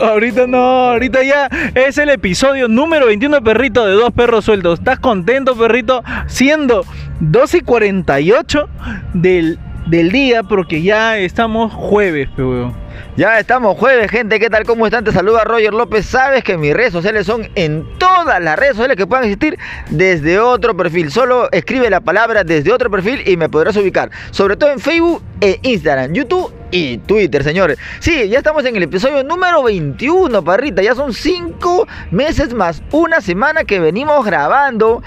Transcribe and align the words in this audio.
Ahorita 0.00 0.46
no, 0.46 0.90
ahorita 0.90 1.22
ya 1.24 1.48
es 1.74 1.98
el 1.98 2.10
episodio 2.10 2.68
número 2.68 3.06
21, 3.06 3.42
perrito, 3.42 3.84
de 3.84 3.94
Dos 3.94 4.12
Perros 4.12 4.44
Sueltos. 4.44 4.78
¿Estás 4.78 4.98
contento, 5.00 5.56
perrito? 5.56 6.04
Siendo 6.26 6.84
12 7.20 7.58
y 7.58 7.60
48 7.62 8.68
del, 9.14 9.58
del 9.86 10.12
día, 10.12 10.42
porque 10.44 10.82
ya 10.82 11.18
estamos 11.18 11.72
jueves, 11.72 12.28
pe, 12.36 12.42
weón. 12.42 12.87
Ya 13.16 13.38
estamos 13.38 13.76
jueves, 13.76 14.10
gente. 14.10 14.38
¿Qué 14.38 14.48
tal? 14.48 14.64
¿Cómo 14.64 14.86
están? 14.86 15.04
Te 15.04 15.12
saluda 15.12 15.44
Roger 15.44 15.74
López. 15.74 16.06
Sabes 16.06 16.44
que 16.44 16.56
mis 16.56 16.74
redes 16.74 16.92
sociales 16.92 17.26
son 17.26 17.48
en 17.54 17.86
todas 17.98 18.40
las 18.42 18.58
redes 18.58 18.76
sociales 18.76 18.96
que 18.96 19.06
puedan 19.06 19.24
existir 19.24 19.58
desde 19.90 20.38
otro 20.38 20.76
perfil. 20.76 21.10
Solo 21.10 21.48
escribe 21.50 21.90
la 21.90 22.00
palabra 22.00 22.44
desde 22.44 22.72
otro 22.72 22.90
perfil 22.90 23.22
y 23.26 23.36
me 23.36 23.48
podrás 23.48 23.76
ubicar. 23.76 24.10
Sobre 24.30 24.56
todo 24.56 24.70
en 24.70 24.78
Facebook 24.78 25.22
e 25.40 25.58
Instagram, 25.62 26.12
YouTube 26.12 26.52
y 26.70 26.98
Twitter, 26.98 27.42
señores. 27.42 27.78
Sí, 28.00 28.28
ya 28.28 28.38
estamos 28.38 28.64
en 28.64 28.76
el 28.76 28.82
episodio 28.82 29.24
número 29.24 29.62
21, 29.62 30.44
parrita. 30.44 30.82
Ya 30.82 30.94
son 30.94 31.12
5 31.12 31.88
meses 32.10 32.54
más 32.54 32.82
una 32.92 33.20
semana 33.20 33.64
que 33.64 33.80
venimos 33.80 34.24
grabando 34.24 35.02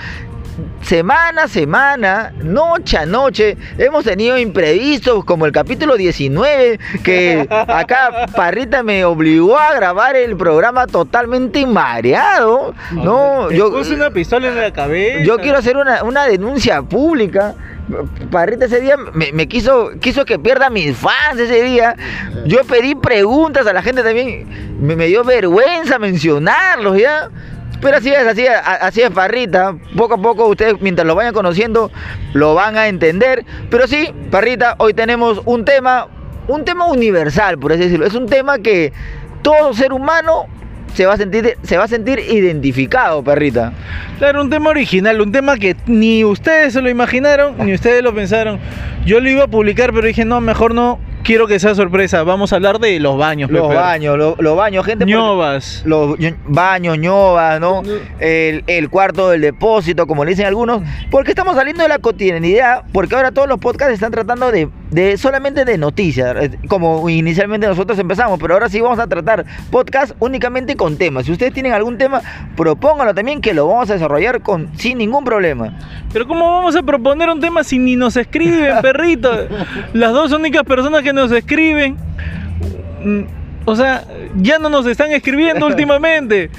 semana 0.82 1.44
a 1.44 1.48
semana, 1.48 2.34
noche 2.44 2.98
a 2.98 3.06
noche, 3.06 3.58
hemos 3.78 4.04
tenido 4.04 4.38
imprevistos 4.38 5.24
como 5.26 5.46
el 5.46 5.52
capítulo 5.52 5.96
19, 5.96 6.80
que 7.04 7.48
acá 7.50 8.28
Parrita 8.36 8.84
me 8.84 9.06
obligó 9.06 9.58
a 9.58 9.74
grabar 9.74 10.16
el 10.16 10.36
programa 10.38 10.88
totalmente 10.88 11.66
mareado. 11.66 12.74
No, 12.92 13.48
Te 13.50 13.58
yo 13.58 13.72
puse 13.72 13.94
una 13.94 14.12
pistola 14.12 14.48
en 14.48 14.56
la 14.56 14.72
cabeza. 14.72 15.24
yo 15.24 15.38
quiero 15.38 15.58
hacer 15.58 15.78
una, 15.78 16.04
una 16.04 16.26
denuncia 16.26 16.82
pública. 16.82 17.56
Parrita 18.30 18.66
ese 18.66 18.80
día 18.80 18.96
me, 18.96 19.34
me 19.34 19.48
quiso, 19.48 19.92
quiso 20.00 20.24
que 20.24 20.40
pierda 20.40 20.70
mis 20.70 20.96
fans 20.96 21.40
ese 21.40 21.62
día. 21.64 21.96
Yo 22.46 22.64
pedí 22.64 22.96
preguntas 22.96 23.68
a 23.68 23.74
la 23.74 23.82
gente 23.82 24.02
también. 24.02 24.78
Me, 24.80 24.96
me 24.96 25.08
dio 25.08 25.24
vergüenza 25.24 26.00
mencionarlos 26.00 26.98
ya. 26.98 27.30
Pero 27.82 27.98
así 27.98 28.10
es, 28.10 28.28
así 28.28 28.46
es, 28.46 28.52
así 28.64 29.02
es 29.02 29.10
Parrita. 29.10 29.76
Poco 29.98 30.14
a 30.14 30.22
poco 30.22 30.48
ustedes, 30.48 30.80
mientras 30.82 31.08
lo 31.08 31.16
vayan 31.16 31.34
conociendo, 31.34 31.92
lo 32.34 32.54
van 32.54 32.78
a 32.78 32.88
entender. 32.88 33.44
Pero 33.70 33.88
sí, 33.88 34.14
Parrita, 34.30 34.76
hoy 34.78 34.94
tenemos 34.94 35.42
un 35.46 35.66
tema, 35.66 36.08
un 36.48 36.64
tema 36.64 36.86
universal, 36.86 37.58
por 37.58 37.74
así 37.74 37.82
decirlo. 37.82 38.06
Es 38.06 38.14
un 38.14 38.28
tema 38.28 38.60
que 38.60 38.94
todo 39.42 39.74
ser 39.74 39.94
humano 39.94 40.46
se 40.94 41.06
va 41.06 41.14
a 41.14 41.18
sentir, 41.18 41.58
se 41.64 41.78
va 41.78 41.86
a 41.86 41.88
sentir 41.88 42.20
identificado, 42.20 43.24
Parrita. 43.24 43.74
Claro, 44.20 44.42
un 44.42 44.50
tema 44.50 44.70
original, 44.70 45.20
un 45.22 45.32
tema 45.32 45.58
que 45.58 45.76
ni 45.88 46.24
ustedes 46.24 46.74
se 46.74 46.82
lo 46.82 46.90
imaginaron, 46.90 47.56
ni 47.66 47.74
ustedes 47.74 48.04
lo 48.04 48.14
pensaron. 48.14 48.60
Yo 49.06 49.20
lo 49.20 49.30
iba 49.30 49.46
a 49.46 49.48
publicar, 49.48 49.92
pero 49.94 50.06
dije, 50.06 50.26
no, 50.26 50.42
mejor 50.42 50.76
no, 50.76 51.00
quiero 51.24 51.48
que 51.48 51.60
sea 51.60 51.76
sorpresa. 51.76 52.24
Vamos 52.24 52.54
a 52.54 52.58
hablar 52.58 52.80
de 52.80 53.00
los 53.00 53.18
baños. 53.18 53.50
Los 53.52 53.64
Pepe. 53.68 53.76
baños, 53.76 54.18
lo- 54.18 54.36
los 54.40 54.56
baños, 54.58 54.86
gente. 54.86 55.06
Ñovas. 55.06 55.84
Los 55.86 56.18
ño- 56.20 56.36
baños, 56.48 56.98
ñovas, 56.98 57.60
¿no? 57.60 57.82
El, 58.20 58.64
el 58.68 58.90
cuarto 58.90 59.30
del 59.30 59.42
depósito, 59.42 60.08
como 60.08 60.24
le 60.26 60.32
dicen 60.32 60.46
algunos. 60.46 60.82
Porque 61.10 61.32
estamos 61.32 61.56
saliendo 61.56 61.84
de 61.84 61.90
la 61.90 62.00
cotidianidad, 62.00 62.84
porque 62.92 63.16
ahora 63.16 63.32
todos 63.32 63.48
los 63.48 63.60
podcasts 63.60 63.94
están 63.94 64.12
tratando 64.12 64.52
de, 64.52 64.70
de 64.90 65.18
solamente 65.18 65.66
de 65.66 65.78
noticias, 65.78 66.36
eh, 66.40 66.52
como 66.68 67.10
inicialmente 67.10 67.68
nosotros 67.68 67.98
empezamos, 68.00 68.40
pero 68.40 68.54
ahora 68.54 68.70
sí 68.70 68.82
vamos 68.82 69.00
a 69.00 69.08
tratar 69.08 69.46
podcast 69.70 70.14
únicamente 70.20 70.76
con 70.76 70.98
temas. 70.98 71.26
Si 71.26 71.32
ustedes 71.32 71.54
tienen 71.54 71.74
algún 71.74 71.98
tema, 71.98 72.22
propónganlo 72.56 73.14
también, 73.14 73.42
que 73.42 73.54
lo 73.54 73.68
vamos 73.68 73.90
a 73.90 73.94
desarrollar 73.94 74.42
con, 74.42 74.70
sin 74.78 74.98
ningún 74.98 75.24
problema. 75.24 75.78
Pero 76.14 76.28
¿cómo 76.28 76.52
vamos 76.52 76.76
a 76.76 76.84
proponer 76.84 77.30
un 77.30 77.40
tema 77.40 77.64
si 77.64 77.80
ni 77.80 77.96
nos 77.96 78.18
escriben, 78.18 78.76
perrito? 78.82 79.32
Las 79.94 80.12
dos 80.14 80.32
únicas 80.34 80.64
personas 80.64 81.02
que 81.04 81.11
nos 81.14 81.32
escriben, 81.32 81.98
mm, 83.04 83.22
o 83.66 83.76
sea, 83.76 84.04
ya 84.36 84.60
no 84.60 84.70
nos 84.70 84.86
están 84.86 85.12
escribiendo 85.12 85.66
últimamente. 85.68 86.50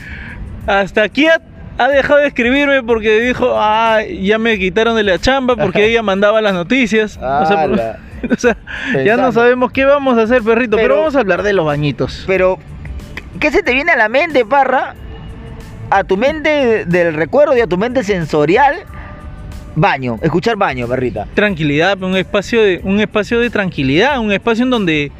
Hasta 0.66 1.02
aquí 1.02 1.26
ha, 1.26 1.40
ha 1.78 1.88
dejado 1.88 2.20
de 2.20 2.28
escribirme 2.28 2.82
porque 2.82 3.20
dijo, 3.20 3.54
ah, 3.56 4.00
ya 4.04 4.38
me 4.38 4.58
quitaron 4.58 4.96
de 4.96 5.02
la 5.02 5.18
chamba 5.18 5.56
porque 5.56 5.86
ella 5.86 6.02
mandaba 6.02 6.41
las 6.41 6.54
noticias. 6.54 7.16
O 7.16 7.46
sea, 7.46 7.66
por- 7.66 7.72
Ala. 7.80 7.98
o 8.30 8.36
sea, 8.36 8.56
ya 9.04 9.16
no 9.16 9.32
sabemos 9.32 9.72
qué 9.72 9.84
vamos 9.84 10.16
a 10.18 10.22
hacer, 10.22 10.42
perrito, 10.42 10.76
pero, 10.76 10.88
Pero- 10.88 10.96
vamos 10.98 11.16
a 11.16 11.20
hablar 11.20 11.42
de 11.42 11.52
los 11.52 11.66
bañitos. 11.66 12.24
Pero, 12.26 12.58
¿qué 13.41 13.50
se 13.50 13.62
te 13.62 13.72
viene 13.74 13.91
a 13.92 13.96
la 13.96 14.08
mente, 14.08 14.44
Parra? 14.44 14.94
A 15.91 16.04
tu 16.04 16.16
mente 16.16 16.84
del 16.86 17.14
recuerdo 17.14 17.56
y 17.56 17.60
a 17.60 17.66
tu 17.66 17.76
mente 17.76 18.04
sensorial, 18.04 18.76
baño, 19.75 20.19
escuchar 20.22 20.56
baño, 20.56 20.87
perrita. 20.87 21.27
tranquilidad, 21.34 22.03
un 22.03 22.16
espacio 22.16 22.62
de 22.62 22.81
un 22.84 23.00
espacio 23.00 23.41
de 23.41 23.50
tranquilidad, 23.50 24.19
un 24.21 24.33
espacio 24.33 24.65
en 24.65 24.71
donde 24.71 25.12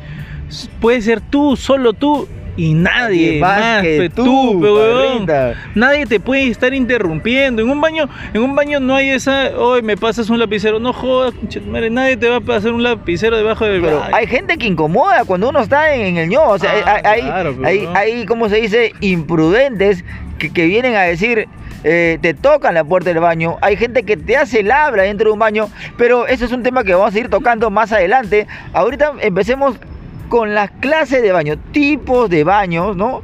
puedes 0.81 1.05
ser 1.05 1.21
tú, 1.21 1.57
solo 1.57 1.93
tú 1.93 2.29
y 2.57 2.75
nadie 2.75 3.41
más, 3.41 3.83
que 3.83 3.97
pe, 3.99 4.11
tú, 4.11 4.61
perrita. 4.61 5.55
Nadie 5.75 6.05
te 6.07 6.21
puede 6.21 6.49
estar 6.49 6.75
interrumpiendo. 6.75 7.63
En 7.63 7.71
un 7.71 7.81
baño, 7.81 8.09
en 8.35 8.43
un 8.43 8.55
baño 8.55 8.79
no 8.79 8.95
hay 8.95 9.09
esa, 9.09 9.53
hoy 9.57 9.81
me 9.81 9.97
pasas 9.97 10.29
un 10.29 10.39
lapicero, 10.39 10.79
no 10.79 10.93
jodas, 10.93 11.33
madre, 11.67 11.89
nadie 11.89 12.17
te 12.17 12.29
va 12.29 12.37
a 12.37 12.41
pasar 12.41 12.73
un 12.73 12.83
lapicero 12.83 13.37
debajo 13.37 13.65
del 13.65 13.81
Pero 13.81 14.03
hay 14.13 14.27
gente 14.27 14.59
que 14.59 14.67
incomoda 14.67 15.25
cuando 15.25 15.49
uno 15.49 15.61
está 15.61 15.95
en, 15.95 16.19
el 16.19 16.29
ño. 16.29 16.43
O 16.43 16.59
sea, 16.59 16.73
Ah, 16.85 17.01
hay, 17.05 17.21
hay, 17.21 17.23
claro, 17.23 17.57
hay, 17.65 17.89
hay, 17.95 18.27
¿cómo 18.27 18.49
se 18.49 18.57
dice? 18.57 18.93
Imprudentes 19.01 20.05
que, 20.39 20.53
que 20.53 20.67
vienen 20.67 20.95
a 20.95 21.03
decir, 21.03 21.49
eh, 21.85 22.19
te 22.21 22.35
tocan 22.35 22.75
la 22.75 22.85
puerta 22.85 23.11
del 23.11 23.21
baño. 23.21 23.59
Hay 23.61 23.77
gente 23.77 24.03
que 24.05 24.17
te 24.17 24.37
hace 24.37 24.63
labra 24.63 25.05
dentro 25.05 25.29
de 25.29 25.33
un 25.33 25.39
baño. 25.39 25.69
Pero 25.97 26.27
eso 26.27 26.45
es 26.45 26.53
un 26.53 26.63
tema 26.63 26.85
que 26.85 26.95
vamos 26.95 27.15
a 27.15 27.19
ir 27.19 27.29
tocando 27.29 27.71
más 27.71 27.93
adelante. 27.93 28.47
Ahorita 28.73 29.13
empecemos 29.21 29.77
con 30.29 30.55
las 30.55 30.71
clases 30.71 31.23
de 31.23 31.31
baño, 31.33 31.59
tipos 31.73 32.31
de 32.31 32.45
baños, 32.45 32.97
¿no? 32.97 33.23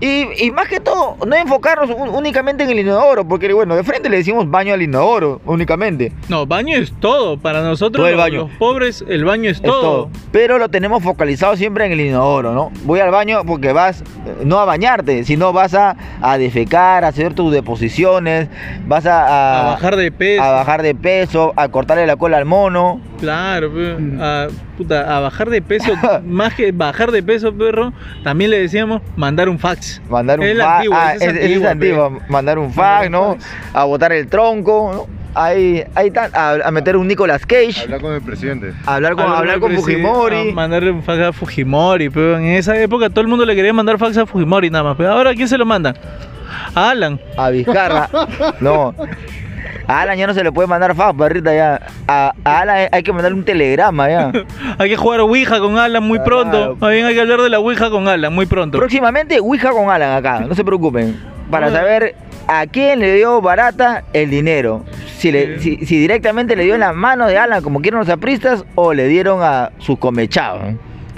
Y, 0.00 0.44
y 0.44 0.50
más 0.52 0.68
que 0.68 0.78
todo, 0.78 1.16
no 1.26 1.34
enfocarnos 1.34 1.90
un- 1.90 2.10
únicamente 2.10 2.62
en 2.62 2.70
el 2.70 2.78
inodoro, 2.78 3.26
porque 3.26 3.52
bueno, 3.52 3.74
de 3.74 3.82
frente 3.82 4.08
le 4.08 4.18
decimos 4.18 4.48
baño 4.48 4.72
al 4.74 4.80
inodoro, 4.82 5.40
únicamente. 5.44 6.12
No, 6.28 6.46
baño 6.46 6.76
es 6.76 6.92
todo. 7.00 7.36
Para 7.36 7.62
nosotros 7.62 8.00
Todo 8.02 8.06
el 8.06 8.16
los, 8.16 8.22
baño. 8.24 8.38
los 8.42 8.50
pobres, 8.58 9.04
el 9.08 9.24
baño 9.24 9.50
es, 9.50 9.56
Es 9.56 9.62
todo. 9.62 10.08
Pero 10.30 10.58
lo 10.58 10.68
tenemos 10.68 11.02
focalizado 11.02 11.56
siempre 11.56 11.84
en 11.86 11.92
el 11.92 12.00
inodoro, 12.00 12.52
¿no? 12.52 12.70
Voy 12.84 13.00
al 13.00 13.10
baño 13.10 13.40
porque 13.44 13.72
vas 13.72 14.02
eh, 14.02 14.04
no 14.44 14.58
a 14.60 14.64
bañarte, 14.64 15.24
sino 15.24 15.52
vas 15.52 15.74
a, 15.74 15.96
a 16.20 16.38
defecar, 16.38 17.04
a 17.04 17.08
hacer 17.08 17.34
tus 17.34 17.52
deposiciones, 17.52 18.48
vas 18.86 19.04
a, 19.06 19.22
A 19.26 19.60
a- 19.60 19.70
bajar 19.72 19.96
de 19.96 20.12
peso. 20.12 20.42
a 20.44 20.50
bajar 20.52 20.82
de 20.82 20.94
peso, 20.94 21.52
a 21.56 21.68
cortarle 21.68 22.06
la 22.06 22.14
cola 22.16 22.36
al 22.36 22.44
mono. 22.44 23.00
Claro, 23.18 23.72
pe, 23.72 23.96
a, 24.20 24.46
puta, 24.78 25.14
a 25.16 25.20
bajar 25.20 25.50
de 25.50 25.60
peso, 25.60 25.92
más 26.24 26.54
que 26.54 26.72
bajar 26.72 27.10
de 27.10 27.22
peso, 27.22 27.52
perro, 27.52 27.92
también 28.24 28.50
le 28.50 28.58
decíamos 28.60 29.02
mandar 29.16 29.48
un 29.50 29.58
fax. 29.58 30.00
Mandar 30.08 30.40
un 30.40 30.46
Es 30.46 30.56
la 30.56 30.64
fax. 30.64 30.76
antigua, 30.76 30.98
ah, 31.06 31.14
es 31.14 31.22
es- 31.22 31.36
es 31.36 31.64
antigua, 31.64 32.10
Mandar 32.28 32.58
un 32.58 32.72
fax, 32.72 33.10
¿no? 33.10 33.34
fax. 33.34 33.44
A 33.74 33.84
botar 33.84 34.12
el 34.12 34.28
tronco, 34.28 34.92
¿no? 34.94 35.18
Ahí, 35.34 35.84
ahí 35.94 36.10
tan- 36.10 36.30
a, 36.34 36.52
a 36.64 36.70
meter 36.70 36.96
un 36.96 37.06
Nicolas 37.06 37.44
Cage. 37.44 37.82
Hablar 37.82 38.00
con 38.00 38.12
el 38.14 38.22
presidente. 38.22 38.72
hablar 38.86 39.14
con, 39.14 39.24
hablar 39.30 39.60
Fujimori. 39.60 40.50
a 40.50 40.54
mandarle 40.54 40.90
un 40.90 41.02
fax 41.02 41.20
a 41.20 41.32
Fujimori, 41.32 42.08
pero 42.10 42.38
en 42.38 42.46
esa 42.46 42.76
época 42.80 43.10
todo 43.10 43.20
el 43.20 43.28
mundo 43.28 43.44
le 43.44 43.54
quería 43.54 43.72
mandar 43.72 43.98
fax 43.98 44.16
a 44.16 44.26
Fujimori 44.26 44.70
nada 44.70 44.84
más. 44.84 44.96
Pero 44.96 45.10
ahora, 45.12 45.30
¿a 45.30 45.34
quién 45.34 45.46
se 45.48 45.58
lo 45.58 45.66
mandan? 45.66 45.94
A 46.74 46.90
Alan. 46.90 47.20
A 47.36 47.50
Vizcarra. 47.50 48.08
No. 48.60 48.94
A 49.88 50.02
Alan 50.02 50.16
ya 50.18 50.26
no 50.26 50.34
se 50.34 50.44
le 50.44 50.52
puede 50.52 50.68
mandar 50.68 50.94
fax, 50.94 51.16
perrita, 51.18 51.52
ya. 51.54 51.80
A, 52.06 52.32
a 52.44 52.60
Alan 52.60 52.88
hay 52.92 53.02
que 53.02 53.12
mandarle 53.12 53.38
un 53.38 53.44
telegrama, 53.44 54.08
ya. 54.08 54.30
Hay 54.78 54.90
que 54.90 54.96
jugar 54.96 55.20
Ouija 55.20 55.58
con 55.60 55.78
Alan 55.78 56.02
muy 56.04 56.18
pronto. 56.20 56.76
Más 56.78 56.90
bien 56.92 57.06
hay 57.06 57.14
que 57.14 57.20
hablar 57.22 57.40
de 57.40 57.48
la 57.48 57.58
Ouija 57.58 57.88
con 57.90 58.06
Alan 58.06 58.32
muy 58.32 58.46
pronto. 58.46 58.76
Próximamente, 58.78 59.40
Ouija 59.40 59.70
con 59.70 59.90
Alan 59.90 60.12
acá, 60.16 60.40
no 60.46 60.54
se 60.54 60.62
preocupen. 60.64 61.18
Para 61.50 61.70
saber 61.70 62.14
a 62.46 62.66
quién 62.66 63.00
le 63.00 63.14
dio 63.14 63.40
barata 63.40 64.04
el 64.12 64.28
dinero. 64.30 64.84
Si, 65.16 65.32
le- 65.32 65.58
si, 65.58 65.84
si 65.86 65.98
directamente 65.98 66.54
le 66.54 66.64
dio 66.64 66.74
en 66.74 66.80
la 66.80 66.92
mano 66.92 67.26
de 67.26 67.38
Alan, 67.38 67.62
como 67.62 67.80
quieren 67.80 67.98
los 67.98 68.08
apristas, 68.10 68.64
o 68.74 68.92
le 68.92 69.08
dieron 69.08 69.40
a 69.42 69.72
sus 69.78 69.98
comechados. 69.98 70.62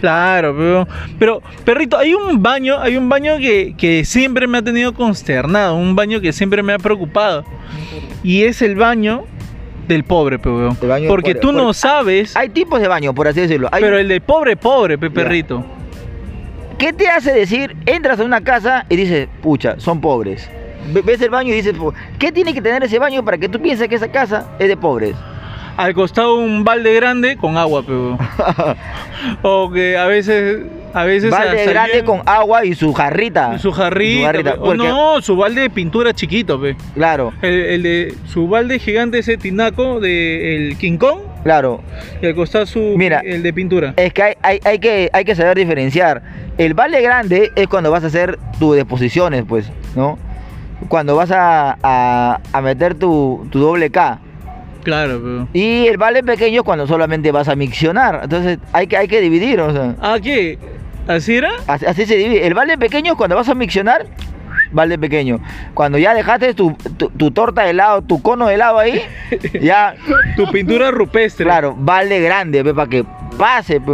Claro, 0.01 0.55
pero, 0.57 0.89
pero 1.19 1.43
perrito, 1.65 1.99
hay 1.99 2.15
un 2.15 2.43
baño, 2.43 2.79
hay 2.81 2.97
un 2.97 3.09
baño 3.09 3.37
que, 3.39 3.75
que 3.77 4.05
siempre 4.05 4.47
me 4.47 4.59
ha 4.59 4.63
tenido 4.63 4.95
consternado, 4.95 5.75
un 5.77 5.95
baño 5.95 6.21
que 6.21 6.33
siempre 6.33 6.63
me 6.63 6.73
ha 6.73 6.79
preocupado. 6.79 7.45
Y 8.23 8.45
es 8.45 8.63
el 8.63 8.77
baño 8.77 9.25
del 9.89 10.05
pobre, 10.05 10.39
pe, 10.39 10.49
weón. 10.49 10.77
Del 10.81 11.07
Porque 11.09 11.35
pobre, 11.35 11.41
tú 11.41 11.53
no 11.53 11.73
sabes, 11.73 12.37
Hay 12.37 12.49
tipos 12.49 12.81
de 12.81 12.89
baño, 12.89 13.15
por 13.15 13.29
así 13.29 13.41
decirlo. 13.41 13.69
Hay- 13.73 13.83
pero 13.83 13.99
el 13.99 14.09
de 14.09 14.21
pobre, 14.21 14.57
pobre, 14.57 14.97
pe, 14.99 15.11
perrito. 15.11 15.65
¿Qué 16.79 16.93
te 16.95 17.09
hace 17.09 17.33
decir, 17.33 17.77
entras 17.85 18.19
a 18.21 18.25
una 18.25 18.41
casa 18.41 18.87
y 18.89 18.97
dices, 18.97 19.29
pucha, 19.43 19.75
son 19.79 20.01
pobres? 20.01 20.49
Ve- 20.95 21.03
Ves 21.03 21.21
el 21.21 21.29
baño 21.29 21.53
y 21.53 21.57
dices, 21.57 21.75
"Po- 21.77 21.93
¿qué 22.19 22.33
tiene 22.33 22.55
que 22.55 22.63
tener 22.63 22.83
ese 22.83 22.99
baño 22.99 23.23
para 23.23 23.37
que 23.37 23.51
tú 23.51 23.61
pienses 23.61 23.87
que 23.87 23.97
esa 23.97 24.11
casa 24.11 24.49
es 24.59 24.67
de 24.69 24.79
pobres? 24.79 25.15
Al 25.77 25.95
costado 25.95 26.37
un 26.37 26.65
balde 26.65 26.95
grande 26.95 27.37
con 27.37 27.57
agua, 27.57 27.83
pe, 27.83 27.93
weón. 27.93 28.19
O 29.43 29.71
que 29.71 29.97
a 29.99 30.07
veces 30.07 30.61
A 30.95 31.05
veces 31.05 31.31
balde 31.31 31.65
grande 31.67 32.05
con 32.05 32.23
agua 32.27 32.65
y 32.65 32.75
su 32.75 32.93
jarrita. 32.93 33.59
su 33.59 33.71
jarrita. 33.73 34.21
Su 34.21 34.25
jarrita, 34.27 34.53
pe. 34.55 34.59
O 34.59 34.65
porque- 34.65 34.89
No, 34.89 35.21
su 35.23 35.37
balde 35.37 35.63
de 35.63 35.71
pintura 35.71 36.13
chiquito, 36.15 36.61
pe. 36.61 36.77
Claro, 36.95 37.33
El, 37.43 37.55
el 37.55 37.83
de 37.83 38.15
su 38.27 38.49
balde 38.49 38.79
gigante 38.79 39.19
ese 39.19 39.37
tinaco 39.37 40.01
de 40.01 40.57
el 40.57 40.77
King 40.79 40.97
Kong 40.99 41.21
claro. 41.43 41.81
y 42.21 42.27
al 42.27 42.35
costado 42.35 42.67
su 42.67 42.81
Mira. 42.97 43.21
el 43.25 43.43
de 43.43 43.53
pintura. 43.53 43.95
Es 43.97 44.13
que 44.13 44.23
hay, 44.23 44.35
hay, 44.43 44.61
hay 44.65 44.79
que 44.79 45.11
hay 45.13 45.25
que 45.25 45.35
saber 45.35 45.57
diferenciar. 45.57 46.23
El 46.59 46.75
balde 46.75 47.01
grande 47.01 47.51
es 47.57 47.69
cuando 47.69 47.91
vas 47.91 48.05
a 48.05 48.09
hacer 48.09 48.39
tus 48.59 48.77
deposiciones, 48.77 49.45
pues, 49.49 49.71
¿no? 49.97 50.19
Cuando 50.89 51.15
vas 51.15 51.31
a, 51.31 51.77
a- 51.83 52.41
a 52.53 52.61
meter 52.63 52.95
tu, 52.95 53.47
tu 53.51 53.59
doble 53.61 53.91
K. 53.91 54.19
Claro, 54.83 55.21
pero. 55.23 55.49
Y 55.53 55.87
el 55.87 55.97
balde 55.99 56.23
pequeño 56.23 56.65
cuando 56.65 56.87
solamente 56.87 57.31
vas 57.33 57.49
a 57.49 57.57
miccionar. 57.57 58.21
Entonces 58.25 58.59
hay 58.73 58.87
que, 58.87 58.97
hay 58.97 59.09
que 59.09 59.21
dividir, 59.21 59.61
o 59.61 59.73
sea. 59.73 59.95
Ah, 60.01 60.17
¿qué? 60.23 60.59
¿Así 61.09 61.37
era? 61.37 61.51
Así, 61.67 61.87
así 61.87 62.07
se 62.07 62.17
divide. 62.17 62.47
El 62.47 62.55
balde 62.55 62.79
pequeño 62.79 63.17
cuando 63.17 63.37
vas 63.37 63.49
a 63.49 63.55
miccionar, 63.55 64.07
balde 64.73 64.99
pequeño. 64.99 65.41
Cuando 65.75 65.99
ya 65.99 66.15
dejaste 66.15 66.55
tu, 66.55 66.73
tu, 66.97 67.09
tu 67.11 67.31
torta 67.31 67.63
de 67.63 67.71
helado, 67.71 68.03
tu 68.03 68.23
cono 68.23 68.47
de 68.47 68.55
helado 68.55 68.79
ahí, 68.79 69.01
ya, 69.61 69.95
Tu 70.37 70.47
pintura 70.51 70.91
rupestre. 70.91 71.45
claro, 71.45 71.75
balde 71.77 72.21
grande, 72.21 72.63
para 72.75 72.89
que 72.89 73.05
pase. 73.37 73.81
pe. 73.81 73.93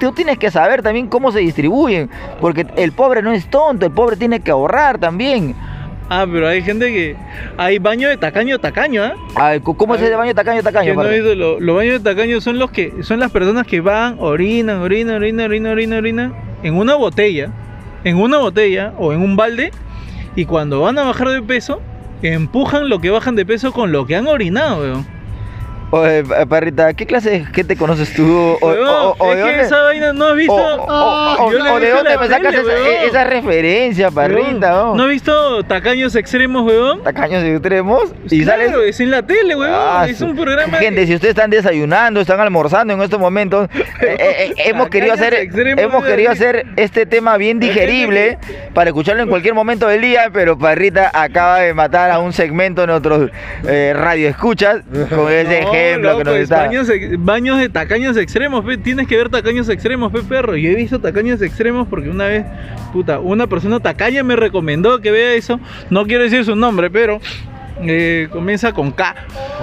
Tú 0.00 0.12
tienes 0.12 0.38
que 0.38 0.50
saber 0.50 0.82
también 0.82 1.08
cómo 1.08 1.32
se 1.32 1.40
distribuyen, 1.40 2.08
porque 2.40 2.66
el 2.76 2.92
pobre 2.92 3.20
no 3.22 3.32
es 3.32 3.46
tonto, 3.50 3.84
el 3.86 3.92
pobre 3.92 4.16
tiene 4.16 4.40
que 4.40 4.50
ahorrar 4.50 4.98
también. 4.98 5.54
Ah, 6.08 6.26
pero 6.30 6.46
hay 6.48 6.62
gente 6.62 6.86
que. 6.92 7.16
Hay 7.56 7.78
baño 7.78 8.08
de 8.08 8.16
tacaño 8.16 8.58
tacaño, 8.58 9.02
¿ah? 9.04 9.14
Ay, 9.36 9.60
¿cómo 9.60 9.76
¿Cómo 9.78 9.94
es 9.94 10.02
ese 10.02 10.14
baño 10.16 10.34
tacaño 10.34 10.62
tacaño? 10.62 10.90
Que 10.90 10.96
no 10.96 11.34
lo- 11.34 11.60
los 11.60 11.76
baños 11.76 12.02
de 12.02 12.10
tacaño 12.10 12.40
son 12.40 12.58
los 12.58 12.70
que 12.70 12.92
son 13.02 13.20
las 13.20 13.30
personas 13.30 13.66
que 13.66 13.80
van, 13.80 14.16
orinan, 14.18 14.78
orinan, 14.82 15.16
orinan, 15.16 15.46
orinan, 15.46 15.72
orinan, 15.72 15.98
orinan 15.98 16.34
en 16.62 16.74
una 16.76 16.94
botella, 16.94 17.48
en 18.04 18.16
una 18.16 18.38
botella 18.38 18.92
o 18.98 19.12
en 19.14 19.20
un 19.22 19.34
balde 19.36 19.70
y 20.36 20.44
cuando 20.44 20.80
van 20.82 20.98
a 20.98 21.04
bajar 21.04 21.28
de 21.30 21.40
peso 21.42 21.80
empujan 22.22 22.88
lo 22.88 23.00
que 23.00 23.10
bajan 23.10 23.34
de 23.36 23.44
peso 23.46 23.72
con 23.72 23.90
lo 23.92 24.06
que 24.06 24.16
han 24.16 24.26
orinado, 24.26 24.80
weón. 24.82 25.06
Oye, 25.96 26.24
pa- 26.24 26.46
parrita, 26.46 26.92
¿qué 26.94 27.06
clase 27.06 27.30
de 27.30 27.44
gente 27.46 27.76
conoces 27.76 28.12
tú? 28.14 28.24
O, 28.26 28.58
o- 28.60 28.68
Weón, 28.68 28.88
o- 28.88 29.16
o 29.18 29.30
es 29.32 29.36
de 29.38 29.42
que 29.44 29.48
dónde- 29.48 29.62
esa 29.64 29.82
vaina 29.82 30.12
no 30.12 30.26
has 30.26 30.34
visto. 30.36 30.54
o- 30.54 31.50
de 31.80 31.90
dónde 31.90 32.18
me 32.18 32.26
sacas 32.28 32.54
esa, 32.54 33.04
esa 33.04 33.24
referencia, 33.24 34.10
parrita? 34.10 34.74
Weón? 34.84 34.96
¿No 34.96 35.04
has 35.04 35.08
visto 35.10 35.62
tacaños 35.64 36.16
extremos, 36.16 36.64
weón? 36.66 37.02
Tacaños 37.04 37.44
extremos 37.44 38.12
y 38.30 38.42
claro, 38.42 38.62
sales 38.72 38.88
es 38.88 39.00
en 39.00 39.10
la 39.12 39.22
tele, 39.22 39.54
weón. 39.56 39.72
Ah, 39.72 40.06
es 40.08 40.20
un 40.20 40.34
programa. 40.34 40.78
Gente, 40.78 41.02
que- 41.02 41.06
si 41.06 41.14
ustedes 41.14 41.30
están 41.34 41.50
desayunando, 41.50 42.20
están 42.20 42.40
almorzando 42.40 42.94
en 42.94 43.02
estos 43.02 43.20
momentos, 43.20 43.68
eh, 44.00 44.16
eh, 44.18 44.18
eh, 44.18 44.54
hemos 44.66 44.88
querido 44.88 45.12
hacer, 45.14 45.34
hemos 45.78 46.04
querido 46.04 46.32
hacer 46.32 46.66
este 46.76 47.06
tema 47.06 47.36
bien 47.36 47.60
digerible 47.60 48.38
para 48.74 48.90
escucharlo 48.90 49.22
en 49.22 49.28
cualquier 49.28 49.54
momento 49.54 49.86
del 49.86 50.00
día, 50.00 50.30
pero 50.32 50.58
Parrita 50.58 51.10
acaba 51.14 51.60
de 51.60 51.72
matar 51.72 52.10
a 52.10 52.18
un 52.18 52.32
segmento 52.32 52.80
de 52.80 52.86
nuestros 52.88 53.30
eh, 53.68 53.92
radioescuchas 53.94 54.78
con 55.10 55.30
ese 55.30 55.60
No, 55.62 55.70
ejemplo 55.84 56.10
que 56.10 56.18
loco, 56.18 56.24
nos 56.24 56.34
es 56.34 56.42
está. 56.42 56.56
Baños, 57.18 57.58
de 57.58 57.68
tacaños 57.68 58.16
extremos, 58.16 58.64
pe. 58.64 58.76
Tienes 58.78 59.06
que 59.06 59.16
ver 59.16 59.28
tacaños 59.28 59.68
extremos, 59.68 60.12
pe, 60.12 60.22
perro. 60.22 60.56
Yo 60.56 60.70
he 60.70 60.74
visto 60.74 60.98
tacaños 61.00 61.40
extremos 61.42 61.86
porque 61.88 62.08
una 62.08 62.26
vez, 62.26 62.44
puta, 62.92 63.20
una 63.20 63.46
persona 63.46 63.80
tacaña 63.80 64.22
me 64.22 64.36
recomendó 64.36 65.00
que 65.00 65.10
vea 65.10 65.34
eso. 65.34 65.60
No 65.90 66.06
quiero 66.06 66.24
decir 66.24 66.44
su 66.44 66.56
nombre, 66.56 66.90
pero 66.90 67.20
eh, 67.82 68.28
comienza 68.30 68.72
con 68.72 68.92
K. 68.92 69.14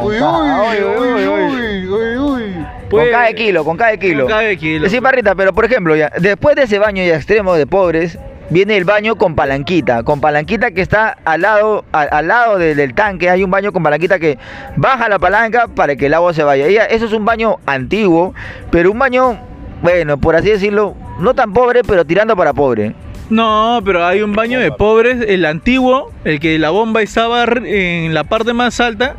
Uy, 0.02 0.16
uy, 0.16 0.22
Uy, 0.22 0.84
uy, 0.84 1.08
uy, 1.14 1.28
uy. 1.28 1.88
uy, 1.88 1.88
uy, 1.88 2.18
uy. 2.18 2.54
Con 2.54 2.90
Pues- 2.90 3.12
cada 3.12 3.32
kilo, 3.34 3.64
con 3.64 3.78
cada 3.78 3.96
kilo. 3.98 4.24
Con 4.24 4.32
cada 4.32 4.56
kilo. 4.56 4.90
Sí, 4.90 5.00
Parrita, 5.00 5.34
pero 5.36 5.54
por 5.54 5.66
ejemplo, 5.66 5.96
ya, 5.96 6.12
después 6.20 6.56
de 6.56 6.64
ese 6.64 6.78
baño 6.80 7.04
ya 7.06 7.16
extremo 7.16 7.56
de 7.56 7.66
pobres, 7.66 8.18
viene 8.52 8.78
el 8.78 8.86
baño 8.86 9.16
con 9.16 9.34
palanquita. 9.36 10.04
Con 10.04 10.22
palanquita 10.22 10.70
que 10.72 10.82
está 10.82 11.18
al 11.26 11.42
lado, 11.42 11.84
al, 11.92 12.28
lado 12.28 12.60
de- 12.60 12.76
del 12.76 12.94
tanque. 12.94 13.30
Hay 13.32 13.44
un 13.44 13.50
baño 13.50 13.72
con 13.74 13.82
palanquita 13.82 14.20
que 14.20 14.38
baja 14.76 15.10
la 15.10 15.18
palanca 15.18 15.68
para 15.68 15.96
que 15.96 16.06
el 16.06 16.14
agua 16.14 16.34
se 16.36 16.44
vaya. 16.44 16.86
Eso 16.86 17.06
es 17.06 17.14
un 17.14 17.26
baño 17.26 17.58
antiguo, 17.66 18.36
pero 18.70 18.92
un 18.92 19.00
baño, 19.00 19.40
bueno, 19.82 20.20
por 20.20 20.36
así 20.36 20.50
decirlo, 20.52 20.96
no 21.20 21.34
tan 21.34 21.52
pobre, 21.54 21.82
pero 21.84 22.06
tirando 22.06 22.36
para 22.36 22.54
pobre. 22.54 22.94
No, 23.30 23.80
pero 23.86 24.06
hay 24.06 24.22
un 24.22 24.34
baño 24.34 24.60
de 24.60 24.72
pobres, 24.74 25.24
el 25.26 25.46
antiguo, 25.46 26.12
el 26.26 26.40
que 26.42 26.60
la 26.60 26.70
bomba 26.70 27.02
estaba 27.02 27.44
en 27.44 28.14
la 28.14 28.26
parte 28.26 28.52
más 28.54 28.80
alta 28.82 29.16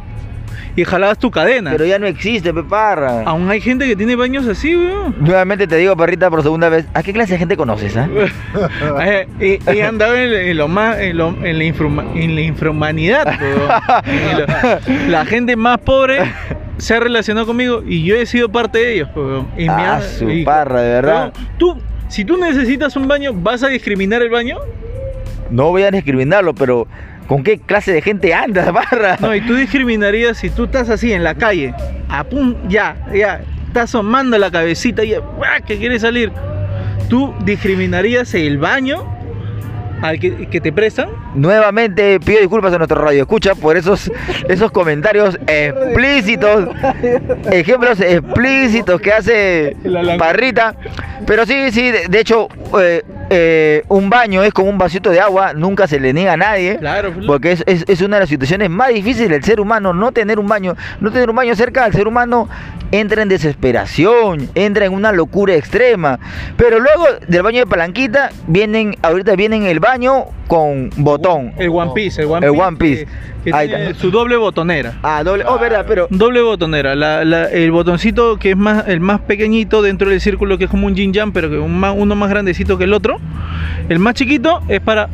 y 0.74 0.84
jalabas 0.84 1.18
tu 1.18 1.30
cadena. 1.30 1.70
Pero 1.72 1.84
ya 1.84 1.98
no 1.98 2.06
existe, 2.06 2.52
Peparra. 2.54 3.22
Aún 3.26 3.50
hay 3.50 3.60
gente 3.60 3.86
que 3.86 3.94
tiene 3.96 4.16
baños 4.16 4.46
así, 4.46 4.74
weón. 4.74 5.14
Nuevamente 5.20 5.66
te 5.66 5.76
digo, 5.76 5.96
Parrita, 5.96 6.30
por 6.30 6.42
segunda 6.42 6.68
vez, 6.68 6.86
¿a 6.94 7.02
qué 7.02 7.12
clase 7.12 7.32
de 7.34 7.38
gente 7.38 7.56
conoces, 7.56 7.96
ah? 7.96 8.08
Eh, 9.04 9.58
y, 9.66 9.70
y 9.72 9.80
andaba 9.80 10.20
en, 10.20 10.32
en 10.32 10.56
lo 10.56 10.68
más 10.68 10.98
en, 10.98 11.16
lo- 11.18 11.36
en 11.44 11.58
la, 11.58 11.64
infrahuma- 11.64 12.06
en 12.14 12.34
la 12.34 12.40
infrahumanidad 12.40 13.26
weón. 13.40 15.10
La 15.10 15.24
gente 15.24 15.56
más 15.56 15.78
pobre 15.78 16.18
se 16.78 16.94
ha 16.94 17.00
relacionado 17.00 17.46
conmigo 17.46 17.82
y 17.86 18.04
yo 18.04 18.16
he 18.16 18.26
sido 18.26 18.48
parte 18.50 18.78
de 18.78 18.94
ellos 18.94 19.08
weón. 19.14 19.48
y 19.56 19.64
me 19.64 19.68
Ah, 19.70 19.96
ha- 19.96 20.00
su 20.02 20.28
y- 20.30 20.44
parra, 20.44 20.80
de 20.82 20.88
verdad. 20.94 21.32
weón, 21.34 21.48
tú 21.58 21.78
si 22.08 22.24
tú 22.24 22.36
necesitas 22.36 22.94
un 22.96 23.08
baño 23.08 23.32
vas 23.34 23.62
a 23.62 23.68
discriminar 23.68 24.20
el 24.22 24.28
baño 24.30 24.58
No 25.50 25.68
voy 25.70 25.82
a 25.82 25.90
discriminarlo, 25.90 26.54
pero 26.54 26.86
¿con 27.26 27.42
qué 27.42 27.58
clase 27.58 27.92
de 27.92 28.02
gente 28.02 28.34
andas, 28.34 28.70
Parra? 28.90 29.16
no 29.20 29.34
y 29.34 29.40
tú 29.42 29.54
discriminarías 29.54 30.38
si 30.38 30.50
tú 30.50 30.64
estás 30.64 30.88
así 30.90 31.12
en 31.12 31.24
la 31.24 31.34
calle 31.34 31.74
a 32.08 32.24
pum 32.24 32.54
ya 32.68 32.96
ya 33.14 33.40
estás 33.66 33.84
asomando 33.84 34.36
la 34.38 34.50
cabecita 34.50 35.04
y 35.04 35.10
ya, 35.10 35.18
¡guau! 35.20 35.62
que 35.66 35.78
quieres 35.78 36.02
salir 36.02 36.32
tú 37.08 37.34
discriminarías 37.44 38.34
el 38.34 38.58
baño 38.58 39.04
al 40.02 40.18
que, 40.18 40.48
que 40.48 40.60
te 40.60 40.72
prestan 40.72 41.10
Nuevamente 41.34 42.20
pido 42.20 42.40
disculpas 42.40 42.74
a 42.74 42.78
nuestro 42.78 43.00
radio 43.00 43.22
escucha 43.22 43.54
por 43.54 43.76
esos, 43.76 44.10
esos 44.48 44.70
comentarios 44.70 45.38
explícitos, 45.46 46.68
ejemplos 47.50 48.00
explícitos 48.00 49.00
que 49.00 49.12
hace 49.12 49.76
Parrita. 50.18 50.74
Pero 51.26 51.46
sí, 51.46 51.70
sí, 51.70 51.90
de, 51.90 52.08
de 52.08 52.20
hecho, 52.20 52.48
eh, 52.78 53.02
eh, 53.30 53.82
un 53.88 54.10
baño 54.10 54.42
es 54.42 54.52
como 54.52 54.68
un 54.70 54.78
vasito 54.78 55.10
de 55.10 55.20
agua, 55.20 55.52
nunca 55.54 55.86
se 55.86 55.98
le 56.00 56.12
niega 56.12 56.34
a 56.34 56.36
nadie. 56.36 56.76
claro 56.78 57.12
pues, 57.12 57.26
Porque 57.26 57.52
es, 57.52 57.64
es- 57.66 57.84
es 57.88 58.00
una 58.02 58.16
de 58.16 58.20
las 58.20 58.28
situaciones 58.28 58.68
más 58.70 58.88
difíciles 58.88 59.30
del 59.30 59.44
ser 59.44 59.60
humano, 59.60 59.92
no 59.94 60.12
tener 60.12 60.38
un 60.38 60.48
baño, 60.48 60.76
no 61.00 61.10
tener 61.10 61.30
un 61.30 61.36
baño 61.36 61.54
cerca 61.56 61.84
del 61.84 61.92
ser 61.92 62.06
humano 62.08 62.48
entra 62.90 63.22
en 63.22 63.28
desesperación, 63.28 64.50
entra 64.54 64.84
en 64.84 64.92
una 64.92 65.12
locura 65.12 65.54
extrema. 65.54 66.18
Pero 66.56 66.78
luego 66.78 67.06
del 67.26 67.42
baño 67.42 67.60
de 67.60 67.66
palanquita 67.66 68.30
vienen, 68.46 68.96
ahorita 69.02 69.34
vienen 69.34 69.62
el 69.64 69.80
baño 69.80 70.26
con 70.46 70.90
botón. 70.96 71.52
El 71.56 71.70
One 71.70 71.92
Piece, 71.94 72.20
el 72.20 72.28
One 72.28 72.46
El 72.46 72.52
Piece. 72.52 72.62
One 72.66 72.76
Piece. 72.76 73.06
Que- 73.44 73.50
que 73.50 73.56
Ahí 73.56 73.68
tiene 73.68 73.90
está. 73.90 74.00
su 74.00 74.10
doble 74.10 74.36
botonera. 74.36 74.94
Ah, 75.02 75.22
doble, 75.24 75.44
oh, 75.46 75.58
verdad, 75.58 75.84
pero 75.86 76.06
Doble 76.10 76.40
botonera. 76.42 76.94
La- 76.94 77.24
la- 77.24 77.46
el 77.50 77.70
botoncito 77.72 78.36
que 78.38 78.50
es 78.50 78.56
más, 78.56 78.86
el 78.88 79.00
más 79.00 79.20
pequeñito 79.20 79.82
dentro 79.82 80.10
del 80.10 80.20
círculo, 80.20 80.58
que 80.58 80.64
es 80.64 80.70
como 80.70 80.86
un 80.86 80.94
yin 80.94 81.12
yang, 81.12 81.32
pero 81.32 81.50
que 81.50 81.58
un 81.58 81.78
más- 81.78 81.94
uno 81.96 82.14
más 82.14 82.30
grandecito 82.30 82.78
que 82.78 82.84
el 82.84 82.92
otro. 82.92 83.18
El 83.88 83.98
más 83.98 84.14
chiquito 84.14 84.60
es 84.68 84.80
para, 84.80 85.08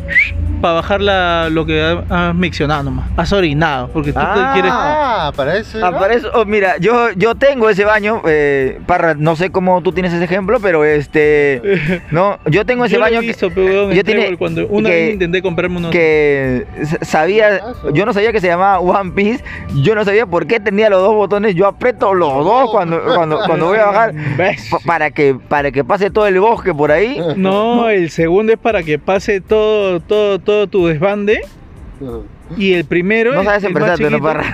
para 0.61 0.75
bajar 0.75 1.01
la, 1.01 1.49
lo 1.51 1.65
que 1.67 1.81
ha- 1.83 2.29
has 2.29 2.35
miccionado 2.35 2.83
nomás. 2.83 3.07
Has 3.17 3.33
orinado. 3.33 3.89
Porque 3.89 4.13
tú 4.13 4.19
te 4.19 4.25
Ah. 4.27 4.51
quieres. 4.53 4.71
Ah, 4.75 5.33
para 5.35 5.57
eso. 5.57 5.79
Ah, 5.83 5.89
era? 5.89 5.99
para 5.99 6.15
eso, 6.15 6.31
oh, 6.35 6.45
mira, 6.45 6.77
yo, 6.79 7.11
yo 7.17 7.35
tengo 7.35 7.69
ese 7.71 7.85
baño, 7.85 8.23
eh, 8.27 8.79
Parra, 8.87 9.15
no 9.15 9.37
sé 9.37 9.51
cómo 9.51 9.81
tú 9.83 9.93
tienes 9.93 10.13
ese 10.13 10.25
ejemplo, 10.25 10.59
pero 10.61 10.85
este, 10.85 11.63
no, 12.11 12.39
yo 12.47 12.65
tengo 12.67 12.85
ese 12.85 12.95
Yo 12.95 13.01
lo 13.01 13.07
he 13.07 13.11
baño 13.11 13.21
que- 13.23 13.51
pero, 13.55 13.91
yo 13.93 14.01
en 14.01 14.05
tiene- 14.05 14.21
Trébol, 14.21 14.39
cuando 14.39 14.67
una 14.69 14.89
que- 14.91 14.95
vez 14.95 15.13
intenté 15.15 15.43
comprarme 15.43 15.79
uno. 15.79 15.91
que 15.91 16.67
s- 16.81 16.99
sabía, 17.03 17.61
yo 17.95 18.05
no 18.07 18.13
sabía 18.13 18.18
que 18.33 18.41
se 18.41 18.49
llamaba 18.49 18.81
One 18.81 19.13
Piece, 19.13 19.45
yo 19.83 19.95
no 19.95 20.05
sabía 20.05 20.27
por 20.27 20.47
qué 20.47 20.61
tenía 20.61 20.91
los 20.91 21.01
dos 21.01 21.15
botones, 21.15 21.55
yo 21.55 21.67
aprieto 21.67 22.15
los 22.15 22.45
dos 22.45 22.71
cuando, 22.71 23.03
cuando, 23.03 23.41
cuando 23.47 23.67
voy 23.67 23.79
a 23.79 23.87
bajar 23.87 24.15
para 24.85 25.11
que, 25.11 25.37
para 25.49 25.71
que 25.71 25.85
pase 25.85 26.11
todo 26.11 26.27
el 26.27 26.39
bosque 26.41 26.75
por 26.75 26.93
ahí. 26.93 27.21
No, 27.37 27.89
el 27.89 28.11
segundo 28.11 28.53
es 28.53 28.59
para 28.59 28.83
que 28.83 28.99
pase 28.99 29.41
todo, 29.41 30.01
todo, 30.01 30.39
todo 30.39 30.67
tu 30.67 30.87
desbande. 30.87 31.43
Y 32.57 32.75
el 32.75 32.85
primero 32.85 33.35
No 33.35 33.41
es 33.41 33.47
sabes 33.47 33.65
expresarte, 33.65 34.09
¿no. 34.11 34.21
Parra? 34.21 34.45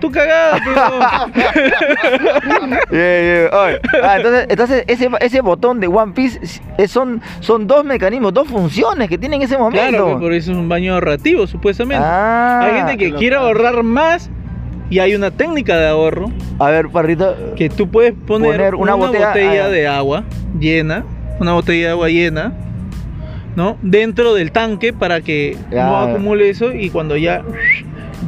Tu 0.00 0.10
cagada, 0.10 0.58
pero. 0.64 0.80
Yeah, 2.90 3.48
yeah, 3.50 3.52
oye. 3.52 3.80
Ah, 4.02 4.16
entonces, 4.16 4.46
entonces 4.48 4.84
ese, 4.86 5.08
ese 5.20 5.40
botón 5.40 5.80
de 5.80 5.86
One 5.86 6.12
Piece 6.12 6.40
es- 6.78 6.90
son, 6.90 7.20
son 7.40 7.66
dos 7.66 7.84
mecanismos, 7.84 8.32
dos 8.34 8.48
funciones 8.48 9.08
que 9.08 9.18
tiene 9.18 9.36
en 9.36 9.42
ese 9.42 9.58
momento. 9.58 9.88
Claro, 9.88 10.04
pues, 10.06 10.16
por 10.20 10.32
eso 10.32 10.52
es 10.52 10.58
un 10.58 10.68
baño 10.68 10.94
ahorrativo, 10.94 11.46
supuestamente. 11.46 12.04
Ah, 12.06 12.60
hay 12.64 12.72
gente 12.78 12.96
que 12.96 13.14
quiere 13.14 13.36
ahorrar 13.36 13.82
más 13.82 14.30
y 14.90 14.98
hay 15.00 15.14
una 15.14 15.30
técnica 15.30 15.76
de 15.76 15.86
ahorro 15.88 16.30
A 16.58 16.70
ver, 16.70 16.88
Parrita. 16.88 17.34
que 17.56 17.68
tú 17.68 17.90
puedes 17.90 18.14
poner, 18.14 18.52
Poner 18.52 18.74
una 18.74 18.94
una, 18.94 19.06
botella- 19.06 19.28
botella, 19.28 19.64
ah. 19.66 19.68
de 19.68 19.88
agua 19.88 20.24
llena, 20.58 21.04
una 21.40 21.52
botella 21.52 21.86
de 21.86 21.92
agua 21.92 22.08
llena, 22.08 22.52
¿no? 23.56 23.76
Dentro 23.82 24.34
del 24.34 24.52
tanque 24.52 24.92
para 24.92 25.20
que 25.20 25.56
no 25.70 25.98
acumule 25.98 26.50
eso 26.50 26.72
y 26.72 26.90
cuando 26.90 27.16
ya 27.16 27.42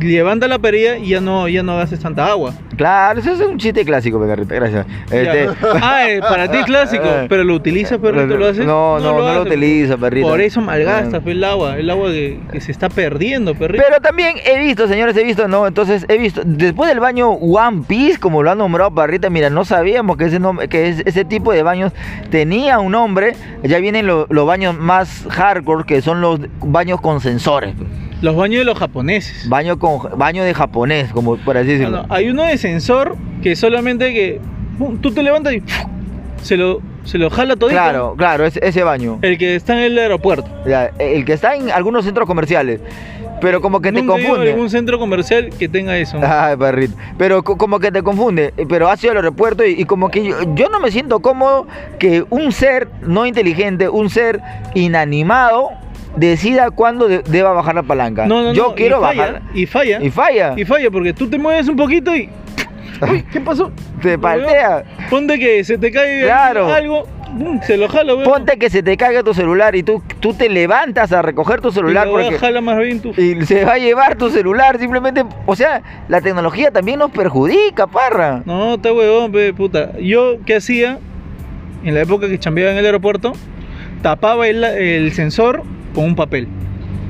levanta 0.00 0.46
la 0.48 0.58
perilla 0.58 0.96
y 0.98 1.08
ya 1.08 1.20
no, 1.20 1.48
ya 1.48 1.62
no 1.62 1.76
gastes 1.76 2.00
tanta 2.00 2.26
agua. 2.26 2.54
Claro, 2.76 3.20
eso 3.20 3.32
es 3.32 3.40
un 3.40 3.58
chiste 3.58 3.84
clásico, 3.84 4.18
Pegarrita, 4.20 4.54
gracias. 4.54 4.86
Este. 5.10 5.48
Ah, 5.82 6.08
eh, 6.08 6.20
para 6.20 6.50
ti 6.50 6.58
es 6.58 6.64
clásico, 6.64 7.04
pero 7.28 7.44
lo 7.44 7.54
utilizas, 7.54 7.98
perrito, 7.98 8.36
lo 8.36 8.46
haces. 8.48 8.64
No, 8.66 8.98
no, 8.98 9.12
no 9.12 9.18
lo 9.18 9.28
haces. 9.28 9.46
utilizo, 9.46 9.98
perrito. 9.98 10.26
Por 10.28 10.40
eso 10.40 10.60
malgastas 10.60 11.12
No. 11.12 11.20
pues, 11.22 11.36
el 11.36 11.44
agua, 11.44 11.76
el 11.78 11.90
agua 11.90 12.10
que, 12.10 12.40
que 12.52 12.60
se 12.60 12.72
está 12.72 12.88
perdiendo, 12.88 13.54
perrito. 13.54 13.82
Pero 13.86 14.00
también 14.00 14.36
he 14.44 14.58
visto, 14.58 14.86
señores, 14.88 15.16
he 15.16 15.24
visto, 15.24 15.48
no, 15.48 15.66
entonces 15.66 16.06
he 16.08 16.18
visto, 16.18 16.42
después 16.44 16.88
del 16.88 17.00
baño 17.00 17.30
One 17.30 17.82
Piece, 17.86 18.18
como 18.18 18.42
lo 18.42 18.50
han 18.50 18.58
nombrado 18.58 18.90
Parrita, 18.94 19.28
mira, 19.30 19.50
no 19.50 19.64
sabíamos 19.64 20.16
que 20.16 20.26
ese, 20.26 20.40
nom- 20.40 20.66
que 20.68 20.88
es- 20.88 21.02
ese 21.04 21.24
tipo 21.24 21.52
de 21.52 21.62
baños 21.62 21.92
tenía 22.30 22.78
un 22.78 22.92
nombre, 22.92 23.34
ya 23.62 23.78
vienen 23.78 24.06
lo- 24.06 24.26
los 24.30 24.46
baños 24.46 24.76
más 24.78 25.26
hardcore, 25.30 25.84
que 25.84 26.00
son 26.02 26.20
los 26.20 26.40
baños 26.60 27.00
con 27.00 27.20
sensores, 27.20 27.74
Los 28.22 28.36
baños 28.36 28.58
de 28.60 28.64
los 28.64 28.78
japoneses. 28.78 29.48
baño, 29.48 29.78
con, 29.78 30.18
baño 30.18 30.44
de 30.44 30.52
japonés, 30.54 31.10
como 31.12 31.36
por 31.38 31.56
así 31.56 31.68
decirlo. 31.68 32.02
no, 32.06 32.14
hay 32.14 32.28
uno 32.28 32.42
de 32.44 32.58
sensor 32.58 33.16
que 33.42 33.56
solamente 33.56 34.12
que 34.12 34.40
pum, 34.78 34.98
tú 34.98 35.10
te 35.12 35.22
levantas 35.22 35.54
y 35.54 35.62
se 36.42 36.56
lo, 36.56 36.80
se 37.04 37.16
lo 37.18 37.30
jala 37.30 37.56
todo. 37.56 37.70
Claro, 37.70 38.14
claro, 38.18 38.44
ese, 38.44 38.60
ese 38.62 38.82
baño. 38.82 39.18
El 39.22 39.38
que 39.38 39.54
está 39.56 39.72
en 39.74 39.80
el 39.92 39.98
aeropuerto. 39.98 40.48
Ya, 40.66 40.90
el 40.98 41.24
que 41.24 41.32
está 41.32 41.54
en 41.56 41.70
algunos 41.70 42.04
centros 42.04 42.26
comerciales, 42.26 42.80
pero 43.40 43.62
como 43.62 43.80
que 43.80 43.90
te 43.90 44.02
Nunca 44.02 44.14
a 44.14 44.16
confunde. 44.18 44.50
algún 44.52 44.68
centro 44.68 44.98
comercial 44.98 45.48
que 45.58 45.66
tenga 45.68 45.96
eso. 45.96 46.18
Ay, 46.22 46.56
perrito. 46.58 46.94
Pero 47.16 47.42
co- 47.42 47.56
como 47.56 47.78
que 47.80 47.90
te 47.90 48.02
confunde. 48.02 48.52
eh, 48.58 48.66
Pero 48.68 48.88
has 48.90 49.02
ido 49.02 49.12
al 49.12 49.16
aeropuerto 49.18 49.64
y, 49.64 49.80
y 49.80 49.84
como 49.86 50.10
que 50.10 50.24
yo, 50.24 50.36
yo 50.54 50.68
no 50.68 50.78
me 50.78 50.90
siento 50.90 51.20
cómodo 51.20 51.66
que 51.98 52.24
un 52.28 52.52
ser 52.52 52.88
no 53.00 53.24
inteligente, 53.24 53.88
un 53.88 54.10
ser 54.10 54.40
inanimado, 54.74 55.70
decida 56.16 56.70
cuándo 56.70 57.08
de- 57.08 57.22
deba 57.22 57.52
bajar 57.52 57.74
la 57.74 57.82
palanca. 57.82 58.26
No, 58.26 58.42
no, 58.42 58.52
yo 58.52 58.68
no, 58.68 58.74
quiero 58.74 58.98
y 58.98 59.00
falla, 59.02 59.22
bajar. 59.26 59.42
Y 59.54 59.66
falla. 59.66 59.98
Y 60.02 60.10
falla. 60.10 60.54
Y 60.56 60.64
falla 60.64 60.90
porque 60.90 61.12
tú 61.12 61.28
te 61.28 61.38
mueves 61.38 61.68
un 61.68 61.76
poquito 61.76 62.14
y. 62.14 62.28
Uy, 63.10 63.22
¿qué 63.32 63.40
pasó? 63.40 63.70
Te 64.02 64.18
paltea. 64.18 64.84
Ponte 65.08 65.38
que 65.38 65.64
se 65.64 65.78
te 65.78 65.90
cae 65.90 66.22
Claro. 66.22 66.66
algo, 66.70 67.06
¡pum! 67.38 67.58
se 67.62 67.78
lo 67.78 67.88
jala, 67.88 68.14
weón. 68.14 68.24
Ponte 68.24 68.58
que 68.58 68.68
se 68.68 68.82
te 68.82 68.94
caiga 68.98 69.22
tu 69.22 69.32
celular 69.32 69.74
y 69.74 69.82
tú, 69.82 70.02
tú 70.20 70.34
te 70.34 70.50
levantas 70.50 71.10
a 71.12 71.22
recoger 71.22 71.62
tu 71.62 71.68
Y 71.68 71.72
celular 71.72 72.06
lo 72.06 72.12
porque. 72.12 72.38
jala 72.38 72.60
más 72.60 72.76
bien 72.78 73.00
tu. 73.00 73.10
Y 73.18 73.40
se 73.46 73.64
va 73.64 73.74
a 73.74 73.78
llevar 73.78 74.16
tu 74.16 74.28
celular 74.28 74.78
simplemente. 74.78 75.24
O 75.46 75.56
sea, 75.56 75.80
la 76.08 76.20
tecnología 76.20 76.70
también 76.72 76.98
nos 76.98 77.10
perjudica, 77.10 77.86
parra. 77.86 78.42
No, 78.44 78.74
está 78.74 78.92
huevón, 78.92 79.32
pe, 79.32 79.54
puta. 79.54 79.92
Yo, 79.98 80.36
¿qué 80.44 80.56
hacía? 80.56 80.98
En 81.82 81.94
la 81.94 82.02
época 82.02 82.28
que 82.28 82.38
chambeaba 82.38 82.72
en 82.72 82.76
el 82.76 82.84
aeropuerto, 82.84 83.32
tapaba 84.02 84.46
el, 84.46 84.62
el 84.62 85.12
sensor 85.12 85.62
con 85.94 86.04
un 86.04 86.14
papel. 86.16 86.48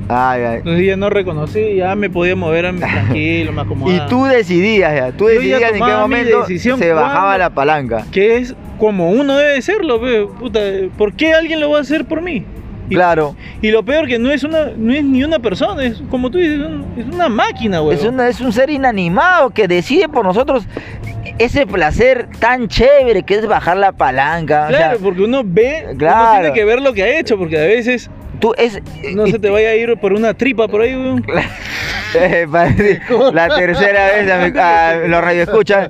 Ay, 0.09 0.41
ay. 0.43 0.57
Entonces 0.57 0.85
ya 0.85 0.97
no 0.97 1.09
reconocí, 1.09 1.75
ya 1.75 1.95
me 1.95 2.09
podía 2.09 2.35
mover 2.35 2.65
a 2.65 2.71
mi- 2.71 2.79
tranquilo, 2.79 3.53
me 3.53 3.61
acomodaba. 3.61 4.05
Y 4.05 4.09
tú 4.09 4.25
decidías 4.25 4.93
ya, 4.95 5.11
tú 5.11 5.25
ya 5.29 5.35
decidías 5.35 5.61
en 5.73 5.73
qué 5.85 5.93
momento 5.93 6.39
decisión 6.41 6.79
se 6.79 6.91
bajaba 6.91 7.37
la 7.37 7.49
palanca. 7.51 8.05
Que 8.11 8.37
es 8.37 8.55
como 8.77 9.11
uno 9.11 9.37
debe 9.37 9.61
serlo, 9.61 10.01
puta. 10.37 10.59
¿Por 10.97 11.13
qué 11.13 11.33
alguien 11.33 11.59
lo 11.61 11.69
va 11.69 11.77
a 11.77 11.81
hacer 11.81 12.05
por 12.05 12.21
mí? 12.21 12.43
Y, 12.89 12.95
Claro, 12.95 13.37
y 13.61 13.71
lo 13.71 13.85
peor 13.85 14.05
que 14.05 14.19
no 14.19 14.29
es 14.31 14.43
una, 14.43 14.71
no 14.75 14.91
es 14.91 15.01
ni 15.01 15.23
una 15.23 15.39
persona, 15.39 15.81
es 15.85 16.01
como 16.09 16.29
tú 16.29 16.39
dices, 16.39 16.59
es 16.97 17.05
una 17.05 17.29
máquina, 17.29 17.79
güey. 17.79 17.95
es, 17.97 18.03
una- 18.03 18.27
es 18.27 18.41
un 18.41 18.51
ser 18.51 18.69
inanimado 18.69 19.51
que 19.51 19.65
decide 19.69 20.09
por 20.09 20.25
nosotros 20.25 20.65
ese 21.39 21.65
placer 21.65 22.27
tan 22.39 22.67
chévere 22.67 23.23
que 23.23 23.35
es 23.35 23.47
bajar 23.47 23.77
la 23.77 23.93
palanca. 23.93 24.65
o 24.65 24.69
sea, 24.71 24.77
Claro, 24.77 24.99
porque 25.01 25.21
uno 25.21 25.41
ve, 25.45 25.83
uno 25.87 25.97
Claro. 25.97 26.41
tiene 26.41 26.53
que 26.53 26.65
ver 26.65 26.81
lo 26.81 26.91
que 26.91 27.03
ha 27.03 27.17
hecho, 27.19 27.37
porque 27.37 27.57
a 27.57 27.63
veces 27.65 28.09
tú 28.41 28.53
es. 28.57 28.81
no 29.15 29.25
y- 29.27 29.31
se 29.31 29.39
te 29.39 29.49
vaya 29.49 29.69
a 29.69 29.75
ir 29.75 29.95
por 29.97 30.11
una 30.13 30.33
tripa 30.33 30.67
por 30.67 30.81
ahí, 30.81 30.93
güey. 30.95 31.23
Eh, 32.13 32.45
la 33.33 33.47
tercera 33.55 34.07
vez 34.07 34.29
a, 34.29 34.37
mi- 34.45 34.59
a 34.59 35.07
los 35.07 35.21
radioescuchas, 35.21 35.89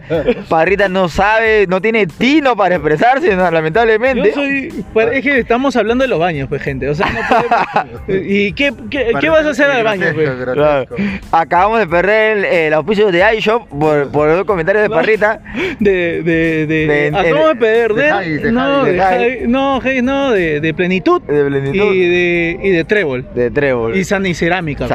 Parrita 0.50 0.88
no 0.88 1.10
sabe, 1.10 1.66
no 1.68 1.82
tiene 1.82 2.06
tino 2.06 2.56
para 2.56 2.76
expresarse, 2.76 3.36
no, 3.36 3.50
lamentablemente. 3.50 4.30
Yo 4.30 4.36
soy. 4.36 4.84
pues, 4.94 5.10
Es 5.14 5.24
que 5.24 5.40
estamos 5.40 5.76
hablando 5.76 6.04
de 6.04 6.08
los 6.10 6.20
baños, 6.20 6.48
pues, 6.48 6.62
gente. 6.62 6.88
O 6.90 6.94
sea, 6.94 7.08
no 7.10 7.22
podemos. 7.28 7.98
¿Y 8.28 8.54
qué, 8.54 8.72
qué, 8.92 9.14
qué 9.20 9.30
vas 9.30 9.48
a 9.48 9.50
hacer 9.50 9.72
al 9.72 9.84
baño, 9.84 10.06
pues? 10.14 10.30
Claro. 10.54 10.86
Acabamos 11.32 11.80
de 11.80 11.88
perder 11.88 12.38
el, 12.38 12.46
el 12.46 12.74
auspicio 12.74 13.12
de 13.12 13.36
iShop 13.38 13.68
por, 13.70 14.12
por 14.12 14.30
los 14.30 14.46
comentarios 14.46 14.84
de. 14.84 14.90
Parrita. 14.92 15.42
De. 15.80 16.22
de, 16.22 16.68
de, 16.68 16.86
De- 16.88 17.08
acabamos 17.18 17.48
de 17.50 17.56
perder. 17.56 17.94
de 17.96 18.10
Javi, 18.12 18.30
de 18.38 18.52
no, 18.52 18.84
de 18.84 19.48
no, 19.48 19.82
no, 20.04 20.32
de, 20.34 20.60
de 20.62 20.74
plenitud. 20.76 21.20
De 21.24 21.46
plenitud. 21.46 21.94
Y 21.94 22.00
de, 22.08 22.41
y 22.42 22.70
de 22.70 22.84
trébol. 22.84 23.26
De 23.34 23.52
Trébol. 23.52 23.96
Y 23.96 24.04
sana 24.04 24.28
y 24.28 24.34
cerámica. 24.34 24.88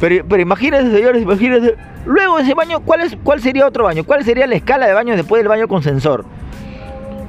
Pero, 0.00 0.24
pero 0.28 0.42
imagínense, 0.42 0.96
señores, 0.96 1.22
imagínense. 1.22 1.74
Luego 2.06 2.36
de 2.36 2.42
ese 2.42 2.54
baño, 2.54 2.80
¿cuál, 2.80 3.00
es, 3.00 3.16
¿cuál 3.22 3.40
sería 3.40 3.66
otro 3.66 3.84
baño? 3.84 4.04
¿Cuál 4.04 4.24
sería 4.24 4.46
la 4.46 4.54
escala 4.54 4.86
de 4.86 4.92
baños 4.92 5.16
después 5.16 5.40
del 5.40 5.48
baño 5.48 5.68
con 5.68 5.82
sensor? 5.82 6.24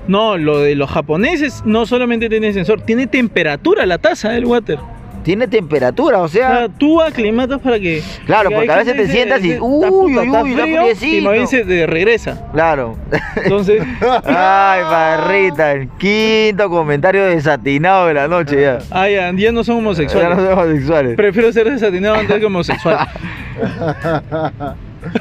No, 0.07 0.37
lo 0.37 0.59
de 0.59 0.75
los 0.75 0.89
japoneses 0.91 1.63
no 1.65 1.85
solamente 1.85 2.29
tiene 2.29 2.53
sensor, 2.53 2.81
tiene 2.81 3.07
temperatura 3.07 3.85
la 3.85 3.97
taza 3.97 4.29
del 4.29 4.45
water. 4.45 4.77
Tiene 5.25 5.47
temperatura, 5.47 6.19
o 6.21 6.25
O 6.25 6.27
sea, 6.27 6.49
sea. 6.49 6.69
tú 6.69 7.01
aclimatas 7.01 7.59
para 7.59 7.79
que. 7.79 8.01
Claro, 8.27 8.51
porque 8.51 8.71
a 8.71 8.77
veces 8.77 8.95
te 8.95 9.07
sientas 9.07 9.39
y, 9.39 9.49
dice, 9.49 9.59
uy, 9.59 10.11
"Está 10.11 10.21
puta, 10.21 10.43
uy, 10.43 10.51
uy, 10.55 10.95
frío", 10.95 11.09
Y 11.11 11.33
bien 11.33 11.47
se 11.47 11.65
te 11.65 11.87
regresa. 11.87 12.47
Claro. 12.53 12.95
Entonces, 13.35 13.81
Ay, 14.23 14.81
Parrita, 14.83 15.71
el 15.73 15.89
quinto 15.97 16.69
comentario 16.69 17.25
desatinado 17.25 18.05
de 18.07 18.13
la 18.13 18.27
noche 18.27 18.61
ya. 18.61 18.77
ah, 18.91 19.09
ya, 19.09 19.31
ya 19.35 19.51
no 19.51 19.63
son 19.63 19.77
Ya 19.77 19.81
no 19.81 19.87
homosexuales. 19.89 20.37
somos 20.37 20.53
homosexuales. 20.53 21.15
Prefiero 21.17 21.51
ser 21.51 21.71
desatinado 21.71 22.15
antes 22.15 22.39
que 22.39 22.45
homosexual. 22.45 23.07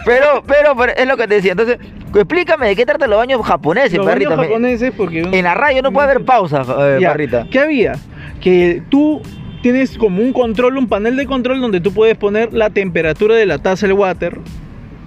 Pero, 0.06 0.42
pero, 0.46 0.74
pero 0.76 0.92
es 0.96 1.06
lo 1.06 1.14
que 1.18 1.28
te 1.28 1.34
decía. 1.34 1.52
Entonces, 1.52 1.78
explícame 2.14 2.68
de 2.68 2.76
qué 2.76 2.86
tratan 2.86 3.10
los 3.10 3.18
baños 3.18 3.44
japoneses, 3.44 3.94
Los 3.98 4.06
Parrita. 4.06 4.30
baños 4.30 4.40
Me- 4.40 4.46
japoneses 4.54 4.92
porque... 4.96 5.20
En 5.20 5.44
la 5.44 5.52
radio 5.54 5.82
no 5.82 5.92
puede 5.92 6.10
haber 6.10 6.24
pausa, 6.24 6.64
eh, 6.78 6.98
Ya. 7.00 7.14
¿Qué 7.50 7.58
había? 7.60 7.92
Que 8.40 8.82
tú 8.88 9.20
tienes 9.64 9.96
como 9.96 10.20
un 10.22 10.34
control, 10.34 10.76
un 10.76 10.86
panel 10.88 11.16
de 11.16 11.24
control 11.24 11.58
donde 11.58 11.80
tú 11.80 11.90
puedes 11.90 12.18
poner 12.18 12.52
la 12.52 12.68
temperatura 12.68 13.34
de 13.34 13.46
la 13.46 13.56
taza 13.56 13.86
del 13.86 13.96
water. 13.96 14.38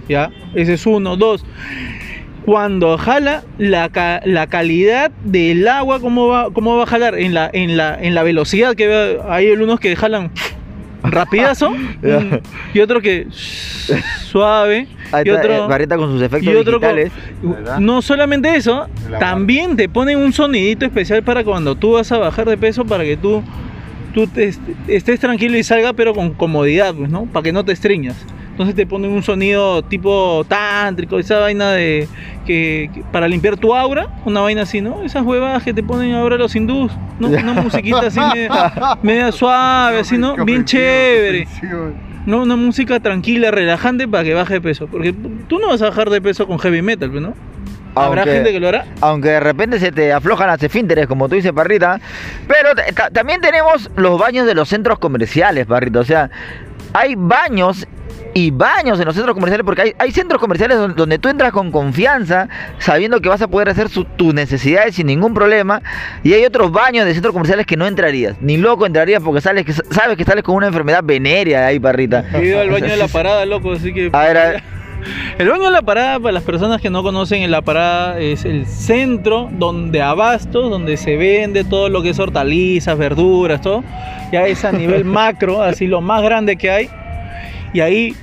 ¿Ya? 0.08 0.30
Ese 0.52 0.72
es 0.74 0.84
uno. 0.84 1.16
Dos. 1.16 1.44
Cuando 2.44 2.98
jala 2.98 3.44
la, 3.58 3.88
ca- 3.90 4.20
la 4.24 4.48
calidad 4.48 5.12
del 5.22 5.68
agua, 5.68 6.00
¿cómo 6.00 6.26
va, 6.26 6.50
cómo 6.52 6.76
va 6.76 6.82
a 6.82 6.86
jalar? 6.86 7.16
En 7.20 7.34
la, 7.34 7.48
en 7.52 7.76
la, 7.76 7.96
en 8.00 8.16
la 8.16 8.24
velocidad 8.24 8.74
que 8.74 8.88
va- 8.88 9.32
hay 9.32 9.48
unos 9.52 9.78
que 9.78 9.94
jalan 9.94 10.30
rapidazo 11.04 11.72
Ya. 12.02 12.18
mm, 12.18 12.40
y 12.74 12.80
otro 12.80 13.00
que 13.00 13.28
suave 14.24 14.88
Ahí 15.12 15.22
y 15.26 15.30
otro 15.30 15.52
eh, 15.54 15.68
Parrita 15.68 15.96
con 15.96 16.10
sus 16.10 16.20
efectos 16.22 16.52
y 16.52 16.56
no 17.80 18.02
solamente 18.02 18.56
eso, 18.56 18.88
también 19.20 19.76
te 19.76 19.88
ponen 19.88 20.18
un 20.18 20.32
sonidito 20.32 20.84
especial 20.84 21.22
para 21.22 21.44
cuando 21.44 21.76
tú 21.76 21.92
vas 21.92 22.10
a 22.12 22.18
bajar 22.18 22.48
de 22.48 22.56
peso 22.58 22.84
para 22.84 23.04
que 23.04 23.16
tú, 23.16 23.42
tú 24.14 24.26
te 24.26 24.44
est- 24.48 24.60
estés 24.88 25.20
tranquilo 25.20 25.56
y 25.56 25.62
salga 25.62 25.92
pero 25.92 26.14
con 26.14 26.30
comodidad, 26.34 26.94
pues, 26.94 27.10
¿no? 27.10 27.24
Para 27.26 27.42
que 27.44 27.52
no 27.52 27.64
te 27.64 27.72
estriñas. 27.72 28.16
Entonces 28.50 28.74
te 28.74 28.86
ponen 28.86 29.12
un 29.12 29.22
sonido 29.22 29.82
tipo 29.82 30.44
tántrico, 30.48 31.20
esa 31.20 31.38
vaina 31.38 31.70
de 31.72 32.08
que, 32.44 32.90
que- 32.92 33.02
para 33.12 33.28
limpiar 33.28 33.56
tu 33.56 33.72
aura, 33.74 34.08
una 34.24 34.40
vaina 34.40 34.62
así, 34.62 34.80
¿no? 34.80 35.02
Esas 35.04 35.22
huevadas 35.24 35.62
que 35.62 35.72
te 35.72 35.82
ponen 35.84 36.12
ahora 36.14 36.36
los 36.36 36.56
hindús, 36.56 36.90
¿no? 37.20 37.28
Una 37.52 37.52
musiquita 37.52 38.08
así 38.08 38.18
media, 38.18 38.98
media 39.02 39.30
suave, 39.30 40.00
así, 40.00 40.18
¿no? 40.18 40.34
Bien 40.44 40.64
chévere. 40.64 41.46
No, 42.26 42.42
una 42.42 42.56
música 42.56 42.98
tranquila, 43.00 43.50
relajante 43.52 44.06
para 44.08 44.24
que 44.24 44.34
baje 44.34 44.54
de 44.54 44.60
peso. 44.60 44.86
Porque 44.88 45.14
tú 45.48 45.58
no 45.60 45.68
vas 45.68 45.80
a 45.80 45.86
bajar 45.90 46.10
de 46.10 46.20
peso 46.20 46.46
con 46.48 46.58
heavy 46.58 46.82
metal, 46.82 47.10
pues, 47.10 47.22
¿no? 47.22 47.34
Habrá 47.94 48.22
Aunque- 48.22 48.34
gente 48.36 48.52
que 48.52 48.60
lo 48.60 48.68
hará. 48.68 48.84
Aunque 49.00 49.28
de 49.30 49.40
repente 49.40 49.78
se 49.80 49.90
te 49.92 50.12
aflojan 50.12 50.46
las 50.46 50.62
esfínteres, 50.62 51.06
como 51.06 51.28
tú 51.28 51.34
dices, 51.34 51.52
Parrita. 51.52 52.00
Pero 52.46 52.74
ta- 52.74 52.86
ta- 52.94 53.10
también 53.10 53.40
tenemos 53.40 53.90
los 53.96 54.18
baños 54.18 54.46
de 54.46 54.54
los 54.54 54.68
centros 54.68 54.98
comerciales, 54.98 55.66
Parrita. 55.66 56.00
O 56.00 56.04
sea, 56.04 56.30
hay 56.92 57.14
baños 57.16 57.86
y 58.34 58.50
baños 58.52 59.00
en 59.00 59.06
los 59.06 59.14
centros 59.16 59.34
comerciales 59.34 59.64
porque 59.64 59.82
hay, 59.82 59.92
hay 59.98 60.12
centros 60.12 60.40
comerciales 60.40 60.76
don- 60.78 60.94
donde 60.94 61.18
tú 61.18 61.28
entras 61.28 61.50
con 61.50 61.72
confianza, 61.72 62.48
sabiendo 62.78 63.20
que 63.20 63.28
vas 63.28 63.42
a 63.42 63.48
poder 63.48 63.68
hacer 63.70 63.88
su- 63.88 64.04
tus 64.04 64.32
necesidades 64.32 64.94
sin 64.94 65.06
ningún 65.08 65.34
problema. 65.34 65.82
Y 66.22 66.34
hay 66.34 66.44
otros 66.44 66.70
baños 66.70 67.04
de 67.06 67.14
centros 67.14 67.32
comerciales 67.32 67.66
que 67.66 67.76
no 67.76 67.86
entrarías. 67.86 68.36
Ni 68.40 68.56
loco 68.58 68.86
entrarías 68.86 69.22
porque 69.22 69.40
sales 69.40 69.64
que, 69.64 69.72
sabes 69.72 70.16
que 70.16 70.24
sales 70.24 70.44
con 70.44 70.54
una 70.54 70.68
enfermedad 70.68 71.00
venérea 71.02 71.66
ahí, 71.66 71.80
Parrita. 71.80 72.24
He 72.34 72.44
ido 72.44 72.60
al 72.60 72.70
baño 72.70 72.86
de 72.86 72.96
la 72.96 73.08
parada, 73.08 73.44
loco, 73.46 73.72
así 73.72 73.92
que... 73.92 74.10
A 74.12 74.24
ver, 74.24 74.36
a 74.36 74.48
ver. 74.50 74.62
El 75.38 75.48
baño 75.48 75.64
de 75.64 75.70
la 75.70 75.82
parada, 75.82 76.18
para 76.18 76.32
las 76.32 76.42
personas 76.42 76.80
que 76.80 76.90
no 76.90 77.02
conocen, 77.02 77.42
en 77.42 77.50
la 77.50 77.62
parada 77.62 78.18
es 78.18 78.44
el 78.44 78.66
centro 78.66 79.48
donde 79.52 80.02
abastos, 80.02 80.70
donde 80.70 80.96
se 80.96 81.16
vende 81.16 81.64
todo 81.64 81.88
lo 81.88 82.02
que 82.02 82.10
es 82.10 82.18
hortalizas, 82.18 82.98
verduras, 82.98 83.60
todo. 83.60 83.84
Ya 84.32 84.46
es 84.46 84.64
a 84.64 84.72
nivel 84.72 85.04
macro, 85.06 85.62
así 85.62 85.86
lo 85.86 86.00
más 86.00 86.22
grande 86.22 86.56
que 86.56 86.70
hay. 86.70 86.88
Y 87.72 87.80
ahí 87.80 88.14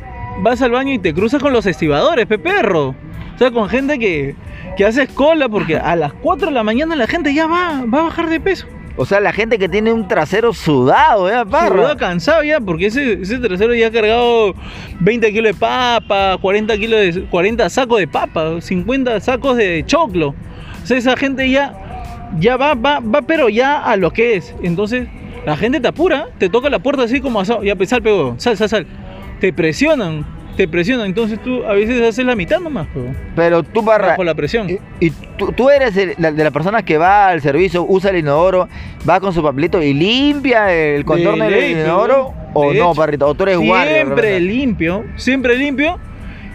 vas 0.41 0.61
al 0.61 0.71
baño 0.71 0.91
y 0.93 0.99
te 0.99 1.13
cruzas 1.13 1.41
con 1.41 1.53
los 1.53 1.65
estibadores, 1.65 2.25
peperro. 2.25 2.95
O 3.35 3.37
sea, 3.37 3.51
con 3.51 3.69
gente 3.69 3.99
que, 3.99 4.35
que 4.77 4.85
hace 4.85 5.07
cola 5.07 5.49
porque 5.49 5.77
a 5.77 5.95
las 5.95 6.13
4 6.13 6.47
de 6.47 6.53
la 6.53 6.63
mañana 6.63 6.95
la 6.95 7.07
gente 7.07 7.33
ya 7.33 7.47
va, 7.47 7.83
va 7.85 7.99
a 7.99 8.03
bajar 8.03 8.29
de 8.29 8.39
peso. 8.39 8.67
O 8.97 9.05
sea, 9.05 9.19
la 9.19 9.33
gente 9.33 9.59
que 9.59 9.67
tiene 9.67 9.91
un 9.91 10.07
trasero 10.07 10.53
sudado, 10.53 11.29
¿eh, 11.29 11.45
parra? 11.45 11.75
Sudado 11.75 11.97
cansado 11.97 12.43
ya, 12.43 12.61
porque 12.61 12.85
ese, 12.87 13.21
ese 13.21 13.39
tercero 13.39 13.75
ya 13.75 13.87
ha 13.87 13.91
cargado 13.91 14.55
20 15.01 15.33
kilos 15.33 15.53
de 15.53 15.59
papa, 15.59 16.37
40 16.41 16.77
kilos 16.77 17.15
de 17.15 17.23
40 17.25 17.69
sacos 17.69 17.99
de 17.99 18.07
papa, 18.07 18.61
50 18.61 19.19
sacos 19.19 19.57
de 19.57 19.83
choclo. 19.85 20.33
O 20.81 20.85
sea, 20.85 20.97
esa 20.97 21.17
gente 21.17 21.49
ya, 21.49 21.73
ya 22.39 22.55
va, 22.55 22.73
va, 22.73 22.99
va, 22.99 23.21
pero 23.23 23.49
ya 23.49 23.83
a 23.83 23.97
lo 23.97 24.11
que 24.11 24.37
es. 24.37 24.55
Entonces, 24.63 25.09
la 25.45 25.57
gente 25.57 25.81
te 25.81 25.89
apura, 25.89 26.29
te 26.37 26.47
toca 26.47 26.69
la 26.69 26.79
puerta 26.79 27.03
así 27.03 27.19
como 27.19 27.41
asado, 27.41 27.63
ya 27.63 27.75
pesar, 27.75 28.01
pero 28.01 28.35
sal, 28.37 28.55
sal, 28.55 28.69
sal. 28.69 28.87
Te 29.41 29.51
presionan, 29.51 30.25
te 30.55 30.67
presionan. 30.67 31.07
Entonces 31.07 31.39
tú 31.43 31.63
a 31.65 31.73
veces 31.73 32.01
haces 32.01 32.25
la 32.25 32.35
mitad 32.35 32.59
nomás, 32.59 32.87
pero 32.93 33.13
Pero 33.35 33.63
tú, 33.63 33.83
parra, 33.85 34.09
bajo 34.09 34.23
la 34.23 34.33
presión. 34.35 34.69
y, 34.69 34.79
y 35.05 35.09
tú, 35.37 35.51
tú 35.51 35.69
eres 35.69 35.95
el- 35.97 36.13
la- 36.17 36.31
de 36.31 36.43
las 36.43 36.53
personas 36.53 36.83
que 36.83 36.97
va 36.97 37.27
al 37.29 37.41
servicio, 37.41 37.85
usa 37.87 38.09
el 38.11 38.17
inodoro, 38.17 38.67
va 39.07 39.19
con 39.19 39.33
su 39.33 39.41
papelito 39.43 39.81
y 39.81 39.93
limpia 39.93 40.71
el 40.73 41.05
contorno 41.05 41.45
De 41.45 41.51
del 41.51 41.59
ley, 41.59 41.71
inodoro, 41.83 42.33
pero, 42.33 42.49
o 42.53 42.71
de 42.71 42.79
no, 42.79 42.85
hecho, 42.91 42.95
parrita, 42.99 43.25
o 43.25 43.33
tú 43.35 43.43
eres 43.43 43.59
de 43.59 43.65
Siempre 43.65 44.39
limpio, 44.39 45.03
siempre 45.15 45.57
limpio. 45.57 45.99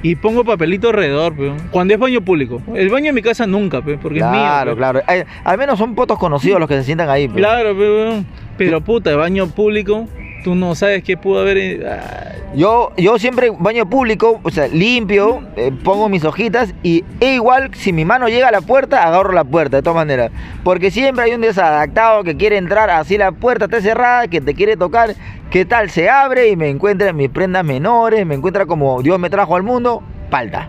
Y 0.03 0.15
pongo 0.17 0.45
papelito 0.45 0.89
alrededor, 0.89 1.35
pero 1.37 1.55
cuando 1.71 1.93
es 1.93 2.01
baño 2.01 2.23
público. 2.23 2.63
El 2.75 2.89
baño 2.89 3.11
en 3.11 3.15
mi 3.15 3.21
casa 3.21 3.47
nunca, 3.47 3.83
porque 3.83 3.99
es 3.99 4.25
mío. 4.25 4.33
Claro, 4.33 4.75
claro. 4.75 5.03
Ay, 5.07 5.25
al 5.45 5.59
menos 5.59 5.79
son 5.79 5.95
potos 5.95 6.19
conocidos 6.19 6.59
los 6.59 6.67
que 6.71 6.77
se 6.77 6.85
sientan 6.85 7.11
ahí. 7.11 7.29
pe. 7.29 7.35
Claro, 7.35 7.77
pero, 7.77 8.25
pero 8.57 8.81
puta, 8.81 9.15
baño 9.15 9.49
público, 9.49 10.09
tú 10.43 10.55
no 10.55 10.75
sabes 10.75 11.03
qué 11.03 11.17
pudo 11.17 11.41
haber. 11.41 11.59
eh, 11.59 11.87
ah, 11.89 12.33
Yo, 12.55 12.93
yo 12.97 13.19
siempre 13.19 13.51
baño 13.59 13.89
público, 13.89 14.41
o 14.43 14.51
sea, 14.51 14.69
limpio, 14.69 15.43
eh, 15.57 15.73
pongo 15.85 16.09
mis 16.09 16.25
hojitas 16.25 16.75
y 16.83 17.05
e 17.21 17.35
igual 17.35 17.71
si 17.75 17.93
mi 17.93 18.05
mano 18.05 18.29
llega 18.29 18.49
a 18.49 18.53
la 18.53 18.61
puerta, 18.61 19.07
agarro 19.07 19.33
la 19.33 19.45
puerta 19.45 19.77
de 19.77 19.83
todas 19.83 19.97
maneras. 19.97 20.31
Porque 20.65 20.91
siempre 20.91 21.25
hay 21.25 21.33
un 21.33 21.41
desadaptado 21.43 22.25
que 22.25 22.37
quiere 22.37 22.57
entrar 22.57 22.91
así 22.91 23.17
la 23.19 23.33
puerta 23.33 23.67
está 23.67 23.81
cerrada, 23.81 24.29
que 24.29 24.41
te 24.41 24.55
quiere 24.55 24.77
tocar, 24.77 25.15
¿qué 25.51 25.65
tal? 25.65 25.91
Se 25.91 26.09
abre 26.11 26.49
y 26.49 26.57
me 26.57 26.69
encuentra 26.69 27.11
en 27.11 27.17
mis 27.17 27.31
prendas 27.31 27.65
menores, 27.65 28.27
me 28.27 28.35
encuentra 28.35 28.67
como 28.67 29.03
Dios 29.03 29.19
me 29.19 29.31
trajo 29.31 29.57
al 29.57 29.63
mundo, 29.63 30.03
palta. 30.31 30.69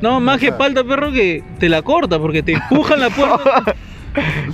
No, 0.00 0.18
más 0.18 0.40
que 0.40 0.50
falta, 0.52 0.82
perro, 0.82 1.12
que 1.12 1.44
te 1.58 1.68
la 1.68 1.82
corta, 1.82 2.18
porque 2.18 2.42
te 2.42 2.52
empujan 2.52 3.00
la 3.00 3.10
puerta. 3.10 3.74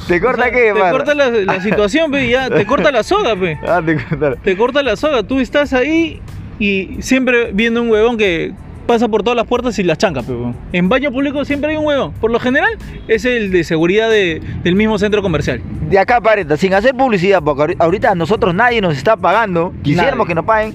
¿Te 0.08 0.20
corta 0.20 0.42
O 0.42 0.44
sea, 0.44 0.52
qué, 0.52 0.72
Te 0.75 0.90
corta 0.90 1.14
la, 1.14 1.30
la 1.30 1.60
situación, 1.60 2.10
pe, 2.10 2.28
ya, 2.28 2.48
te 2.50 2.64
corta 2.66 2.90
la 2.92 3.02
soga, 3.02 3.34
pe. 3.36 3.58
Ah, 3.66 3.80
te 3.84 3.96
corta. 3.96 4.34
Te 4.36 4.56
corta 4.56 4.82
la 4.82 4.96
soga. 4.96 5.22
Tú 5.22 5.40
estás 5.40 5.72
ahí 5.72 6.20
y 6.58 6.96
siempre 7.00 7.52
viendo 7.52 7.82
un 7.82 7.90
huevón 7.90 8.16
que 8.18 8.52
pasa 8.86 9.08
por 9.08 9.22
todas 9.25 9.36
las 9.36 9.46
puertas 9.46 9.78
y 9.78 9.82
las 9.82 9.98
chanca, 9.98 10.22
pe. 10.22 10.32
En 10.72 10.88
baño 10.88 11.10
público 11.10 11.44
siempre 11.44 11.70
hay 11.70 11.76
un 11.76 11.84
huevón. 11.86 12.12
Por 12.20 12.30
lo 12.30 12.38
general, 12.38 12.70
es 13.08 13.25
el 13.25 13.50
de 13.50 13.64
seguridad 13.64 14.10
de- 14.10 14.40
del 14.62 14.75
mismo 14.76 14.98
centro 14.98 15.22
comercial. 15.22 15.60
De 15.90 15.98
acá, 15.98 16.20
Pareta, 16.20 16.56
sin 16.56 16.72
hacer 16.75 16.94
publicidad, 16.94 17.42
porque 17.42 17.62
ahori- 17.62 17.76
ahorita 17.78 18.14
nosotros 18.14 18.54
nadie 18.54 18.80
nos 18.80 18.96
está 18.96 19.16
pagando, 19.16 19.72
quisiéramos 19.82 20.18
Nadie. 20.18 20.28
que 20.28 20.34
nos 20.34 20.44
paguen. 20.44 20.75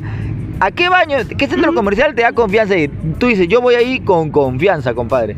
¿A 0.59 0.69
qué 0.71 0.89
baño, 0.89 1.17
qué 1.37 1.47
centro 1.47 1.73
comercial 1.73 2.13
te 2.13 2.21
da 2.21 2.33
confianza 2.33 2.75
ir? 2.77 2.91
Tú 3.17 3.27
dices, 3.27 3.47
yo 3.47 3.61
voy 3.61 3.75
ahí 3.75 3.99
con 3.99 4.29
confianza, 4.29 4.93
compadre. 4.93 5.35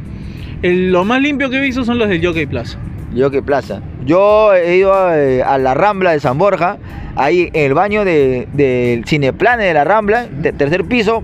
El- 0.62 0.92
lo 0.92 1.06
más 1.06 1.22
limpio 1.22 1.50
que 1.50 1.58
he 1.58 1.62
visto 1.62 1.84
son 1.86 1.98
los 1.98 2.10
del 2.10 2.26
Jockey 2.26 2.46
Plaza. 2.46 2.78
Yo 3.14 3.30
qué 3.32 3.42
plaza. 3.42 3.82
Yo 4.06 4.54
he 4.54 4.78
ido 4.78 4.94
eh, 5.14 5.44
a 5.44 5.58
la 5.58 5.74
Rambla 5.74 6.12
de 6.12 6.20
San 6.20 6.38
Borja, 6.38 6.78
ahí 7.16 7.50
en 7.54 7.66
el 7.68 7.74
baño 7.74 8.04
de- 8.06 8.48
del 8.54 9.06
Cineplane 9.06 9.64
de 9.66 9.74
la 9.74 9.84
Rambla, 9.84 10.26
de- 10.28 10.52
tercer 10.54 10.84
piso. 10.86 11.24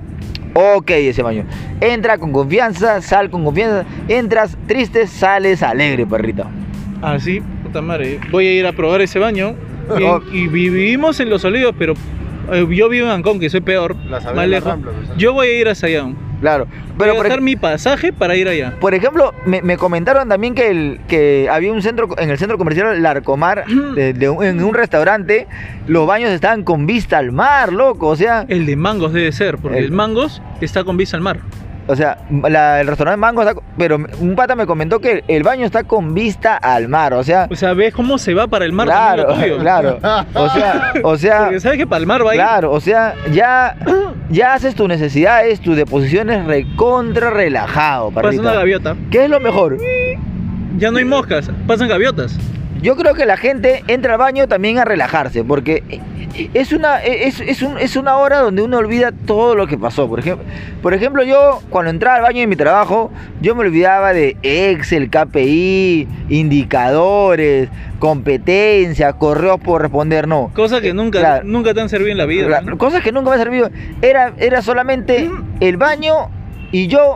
Ok, 0.54 0.90
ese 0.92 1.22
baño. 1.24 1.44
Entra 1.82 2.18
con 2.18 2.32
confianza, 2.32 3.02
sal 3.02 3.30
con 3.30 3.44
confianza. 3.46 3.86
Entras 4.08 4.58
triste, 4.68 5.08
sales 5.08 5.64
alegre, 5.64 6.06
perrito. 6.06 6.44
Así, 7.02 7.42
puta 7.64 7.82
madre. 7.82 8.20
Voy 8.32 8.48
a 8.48 8.54
ir 8.54 8.66
a 8.68 8.74
probar 8.74 9.02
ese 9.02 9.20
baño. 9.20 9.56
Y, 9.98 10.04
Oh. 10.04 10.22
y 10.32 10.48
vi- 10.48 10.70
vivimos 10.70 11.20
en 11.20 11.30
Los 11.30 11.44
Olivos, 11.46 11.74
pero 11.78 11.94
eh, 12.52 12.66
yo 12.70 12.90
vivo 12.90 13.06
en 13.08 13.12
Ancón, 13.14 13.40
que 13.40 13.50
soy 13.50 13.62
peor. 13.62 13.96
La 14.10 14.20
más 14.34 14.48
lejos. 14.48 14.70
Rambla, 14.70 14.92
pues, 14.92 15.18
yo 15.18 15.34
voy 15.34 15.48
a 15.48 15.60
ir 15.60 15.68
hasta 15.70 15.88
allá. 15.88 16.06
Claro. 16.42 16.66
Voy 16.66 16.96
Pero 17.00 17.12
a 17.12 17.16
gastar 17.16 17.40
ej- 17.40 17.44
mi 17.44 17.56
pasaje 17.56 18.14
para 18.14 18.36
ir 18.36 18.48
allá. 18.48 18.74
por 18.80 18.94
ejemplo, 18.94 19.34
me, 19.46 19.62
me 19.62 19.78
comentaron 19.78 20.28
también 20.30 20.56
que, 20.56 20.70
el, 20.70 21.00
que 21.08 21.48
había 21.52 21.72
un 21.72 21.82
centro, 21.82 22.10
en 22.18 22.30
el 22.30 22.38
centro 22.38 22.58
comercial 22.58 23.02
Larcomar, 23.02 23.66
de- 23.96 24.14
de 24.14 24.30
un- 24.30 24.44
en 24.44 24.64
un 24.64 24.74
restaurante, 24.74 25.48
los 25.88 26.08
baños 26.08 26.30
estaban 26.32 26.64
con 26.64 26.86
vista 26.86 27.18
al 27.18 27.32
mar, 27.32 27.74
loco. 27.74 28.08
O 28.08 28.16
sea, 28.16 28.46
El 28.48 28.66
de 28.66 28.76
Mangos 28.76 29.14
debe 29.14 29.32
ser, 29.32 29.58
porque 29.58 29.80
El- 29.80 29.86
el, 29.86 29.92
Mangos 29.92 30.42
está 30.62 30.84
con 30.84 30.98
vista 30.98 31.18
al 31.18 31.24
mar. 31.24 31.40
O 31.90 31.96
sea, 31.96 32.20
la- 32.48 32.80
el 32.82 32.88
restaurante 32.88 33.18
Mango 33.18 33.42
está, 33.42 33.60
pero 33.78 33.98
un 34.20 34.36
pata 34.36 34.56
me 34.56 34.68
comentó 34.68 35.00
que 35.00 35.24
el 35.28 35.42
baño 35.42 35.66
está 35.66 35.84
con 35.84 36.14
vista 36.14 36.56
al 36.56 36.88
mar, 36.88 37.16
o 37.16 37.24
sea, 37.24 37.48
O 37.50 37.56
sea, 37.56 37.74
ves 37.74 37.94
cómo 37.96 38.20
se 38.20 38.36
va 38.36 38.46
para 38.48 38.64
el 38.66 38.72
mar. 38.74 38.86
claro, 38.86 39.28
claro, 39.60 39.98
o 40.36 40.50
sea, 40.50 40.94
o 41.04 41.18
sea, 41.18 41.40
Porque 41.46 41.60
sabes 41.60 41.78
que 41.80 41.88
para 41.88 42.00
el 42.00 42.06
mar 42.06 42.24
va 42.24 42.32
a 42.32 42.36
ir. 42.36 42.42
claro, 42.42 42.72
o 42.72 42.80
sea, 42.80 43.16
ya, 43.34 43.76
ya 44.30 44.54
haces 44.54 44.76
tus 44.76 44.88
necesidades, 44.88 45.60
tus 45.62 45.76
deposiciones 45.76 46.46
recontra 46.46 47.32
relajado, 47.32 48.12
Pasa 48.12 48.40
una 48.40 48.54
gaviota. 48.54 48.96
¿Qué 49.10 49.24
es 49.24 49.30
lo 49.30 49.40
mejor? 49.40 49.78
Ya 50.78 50.92
no 50.92 51.00
hay 51.00 51.06
moscas, 51.06 51.50
pasan 51.66 51.90
gaviotas. 51.90 52.38
Yo 52.82 52.96
creo 52.96 53.14
que 53.14 53.26
la 53.26 53.36
gente 53.38 53.84
entra 53.88 54.14
al 54.14 54.20
baño 54.20 54.48
también 54.48 54.78
a 54.80 54.86
relajarse, 54.86 55.44
porque 55.44 55.84
es 56.54 56.72
una, 56.72 57.00
es, 57.04 57.42
es 57.42 57.62
un- 57.62 57.78
es 57.78 57.96
una 57.98 58.16
hora 58.18 58.40
donde 58.40 58.62
uno 58.62 58.78
olvida 58.78 59.12
todo 59.12 59.54
lo 59.56 59.68
que 59.68 59.78
pasó. 59.78 60.08
Por 60.08 60.20
ejemplo, 60.20 60.46
por 60.82 60.94
ejemplo, 60.94 61.24
yo 61.24 61.62
cuando 61.70 61.90
entraba 61.92 62.16
al 62.18 62.22
baño 62.22 62.42
en 62.42 62.48
mi 62.50 62.56
trabajo, 62.56 63.12
yo 63.42 63.54
me 63.56 63.62
olvidaba 63.62 64.14
de 64.14 64.38
Excel, 64.44 65.10
KPI, 65.10 66.08
indicadores, 66.30 67.68
competencia, 68.00 69.14
correos 69.14 69.60
por 69.60 69.82
responder, 69.82 70.28
no. 70.28 70.52
Cosas 70.54 70.82
que 70.82 70.94
nunca, 70.94 71.20
Claro. 71.20 71.44
nunca 71.46 71.74
te 71.74 71.82
han 71.82 71.90
servido 71.90 72.12
en 72.12 72.18
la 72.18 72.26
vida. 72.26 72.48
La- 72.48 72.62
¿no? 72.62 72.78
Cosas 72.78 73.02
que 73.04 73.12
nunca 73.12 73.30
me 73.32 73.36
han 73.36 73.42
servido. 73.44 73.70
Era, 74.02 74.34
era 74.38 74.62
solamente 74.62 75.30
el 75.60 75.78
baño 75.78 76.30
y 76.72 76.88
yo, 76.88 77.16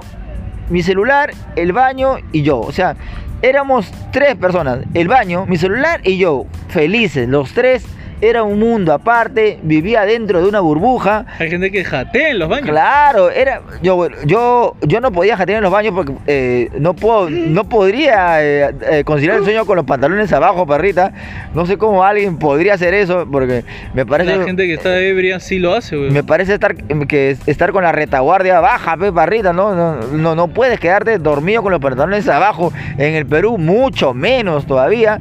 mi 0.69 0.82
celular, 0.84 1.32
el 1.56 1.71
baño 1.73 2.15
y 2.32 2.41
yo. 2.41 2.60
O 2.60 2.71
sea, 2.71 2.95
éramos 3.44 3.92
tres 4.12 4.36
personas. 4.36 4.80
El 4.96 5.08
baño, 5.08 5.46
mi 5.46 5.58
celular 5.58 6.02
y 6.04 6.18
yo. 6.18 6.46
Felices, 6.70 7.30
los 7.30 7.54
tres. 7.54 7.86
Era 8.24 8.44
un 8.44 8.58
mundo 8.58 8.94
aparte. 8.94 9.60
Vivía 9.64 10.06
dentro 10.06 10.42
de 10.42 10.48
una 10.48 10.62
burbuja. 10.62 11.26
Hay 11.40 11.50
gente 11.50 11.72
que 11.72 11.84
jatea 11.84 12.30
en 12.30 12.40
los 12.40 12.48
baños. 12.48 12.70
Claro, 12.70 13.30
era 13.30 13.62
yo 13.82 14.08
yo 14.26 14.78
yo 14.82 15.02
no 15.02 15.12
podía 15.12 15.36
jatear 15.36 15.58
en 15.58 15.64
los 15.64 15.72
baños 15.74 15.94
porque 15.94 16.14
eh, 16.26 16.70
no 16.80 16.94
puedo 16.94 17.30
no 17.30 17.68
podría 17.68 18.42
eh, 18.42 18.74
eh, 18.90 19.04
conciliar 19.04 19.40
el 19.40 19.44
sueño 19.44 19.66
con 19.66 19.76
los 19.76 19.86
pantalones 19.86 20.32
abajo, 20.32 20.66
perrita. 20.66 21.12
No 21.54 21.66
sé 21.66 21.78
cómo 21.78 22.06
alguien 22.06 22.38
podría 22.40 22.76
hacer 22.76 22.94
eso 22.94 23.28
porque 23.30 23.66
me 23.94 24.06
parece 24.06 24.38
La 24.38 24.46
gente 24.46 24.68
que 24.68 24.76
está 24.76 24.98
ebria 25.00 25.42
sí 25.42 25.60
lo 25.60 25.74
hace, 25.76 25.98
güey. 25.98 26.10
me 26.10 26.24
parece 26.24 26.54
estar 26.54 26.76
que 26.76 27.36
estar 27.46 27.74
con 27.74 27.84
la 27.84 27.92
retaguardia 27.92 28.62
baja, 28.62 28.96
pe, 28.96 29.12
parrita, 29.12 29.52
¿no? 29.52 29.76
No, 29.76 29.96
no, 29.96 30.34
no 30.34 30.48
puedes 30.48 30.80
quedarte 30.80 31.18
dormido 31.18 31.62
con 31.62 31.74
los 31.74 31.82
pantalones 31.82 32.26
abajo. 32.30 32.72
En 32.98 33.16
el 33.16 33.26
Perú, 33.26 33.58
mucho 33.58 34.14
menos 34.14 34.66
todavía. 34.66 35.20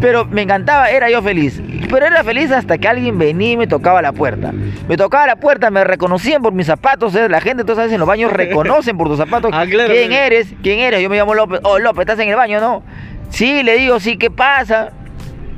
Pero 0.00 0.26
me 0.26 0.42
encantaba, 0.42 0.90
era 0.90 1.10
yo 1.10 1.22
feliz. 1.22 1.60
Pero 1.90 2.06
era 2.06 2.24
feliz 2.24 2.43
hasta 2.52 2.78
que 2.78 2.88
alguien 2.88 3.18
venía 3.18 3.52
y 3.52 3.56
me 3.56 3.66
tocaba 3.66 4.02
la 4.02 4.12
puerta. 4.12 4.52
Me 4.88 4.96
tocaba 4.96 5.26
la 5.26 5.36
puerta, 5.36 5.70
me 5.70 5.84
reconocían 5.84 6.42
por 6.42 6.52
mis 6.52 6.66
zapatos. 6.66 7.14
¿eh? 7.14 7.28
La 7.28 7.40
gente, 7.40 7.62
entonces, 7.62 7.92
en 7.92 7.98
los 7.98 8.08
baños 8.08 8.32
reconocen 8.34 8.96
por 8.96 9.08
tus 9.08 9.18
zapatos. 9.18 9.50
Ah, 9.54 9.64
claro, 9.68 9.92
¿Quién 9.92 10.08
claro. 10.08 10.24
eres? 10.24 10.54
¿Quién 10.62 10.78
eres? 10.80 11.02
Yo 11.02 11.08
me 11.10 11.16
llamo 11.16 11.34
López. 11.34 11.60
Oh, 11.62 11.78
López, 11.78 12.00
¿estás 12.02 12.18
en 12.18 12.28
el 12.28 12.36
baño, 12.36 12.60
no? 12.60 12.82
Sí, 13.30 13.62
le 13.62 13.76
digo, 13.76 13.98
sí, 14.00 14.16
¿qué 14.16 14.30
pasa? 14.30 14.90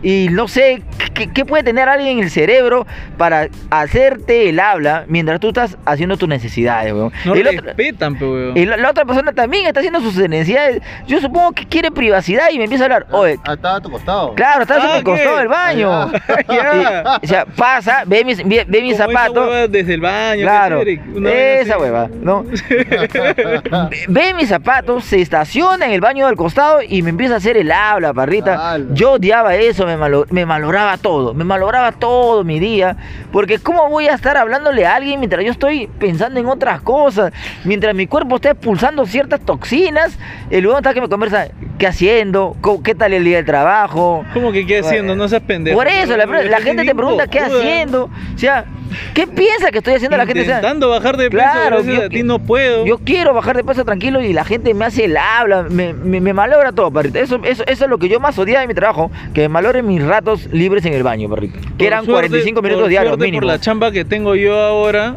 Y 0.08 0.28
no 0.30 0.46
sé 0.46 0.82
qué, 1.14 1.32
qué 1.32 1.44
puede 1.44 1.64
tener 1.64 1.88
alguien 1.88 2.18
en 2.18 2.24
el 2.24 2.30
cerebro 2.30 2.86
para 3.18 3.48
hacerte 3.70 4.48
el 4.48 4.60
habla 4.60 5.04
mientras 5.08 5.40
tú 5.40 5.48
estás 5.48 5.76
haciendo 5.84 6.16
tus 6.16 6.28
necesidades, 6.28 6.92
weón. 6.92 7.12
No 7.24 7.32
otro- 7.32 7.42
respetan, 7.62 8.16
pe, 8.16 8.24
weón. 8.24 8.56
y 8.56 8.66
la, 8.66 8.76
la 8.76 8.90
otra 8.90 9.04
persona 9.04 9.32
también 9.32 9.66
está 9.66 9.80
haciendo 9.80 10.00
sus 10.00 10.16
necesidades. 10.16 10.80
Yo 11.08 11.20
supongo 11.20 11.50
que 11.50 11.66
quiere 11.66 11.90
privacidad 11.90 12.50
y 12.52 12.58
me 12.58 12.64
empieza 12.64 12.84
a 12.84 12.86
hablar. 12.86 13.06
Oye, 13.10 13.36
Ah, 13.44 13.54
estaba 13.54 13.76
a 13.76 13.80
tu 13.80 13.90
costado. 13.90 14.32
claro, 14.34 14.62
en 14.62 14.68
Ah, 14.70 14.96
el 14.98 15.02
costado 15.02 15.32
¿qué? 15.34 15.38
del 15.40 15.48
baño. 15.48 16.12
Y- 16.48 17.24
o 17.24 17.26
sea, 17.26 17.44
pasa, 17.44 18.04
ve 18.06 18.24
mis, 18.24 18.46
ve, 18.46 18.64
ve 18.68 18.82
mis 18.82 18.96
zapatos. 18.96 19.36
hueva 19.48 19.66
desde 19.66 19.94
el 19.94 20.00
baño. 20.02 20.42
Claro, 20.42 20.82
esa 20.82 21.78
hueva, 21.78 22.08
¿no? 22.22 22.44
Ve- 22.68 24.04
Ve 24.08 24.34
mis 24.34 24.48
zapatos, 24.48 25.04
se 25.04 25.20
estaciona 25.20 25.86
en 25.86 25.92
el 25.92 26.00
baño 26.00 26.26
del 26.26 26.36
costado 26.36 26.78
y 26.86 27.02
me 27.02 27.10
empieza 27.10 27.34
a 27.34 27.36
hacer 27.38 27.56
el 27.56 27.72
habla, 27.72 28.12
parrita. 28.14 28.78
Yo 28.92 29.12
odiaba 29.12 29.54
eso, 29.56 29.84
me, 29.86 29.95
malo- 29.96 30.26
me 30.30 30.46
malograba 30.46 30.96
todo, 30.96 31.34
me 31.34 31.44
malograba 31.44 31.92
todo 31.92 32.44
mi 32.44 32.58
día. 32.60 32.96
Porque 33.32 33.58
¿cómo 33.58 33.88
voy 33.88 34.08
a 34.08 34.14
estar 34.14 34.36
hablándole 34.36 34.86
a 34.86 34.94
alguien 34.96 35.18
mientras 35.20 35.44
yo 35.44 35.50
estoy 35.50 35.86
pensando 35.98 36.38
en 36.40 36.46
otras 36.46 36.80
cosas? 36.80 37.32
Mientras 37.64 37.94
mi 37.94 38.06
cuerpo 38.06 38.36
está 38.36 38.50
expulsando 38.50 39.06
ciertas 39.06 39.40
toxinas, 39.40 40.18
el 40.50 40.64
luego 40.64 40.78
está 40.78 40.94
que 40.94 41.00
me 41.00 41.08
conversa, 41.08 41.48
¿qué 41.78 41.86
haciendo? 41.86 42.56
¿Qué 42.84 42.94
tal 42.94 43.12
el 43.12 43.24
día 43.24 43.36
del 43.36 43.46
trabajo? 43.46 44.24
¿Cómo 44.34 44.52
que 44.52 44.66
qué 44.66 44.78
haciendo? 44.80 45.16
No 45.16 45.28
seas 45.28 45.42
pendejo. 45.42 45.76
Por 45.76 45.88
eso, 45.88 46.16
la, 46.16 46.26
la 46.26 46.60
gente 46.60 46.84
te 46.84 46.94
pregunta 46.94 47.26
qué 47.26 47.40
haciendo. 47.40 48.04
O 48.34 48.38
sea, 48.38 48.64
¿Qué 49.14 49.26
piensa 49.26 49.70
que 49.70 49.78
estoy 49.78 49.94
haciendo 49.94 50.16
la 50.16 50.26
gente? 50.26 50.40
Intentando 50.42 50.88
bajar 50.90 51.16
de 51.16 51.30
peso, 51.30 51.42
Claro, 51.42 51.76
gracias 51.76 51.96
yo 51.96 52.02
a 52.04 52.08
ti 52.08 52.22
no 52.22 52.38
puedo. 52.38 52.86
Yo 52.86 52.98
quiero 52.98 53.34
bajar 53.34 53.56
de 53.56 53.64
peso 53.64 53.84
tranquilo 53.84 54.22
y 54.22 54.32
la 54.32 54.44
gente 54.44 54.72
me 54.74 54.84
hace 54.84 55.04
el 55.06 55.16
habla, 55.16 55.64
me, 55.70 55.92
me, 55.92 56.20
me 56.20 56.32
malogra 56.32 56.72
todo, 56.72 56.90
perrito. 56.90 57.18
Eso, 57.18 57.40
eso, 57.44 57.64
eso 57.66 57.84
es 57.84 57.90
lo 57.90 57.98
que 57.98 58.08
yo 58.08 58.20
más 58.20 58.38
odiaba 58.38 58.60
de 58.62 58.68
mi 58.68 58.74
trabajo, 58.74 59.10
que 59.34 59.42
me 59.42 59.48
malogren 59.48 59.86
mis 59.86 60.02
ratos 60.02 60.48
libres 60.52 60.84
en 60.86 60.92
el 60.94 61.02
baño, 61.02 61.28
perrito. 61.28 61.58
Que 61.60 61.68
Por 61.78 61.86
eran 61.86 62.04
suerte- 62.04 62.28
45 62.28 62.62
minutos 62.62 62.88
diarios 62.88 63.18
mínimo. 63.18 63.40
Por 63.40 63.46
la 63.46 63.60
chamba 63.60 63.90
que 63.92 64.04
tengo 64.04 64.34
yo 64.34 64.58
ahora, 64.60 65.16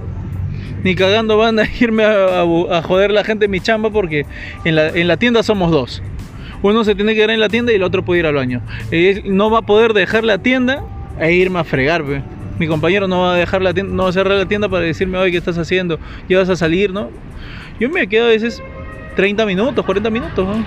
ni 0.83 0.95
cagando 0.95 1.37
van 1.37 1.59
a 1.59 1.63
irme 1.79 2.05
a, 2.05 2.41
a- 2.41 2.77
a 2.77 2.81
joder 2.81 3.11
la 3.11 3.23
gente 3.23 3.45
en 3.45 3.51
mi 3.51 3.59
chamba 3.59 3.89
porque 3.89 4.25
en 4.65 4.75
la, 4.75 4.87
en 4.89 5.07
la 5.07 5.17
tienda 5.17 5.43
somos 5.43 5.71
dos. 5.71 6.01
Uno 6.61 6.83
se 6.83 6.93
tiene 6.95 7.11
que 7.13 7.17
quedar 7.17 7.29
en 7.31 7.39
la 7.39 7.47
tienda 7.49 7.71
y 7.71 7.75
el 7.75 7.83
otro 7.83 8.03
puede 8.03 8.19
ir 8.19 8.25
al 8.25 8.35
baño. 8.35 8.61
No 9.25 9.49
va 9.49 9.59
a 9.59 9.61
poder 9.61 9.93
dejar 9.93 10.23
la 10.25 10.39
tienda 10.39 10.83
e 11.19 11.31
irme 11.33 11.59
a 11.59 11.63
fregar, 11.63 12.03
pe. 12.03 12.21
Mi 12.59 12.67
compañero 12.67 13.07
no 13.07 13.21
va 13.21 13.33
a 13.33 13.37
dejar 13.37 13.61
la 13.61 13.73
tienda, 13.73 13.93
no 13.93 14.03
va 14.03 14.09
a 14.09 14.13
cerrar 14.13 14.37
la 14.37 14.45
tienda 14.45 14.67
para 14.69 14.83
decirme, 14.83 15.17
oye, 15.17 15.31
¿qué 15.31 15.37
estás 15.37 15.57
haciendo? 15.57 15.97
¿Ya 16.27 16.37
vas 16.39 16.49
a 16.49 16.55
salir, 16.55 16.91
no? 16.91 17.09
Yo 17.79 17.89
me 17.89 18.07
quedo 18.07 18.25
a 18.25 18.29
veces 18.29 18.61
30 19.15 19.45
minutos, 19.45 19.85
40 19.85 20.09
minutos, 20.09 20.45
¿no? 20.45 20.63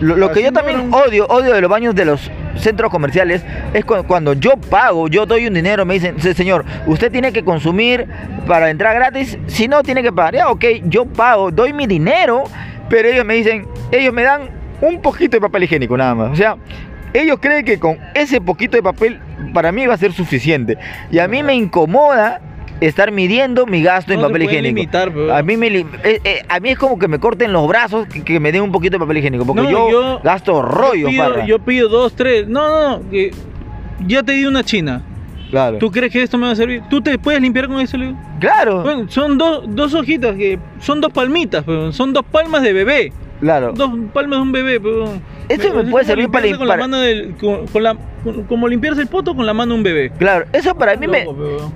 Lo, 0.00 0.14
lo 0.16 0.30
que 0.30 0.42
yo 0.42 0.52
también 0.52 0.92
odio, 0.92 1.26
odio 1.28 1.54
de 1.54 1.60
los 1.62 1.70
baños 1.70 1.94
de 1.94 2.04
los 2.04 2.30
centros 2.56 2.90
comerciales 2.90 3.42
es 3.72 3.82
cu- 3.84 4.04
cuando 4.06 4.34
yo 4.34 4.52
pago, 4.58 5.08
yo 5.08 5.24
doy 5.24 5.46
un 5.46 5.54
dinero, 5.54 5.86
me 5.86 5.94
dicen, 5.94 6.20
"Se- 6.20 6.34
señor, 6.34 6.66
usted 6.86 7.10
tiene 7.10 7.32
que 7.32 7.42
consumir 7.42 8.06
para 8.46 8.68
entrar 8.68 8.94
gratis, 8.94 9.38
si 9.46 9.68
no 9.68 9.82
tiene 9.82 10.02
que 10.02 10.12
pagar. 10.12 10.34
Ya, 10.34 10.50
ok, 10.50 10.64
yo 10.84 11.06
pago, 11.06 11.50
doy 11.50 11.72
mi 11.72 11.86
dinero, 11.86 12.44
pero 12.90 13.08
ellos 13.08 13.24
me 13.24 13.34
dicen, 13.36 13.66
ellos 13.90 14.12
me 14.12 14.22
dan 14.22 14.50
un 14.82 15.00
poquito 15.00 15.38
de 15.38 15.40
papel 15.40 15.62
higiénico 15.62 15.96
nada 15.96 16.14
más. 16.14 16.32
O 16.32 16.36
sea, 16.36 16.56
ellos 17.14 17.38
creen 17.40 17.64
que 17.64 17.78
con 17.78 17.96
ese 18.14 18.38
poquito 18.40 18.76
de 18.76 18.82
papel 18.82 19.18
para 19.52 19.72
mí 19.72 19.86
va 19.86 19.94
a 19.94 19.98
ser 19.98 20.12
suficiente. 20.12 20.76
Y 21.10 21.18
a 21.18 21.28
mí 21.28 21.42
me 21.42 21.54
incomoda 21.54 22.40
estar 22.80 23.10
midiendo 23.10 23.64
mi 23.66 23.82
gasto 23.82 24.12
en 24.12 24.20
No 24.20 24.26
se 24.26 24.32
papel 24.32 24.42
higiénico. 24.42 24.74
limitar, 24.76 25.10
pero- 25.12 25.34
a 25.34 25.42
mí 25.42 25.56
me 25.56 25.68
eh, 25.68 25.86
eh, 26.04 26.42
a 26.48 26.60
mí 26.60 26.68
es 26.70 26.78
como 26.78 26.98
que 26.98 27.08
me 27.08 27.18
corten 27.18 27.52
los 27.52 27.66
brazos 27.66 28.06
que, 28.06 28.22
que 28.22 28.38
me 28.38 28.52
den 28.52 28.62
un 28.62 28.72
poquito 28.72 28.96
de 28.96 28.98
papel 29.00 29.16
higiénico, 29.18 29.46
porque 29.46 29.62
No, 29.62 29.70
yo, 29.70 29.90
yo- 29.90 30.20
gasto 30.22 30.60
rollo, 30.60 30.94
yo 30.94 31.08
pido, 31.08 31.24
parra. 31.24 31.46
yo 31.46 31.58
pido 31.60 31.88
dos, 31.88 32.14
tres. 32.14 32.46
No, 32.48 32.68
no, 32.68 32.98
no. 32.98 33.04
ya 34.06 34.22
te 34.22 34.32
di 34.32 34.44
una 34.44 34.62
china. 34.62 35.02
Claro. 35.50 35.78
¿Tú 35.78 35.90
crees 35.92 36.12
que 36.12 36.22
esto 36.22 36.36
me 36.38 36.46
va 36.46 36.52
a 36.52 36.56
servir? 36.56 36.82
¿Tú 36.90 37.00
te 37.00 37.18
puedes 37.18 37.40
limpiar 37.40 37.68
con 37.68 37.80
eso? 37.80 37.96
Claro, 38.40 38.82
Bueno, 38.82 39.06
son 39.08 39.38
dos, 39.38 39.62
dos 39.68 39.94
hojitas 39.94 40.34
que 40.34 40.58
son 40.80 41.00
dos 41.00 41.12
palmitas, 41.12 41.62
pero 41.64 41.92
son 41.92 42.12
dos 42.12 42.24
palmas 42.30 42.62
de 42.62 42.72
bebé. 42.72 43.12
claro. 43.40 43.72
Dos 43.72 43.90
palmas 44.12 44.38
de 44.38 44.42
un 44.42 44.52
bebé. 44.52 44.80
Pero, 44.80 45.04
Eso 45.48 45.74
me 45.74 45.82
es 45.82 45.88
puede 45.90 46.04
servir 46.04 46.28
para 46.28 46.46
limpiarse 46.46 46.58
con 46.58 46.68
la 46.68 46.74
limpiar- 46.76 46.78
mano 46.90 47.00
del, 47.00 47.34
con, 47.36 47.66
con 47.68 47.82
la, 47.82 47.96
con- 48.24 48.42
como 48.44 48.68
limpiarse 48.68 49.00
el 49.02 49.06
poto 49.06 49.34
con 49.36 49.46
la 49.46 49.54
mano 49.54 49.72
de 49.72 49.78
un 49.78 49.82
bebé. 49.84 50.10
Claro, 50.18 50.46
eso 50.52 50.74
para 50.74 50.96
mí 50.96 51.06
me 51.06 51.26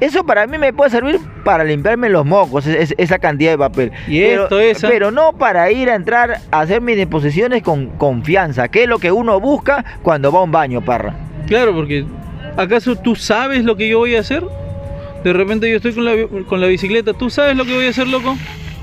eso 0.00 0.24
para 0.24 0.46
mí 0.46 0.58
me 0.58 0.72
puede 0.72 0.90
servir 0.90 1.18
para 1.44 1.62
limpiarme 1.64 2.08
los 2.08 2.24
mocos, 2.26 2.66
es- 2.66 2.90
es- 2.90 2.94
esa 2.98 3.18
cantidad 3.18 3.50
de 3.52 3.58
papel. 3.58 3.92
Y 4.08 4.20
pero, 4.20 4.42
esto, 4.44 4.60
esa. 4.60 4.88
pero 4.88 5.10
no 5.10 5.32
para 5.34 5.70
ir 5.70 5.88
a 5.90 5.94
entrar 5.94 6.40
a 6.50 6.60
hacer 6.60 6.80
mis 6.80 6.96
deposiciones 6.96 7.62
con 7.62 7.86
confianza, 7.90 8.68
que 8.68 8.82
es 8.82 8.88
lo 8.88 8.98
que 8.98 9.12
uno 9.12 9.38
busca 9.40 9.84
cuando 10.02 10.32
va 10.32 10.40
a 10.40 10.42
un 10.42 10.50
baño, 10.52 10.80
parra. 10.84 11.14
Claro, 11.46 11.74
porque 11.74 12.04
¿acaso 12.56 12.96
tú 12.96 13.14
sabes 13.14 13.64
lo 13.64 13.76
que 13.76 13.88
yo 13.88 13.98
voy 13.98 14.16
a 14.16 14.20
hacer? 14.20 14.42
De 15.22 15.32
repente 15.32 15.68
yo 15.70 15.76
estoy 15.76 15.92
con 15.92 16.04
la, 16.04 16.12
con 16.48 16.60
la 16.60 16.66
bicicleta, 16.66 17.12
¿tú 17.12 17.28
sabes 17.30 17.54
lo 17.56 17.64
que 17.64 17.74
voy 17.74 17.86
a 17.86 17.90
hacer, 17.90 18.08
loco? 18.08 18.36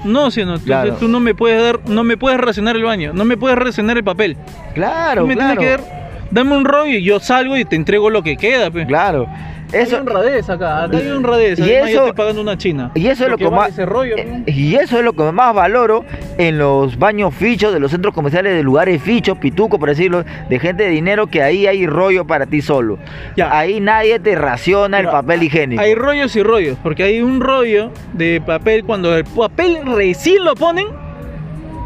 No, 0.08 0.32
si 0.32 0.39
no, 0.41 0.56
entonces 0.56 0.65
Claro. 0.65 0.93
tú 0.96 1.08
no 1.08 1.20
me 1.20 1.36
puedes 1.36 1.62
dar, 1.62 1.80
no 1.88 2.04
me 2.04 2.17
puedes 2.17 2.39
racionar 2.39 2.76
el 2.76 2.84
baño, 2.84 3.12
no 3.13 3.26
me 3.26 3.38
puedes 3.38 3.58
racionar 3.58 3.98
el 3.98 4.04
papel. 4.04 4.38
Claro, 4.74 5.22
tú 5.22 5.28
me 5.28 5.36
claro. 5.36 5.60
tienes 5.60 5.78
que 5.78 5.84
dar, 5.84 6.10
dame 6.32 6.56
un 6.58 6.65
rollo 6.65 6.93
y 6.98 7.04
yo 7.04 7.20
salgo 7.20 7.56
y 7.58 7.65
te 7.65 7.76
entrego 7.76 8.10
lo 8.10 8.24
que 8.24 8.38
queda, 8.38 8.72
pe. 8.72 8.86
Claro. 8.86 9.28
Eso 9.71 9.95
hay 9.95 10.01
honradez 10.01 10.49
acá, 10.49 10.84
acá 10.86 10.97
hay 10.97 11.08
honradez. 11.10 11.60
y 11.60 11.63
Además, 11.63 11.80
yo 11.82 11.88
eso- 11.95 11.97
estoy 12.08 12.13
pagando 12.17 12.41
una 12.41 12.58
china. 12.58 12.91
y 12.95 13.08
eso 13.08 13.25
es 13.25 13.30
lo 13.32 13.38
que 13.38 13.49
más 13.49 13.75
rollo, 13.77 14.15
eh, 14.17 14.43
y 14.47 14.75
eso 14.75 14.97
es 14.97 15.03
lo 15.03 15.13
que 15.13 15.32
más 15.32 15.53
valoro 15.53 16.06
en 16.38 16.58
los 16.58 16.97
baños 16.97 17.34
fichos 17.36 17.73
de 17.73 17.80
los 17.80 17.91
centros 17.91 18.13
comerciales 18.13 18.56
de 18.56 18.63
lugares 18.63 19.01
fichos, 19.01 19.38
pituco 19.38 19.77
por 19.77 19.89
decirlo, 19.89 20.23
de 20.49 20.60
gente 20.60 20.84
de 20.84 20.89
dinero 20.89 21.27
que 21.27 21.41
ahí 21.43 21.67
hay 21.67 21.86
rollo 21.86 22.25
para 22.25 22.45
ti 22.45 22.62
solo. 22.62 22.97
Ya. 23.36 23.58
Ahí 23.58 23.80
nadie 23.80 24.19
te 24.19 24.36
raciona 24.36 24.99
el 24.99 25.08
papel 25.08 25.43
higiénico. 25.43 25.82
Hay 25.82 25.95
rollos 25.95 26.36
y 26.36 26.43
rollos, 26.43 26.77
porque 26.82 27.03
hay 27.03 27.21
un 27.21 27.41
rollo 27.41 27.91
de 28.13 28.41
papel 28.45 28.84
cuando 28.86 29.15
el 29.17 29.25
papel 29.25 29.80
recién 29.86 30.45
lo 30.45 30.56
ponen, 30.56 30.88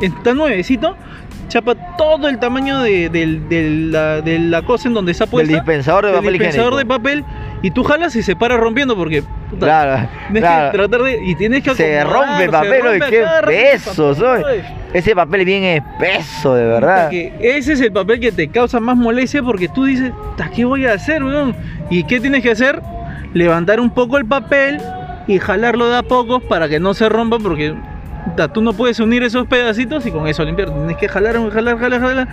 está 0.01 0.33
nuevecito, 0.33 0.95
chapa 1.51 1.75
todo 1.97 2.29
el 2.29 2.39
tamaño 2.39 2.81
de, 2.81 3.09
la, 3.91 4.21
de 4.21 4.39
la 4.39 4.61
cosa 4.61 4.87
en 4.87 4.93
donde 4.93 5.11
está 5.11 5.25
puesta. 5.25 5.51
dispensador 5.53 6.05
de 6.05 6.13
papel 6.13 6.33
dispensador 6.33 6.75
de 6.75 6.85
papel 6.85 7.25
y 7.61 7.71
tú 7.71 7.83
jalas 7.83 8.15
y 8.15 8.23
se 8.23 8.35
para 8.35 8.55
rompiendo 8.57 8.95
porque 8.95 9.21
puta, 9.49 9.65
Claro, 9.65 10.09
tienes 10.31 10.41
claro. 10.43 10.71
que 10.71 10.77
tratar 10.77 11.01
de 11.01 11.25
y 11.25 11.35
tienes 11.35 11.63
que 11.63 11.75
Se 11.75 12.03
rompe 12.05 12.45
el 12.45 12.49
papel, 12.51 12.81
rompe 12.83 13.09
qué 13.09 13.25
peso 13.45 14.15
papel. 14.15 14.63
Ese 14.93 15.15
papel 15.15 15.45
bien 15.45 15.63
espeso, 15.63 16.55
de 16.55 16.65
verdad. 16.65 17.09
Que 17.09 17.33
ese 17.41 17.73
es 17.73 17.81
el 17.81 17.91
papel 17.91 18.19
que 18.19 18.31
te 18.31 18.47
causa 18.47 18.79
más 18.79 18.95
molestia 18.97 19.43
porque 19.43 19.67
tú 19.67 19.85
dices, 19.85 20.11
"Ta, 20.37 20.49
¿qué 20.49 20.63
voy 20.65 20.85
a 20.85 20.93
hacer, 20.93 21.23
weón? 21.23 21.55
¿Y 21.89 22.03
qué 22.05 22.19
tienes 22.19 22.43
que 22.43 22.51
hacer? 22.51 22.81
Levantar 23.33 23.79
un 23.79 23.89
poco 23.89 24.17
el 24.17 24.25
papel 24.25 24.79
y 25.27 25.37
jalarlo 25.39 25.89
de 25.89 25.97
a 25.97 26.03
pocos 26.03 26.41
para 26.43 26.67
que 26.67 26.79
no 26.79 26.93
se 26.93 27.07
rompa 27.09 27.37
porque 27.39 27.73
tú 28.53 28.61
no 28.61 28.73
puedes 28.73 28.99
unir 28.99 29.23
esos 29.23 29.47
pedacitos 29.47 30.05
y 30.05 30.11
con 30.11 30.27
eso 30.27 30.43
limpiar. 30.43 30.69
Tienes 30.71 30.97
que 30.97 31.07
jalar, 31.07 31.35
jalar, 31.51 31.77
jalar, 31.79 32.01
jalar. 32.01 32.27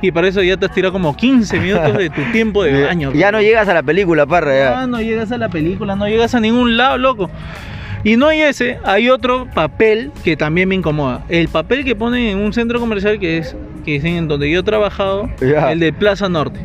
Y 0.00 0.10
para 0.10 0.28
eso 0.28 0.42
ya 0.42 0.56
te 0.56 0.66
has 0.66 0.72
tirado 0.72 0.92
como 0.92 1.14
15 1.16 1.60
minutos 1.60 1.96
de 1.96 2.10
tu 2.10 2.22
tiempo 2.32 2.64
de 2.64 2.84
baño. 2.86 3.12
ya 3.12 3.30
no 3.30 3.40
llegas 3.40 3.68
a 3.68 3.74
la 3.74 3.82
película, 3.82 4.26
parra. 4.26 4.54
ya. 4.56 4.80
Ah, 4.82 4.86
no 4.86 5.00
llegas 5.00 5.30
a 5.32 5.38
la 5.38 5.48
película, 5.48 5.94
no 5.96 6.08
llegas 6.08 6.34
a 6.34 6.40
ningún 6.40 6.76
lado, 6.76 6.98
loco. 6.98 7.30
Y 8.04 8.16
no 8.16 8.26
hay 8.26 8.40
ese, 8.40 8.78
hay 8.84 9.10
otro 9.10 9.46
papel 9.54 10.10
que 10.24 10.36
también 10.36 10.68
me 10.68 10.74
incomoda. 10.74 11.22
El 11.28 11.46
papel 11.48 11.84
que 11.84 11.94
ponen 11.94 12.22
en 12.22 12.38
un 12.38 12.52
centro 12.52 12.80
comercial 12.80 13.20
que 13.20 13.38
es, 13.38 13.54
que 13.84 13.94
es 13.96 14.04
en 14.04 14.26
donde 14.26 14.50
yo 14.50 14.60
he 14.60 14.62
trabajado, 14.64 15.30
el 15.40 15.78
de 15.78 15.92
Plaza 15.92 16.28
Norte. 16.28 16.58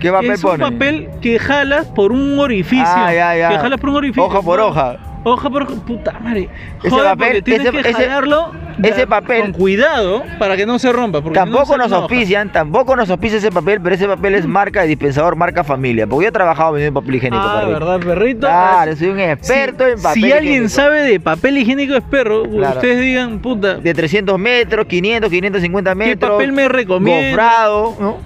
¿Qué 0.00 0.10
papel 0.10 0.30
es 0.32 0.42
un 0.42 0.50
ponen? 0.50 0.72
papel 0.72 1.08
que 1.20 1.38
jalas 1.38 1.86
por 1.86 2.10
un 2.10 2.36
orificio. 2.40 2.84
Ah, 2.84 3.12
ya, 3.14 3.36
ya. 3.36 3.48
Que 3.50 3.58
jalas 3.58 3.78
por 3.78 3.90
un 3.90 3.96
orificio. 3.96 4.24
Hoja 4.24 4.42
por 4.42 4.58
hoja. 4.58 4.96
Hoja 5.22 5.50
por 5.50 5.62
hoja. 5.64 5.74
Puta 5.86 6.18
madre. 6.20 6.48
Ese 6.78 6.88
Joder, 6.90 7.04
papel- 7.16 7.42
tienes 7.44 7.66
ese- 7.66 7.82
que 7.82 7.92
jalarlo 7.92 8.52
ese 8.82 9.06
papel- 9.06 9.42
con 9.42 9.52
cuidado 9.52 10.22
para 10.38 10.56
que 10.56 10.64
no 10.64 10.78
se 10.78 10.90
rompa. 10.92 11.20
no 11.20 11.30
Tampoco 11.32 11.76
nos 11.76 11.92
auspician, 11.92 12.50
tampoco 12.50 12.96
nos 12.96 13.10
auspicia 13.10 13.36
ese 13.38 13.50
papel, 13.52 13.80
pero 13.82 13.94
ese 13.94 14.06
papel 14.06 14.34
es 14.36 14.46
marca 14.46 14.80
de 14.82 14.88
dispensador, 14.88 15.36
marca 15.36 15.62
familia. 15.62 16.06
Porque 16.06 16.24
yo 16.24 16.28
he 16.30 16.32
trabajado 16.32 16.72
vendiendo 16.72 17.00
papel 17.00 17.16
higiénico, 17.16 17.42
Ah, 17.44 17.60
perrito. 17.60 17.80
¿verdad, 17.80 18.00
perrito? 18.00 18.40
Claro, 18.46 18.96
soy 18.96 19.08
un 19.08 19.20
experto 19.20 19.84
Si- 19.84 19.90
en 19.92 20.02
papel 20.02 20.22
Si 20.22 20.32
alguien 20.32 20.52
higiénico. 20.54 20.68
sabe 20.74 21.02
de 21.02 21.20
papel 21.20 21.58
higiénico 21.58 21.94
es 21.96 22.02
perro, 22.04 22.42
Claro. 22.44 22.74
ustedes 22.76 23.00
digan, 23.02 23.38
puta, 23.40 23.74
De 23.74 23.92
300 23.94 24.38
metros, 24.38 24.86
500, 24.86 25.30
550 25.30 25.90
¿qué 25.90 25.96
metros. 25.96 26.30
papel 26.32 26.52
me 26.52 26.68
recomiendas? 26.68 27.30
Gofrado, 27.32 27.96
¿no? 28.00 28.16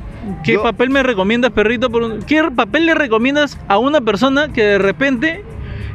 ¿Qué 0.44 0.52
Yo- 0.54 0.62
papel 0.62 0.90
me 0.90 1.02
recomiendas, 1.02 1.50
perrito? 1.50 1.90
por 1.90 2.02
un- 2.04 2.22
¿Qué 2.22 2.42
papel 2.54 2.86
le 2.86 2.94
recomiendas 2.94 3.58
a 3.68 3.78
una 3.78 4.00
persona 4.00 4.48
que 4.52 4.62
de 4.62 4.78
repente 4.78 5.44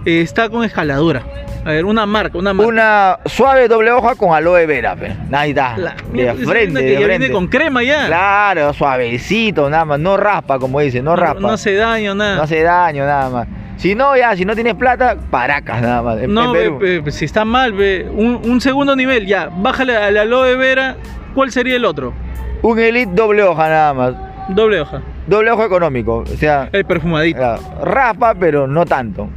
eh, 0.06 0.22
está 0.22 0.50
con 0.50 0.64
escaladura? 0.64 1.24
A 1.66 1.72
ver, 1.72 1.84
una 1.86 2.06
marca, 2.06 2.38
una 2.38 2.54
marca. 2.54 2.70
Una 2.70 3.20
suave 3.26 3.68
doble 3.68 3.92
hoja 3.92 4.16
con 4.16 4.34
aloe 4.34 4.66
vera, 4.66 4.96
pe. 4.96 5.14
Ahí 5.32 5.50
está. 5.50 5.78
La 5.78 5.96
de 6.14 6.34
frente, 6.46 6.80
que 6.80 6.86
de 6.86 6.94
ya 6.94 7.00
frente. 7.02 7.18
viene 7.18 7.30
con 7.32 7.48
crema 7.48 7.84
ya. 7.84 8.08
Claro, 8.08 8.74
suavecito, 8.74 9.70
nada 9.70 9.86
más. 9.86 10.00
No 10.00 10.16
raspa, 10.18 10.58
como 10.58 10.80
dice, 10.80 11.02
no, 11.02 11.16
raspa. 11.16 11.40
No 11.42 11.50
hace 11.50 11.74
daño, 11.76 12.16
No 12.16 12.24
nada. 12.24 12.44
hace 12.44 12.62
daño, 12.64 13.06
nada 13.06 13.30
más. 13.30 13.48
Si 13.78 13.94
no, 13.96 14.16
ya, 14.18 14.36
si 14.36 14.46
no 14.46 14.56
tienes 14.56 14.76
plata, 14.76 15.18
paracas, 15.30 15.82
nada 15.82 16.02
más. 16.02 16.20
En- 16.22 16.34
No, 16.34 16.56
en 16.56 17.12
si 17.12 17.26
está 17.26 17.46
mal, 17.46 17.74
ve, 17.74 18.08
un, 18.12 18.42
un 18.44 18.60
segundo 18.62 18.96
nivel, 18.96 19.26
ya, 19.26 19.50
bájale 19.54 19.96
a 19.96 20.12
la 20.12 20.22
aloe 20.22 20.56
vera. 20.56 20.96
¿Cuál 21.36 21.52
sería 21.52 21.76
el 21.76 21.86
otro? 21.86 22.14
Un 22.62 22.80
elite 22.80 23.12
doble 23.14 23.44
hoja, 23.44 23.70
nada 23.70 23.94
más. 23.94 24.14
Doble 24.50 24.82
hoja. 24.82 25.02
Doble 25.28 25.52
ojo 25.52 25.64
económico. 25.64 26.18
O 26.18 26.26
sea, 26.26 26.70
El 26.72 26.84
perfumadito. 26.86 27.58
raspa, 27.84 28.34
pero 28.34 28.66
no 28.68 28.86
tanto. 28.86 29.30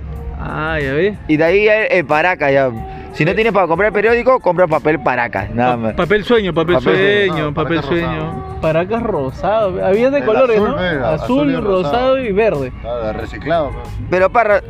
Ah, 0.45 0.79
ya 0.81 0.93
ves. 0.93 1.15
Y 1.29 1.37
de 1.37 1.45
ahí 1.45 1.69
el, 1.69 1.87
el 1.91 2.05
paraca 2.05 2.51
ya. 2.51 2.71
Si 3.13 3.25
no 3.27 3.35
tienes 3.35 3.53
para 3.53 3.67
comprar 3.67 3.93
periódico, 3.93 4.41
compra 4.41 4.67
papel 4.67 4.99
paracas, 5.01 5.51
nada 5.51 5.73
Pa- 5.73 5.77
más. 5.77 5.95
papel 5.95 6.25
sueño, 6.25 6.55
papel, 6.55 6.77
Papel 6.77 6.95
sueño, 6.97 7.27
sueño. 7.33 7.45
No, 7.51 7.55
papel 7.55 7.77
paracas 7.81 7.89
sueño. 7.89 8.59
Paracas 8.63 9.03
rosado. 9.03 9.85
Había 9.85 10.11
de 10.11 10.19
El 10.19 10.25
colores, 10.25 10.57
azul, 10.57 10.69
¿no? 10.71 10.77
Azul, 10.77 11.05
azul 11.05 11.51
y 11.51 11.55
rosado. 11.57 11.83
rosado. 11.83 12.19
y 12.19 12.33
verde. 12.33 12.73
Claro, 12.81 13.13
reciclado. 13.21 13.71
pe. 13.71 13.77
Pero 14.11 14.31
para 14.31 14.63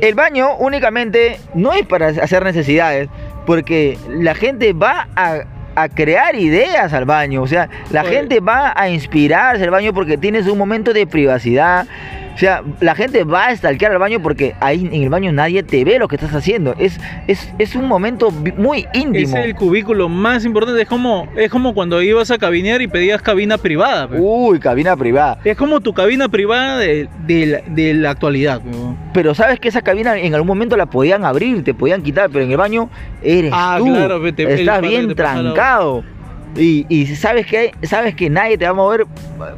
el 0.00 0.14
baño 0.14 0.56
únicamente 0.58 1.38
no 1.54 1.74
es 1.74 1.84
para 1.86 2.06
hacer 2.08 2.42
necesidades, 2.42 3.08
porque 3.44 3.98
la 4.08 4.34
gente 4.34 4.72
va 4.72 5.08
a, 5.14 5.40
a 5.74 5.88
crear 5.90 6.34
ideas 6.36 6.94
al 6.94 7.04
baño, 7.04 7.42
o 7.42 7.46
sea, 7.46 7.68
la 7.90 8.00
Oye. 8.02 8.12
gente 8.12 8.40
va 8.40 8.72
a 8.74 8.88
inspirarse 8.88 9.62
al 9.62 9.70
baño 9.70 9.92
porque 9.92 10.16
tienes 10.16 10.46
un 10.46 10.56
momento 10.56 10.94
de 10.94 11.06
privacidad, 11.06 11.86
O 12.34 12.38
sea, 12.40 12.62
la 12.80 12.94
gente 12.94 13.24
va 13.24 13.46
a 13.48 13.56
stalkear 13.56 13.92
al 13.92 13.98
baño 13.98 14.22
porque 14.22 14.54
ahí 14.60 14.88
en 14.90 15.02
el 15.02 15.10
baño 15.10 15.30
nadie 15.32 15.62
te 15.62 15.84
ve 15.84 15.98
lo 15.98 16.08
que 16.08 16.16
estás 16.16 16.34
haciendo. 16.34 16.74
Es, 16.78 16.98
es, 17.26 17.52
es 17.58 17.74
un 17.74 17.86
momento 17.86 18.30
muy 18.30 18.86
íntimo. 18.94 19.36
Es 19.36 19.44
el 19.44 19.54
cubículo 19.54 20.08
más 20.08 20.44
importante. 20.46 20.80
Es 20.82 20.88
como, 20.88 21.28
es 21.36 21.50
como 21.50 21.74
cuando 21.74 22.00
ibas 22.00 22.30
a 22.30 22.38
cabinear 22.38 22.80
y 22.80 22.88
pedías 22.88 23.20
cabina 23.20 23.58
privada. 23.58 24.08
pe. 24.08 24.16
Uy, 24.18 24.58
cabina 24.58 24.96
privada. 24.96 25.38
Es 25.44 25.56
como 25.56 25.80
tu 25.80 25.92
cabina 25.92 26.28
privada 26.28 26.78
de, 26.78 27.08
de 27.26 27.46
la, 27.46 27.60
de 27.66 27.94
la 27.94 28.10
actualidad. 28.10 28.60
pe. 28.62 28.70
Pero 29.12 29.34
sabes 29.34 29.60
que 29.60 29.68
esa 29.68 29.82
cabina 29.82 30.16
en 30.16 30.34
algún 30.34 30.48
momento 30.48 30.76
la 30.76 30.86
podían 30.86 31.24
abrir, 31.24 31.62
te 31.64 31.74
podían 31.74 32.02
quitar, 32.02 32.30
pero 32.30 32.44
en 32.44 32.52
el 32.52 32.56
baño 32.56 32.88
eres 33.22 33.50
Ah, 33.54 33.76
tú. 33.78 33.86
claro, 33.86 34.22
pe, 34.22 34.32
te- 34.32 34.54
Estás 34.54 34.80
bien 34.80 35.14
trancado. 35.14 36.04
Y, 36.56 36.84
y 36.88 37.06
sabes 37.14 37.46
que 37.46 37.72
sabes 37.82 38.14
que 38.14 38.28
nadie 38.28 38.58
te 38.58 38.64
va 38.64 38.72
a 38.72 38.74
mover, 38.74 39.06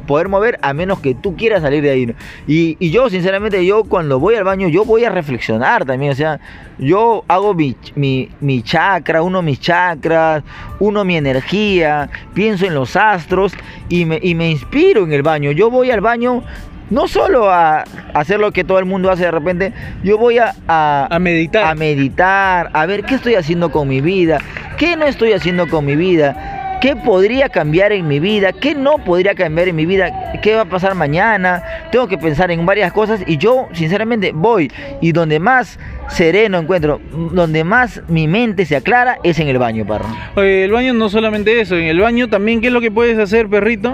poder 0.05 0.29
mover 0.29 0.59
a 0.61 0.73
menos 0.73 0.99
que 0.99 1.15
tú 1.15 1.35
quieras 1.35 1.61
salir 1.61 1.81
de 1.81 1.89
ahí. 1.89 2.15
Y, 2.47 2.77
y 2.79 2.91
yo, 2.91 3.09
sinceramente, 3.09 3.65
yo 3.65 3.83
cuando 3.83 4.19
voy 4.19 4.35
al 4.35 4.43
baño, 4.43 4.67
yo 4.67 4.85
voy 4.85 5.03
a 5.03 5.09
reflexionar 5.09 5.85
también. 5.85 6.11
O 6.11 6.15
sea, 6.15 6.39
yo 6.77 7.23
hago 7.27 7.53
mi, 7.53 7.75
mi, 7.95 8.29
mi 8.39 8.61
chakra, 8.61 9.23
uno 9.23 9.41
mis 9.41 9.59
chakras, 9.59 10.43
uno 10.79 11.03
mi 11.03 11.17
energía, 11.17 12.09
pienso 12.33 12.65
en 12.65 12.75
los 12.75 12.95
astros 12.95 13.53
y 13.89 14.05
me, 14.05 14.19
y 14.21 14.35
me 14.35 14.51
inspiro 14.51 15.03
en 15.03 15.13
el 15.13 15.23
baño. 15.23 15.51
Yo 15.51 15.69
voy 15.71 15.89
al 15.89 16.01
baño 16.01 16.43
no 16.89 17.07
solo 17.07 17.49
a 17.49 17.85
hacer 18.13 18.39
lo 18.39 18.51
que 18.51 18.63
todo 18.63 18.77
el 18.77 18.85
mundo 18.85 19.09
hace 19.09 19.23
de 19.23 19.31
repente, 19.31 19.73
yo 20.03 20.17
voy 20.17 20.37
a, 20.37 20.53
a, 20.67 21.07
A 21.09 21.17
meditar. 21.19 21.65
a 21.65 21.75
meditar, 21.75 22.69
a 22.73 22.85
ver 22.85 23.03
qué 23.03 23.15
estoy 23.15 23.33
haciendo 23.35 23.71
con 23.71 23.87
mi 23.87 23.99
vida, 23.99 24.39
qué 24.77 24.95
no 24.95 25.05
estoy 25.05 25.33
haciendo 25.33 25.67
con 25.67 25.85
mi 25.85 25.95
vida, 25.95 26.62
qué 26.83 26.97
podría 26.97 27.47
cambiar 27.47 27.93
en 27.93 28.09
mi 28.09 28.19
vida, 28.19 28.51
qué 28.51 28.75
no 28.75 28.97
podría 28.97 29.35
cambiar 29.35 29.69
en 29.69 29.75
mi 29.77 29.85
vida, 29.85 30.33
qué 30.41 30.53
va 30.53 30.63
a 30.63 30.65
pasar 30.65 30.95
mañana. 30.95 31.63
Tengo 31.93 32.09
que 32.09 32.17
pensar 32.17 32.51
en 32.51 32.65
varias 32.65 32.91
cosas 32.91 33.21
y 33.25 33.37
yo 33.37 33.69
sinceramente 33.71 34.33
voy 34.33 34.69
y 34.99 35.13
donde 35.13 35.39
más 35.39 35.79
sereno 36.09 36.57
encuentro, 36.57 36.99
donde 37.31 37.63
más 37.63 38.01
mi 38.09 38.27
mente 38.27 38.65
se 38.65 38.75
aclara 38.75 39.17
es 39.23 39.39
en 39.39 39.47
el 39.47 39.59
baño, 39.59 39.87
perro. 39.87 40.07
Oye, 40.35 40.65
el 40.65 40.73
baño 40.73 40.93
no 40.93 41.07
solamente 41.07 41.57
eso, 41.61 41.77
en 41.77 41.85
el 41.85 42.01
baño 42.01 42.27
también, 42.27 42.59
¿qué 42.59 42.67
es 42.67 42.73
lo 42.73 42.81
que 42.81 42.91
puedes 42.91 43.17
hacer, 43.17 43.47
perrito? 43.47 43.93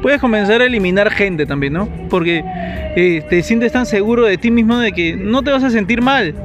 Puedes 0.00 0.20
comenzar 0.20 0.60
a 0.60 0.66
eliminar 0.66 1.10
gente 1.10 1.44
también, 1.44 1.72
¿no? 1.72 1.88
Porque 2.08 2.44
eh, 2.94 3.24
te 3.28 3.42
sientes 3.42 3.72
tan 3.72 3.84
seguro 3.84 4.24
de 4.26 4.38
ti 4.38 4.52
mismo 4.52 4.78
de 4.78 4.92
que 4.92 5.16
no 5.16 5.42
te 5.42 5.50
vas 5.50 5.64
a 5.64 5.70
sentir 5.70 6.02
mal, 6.02 6.36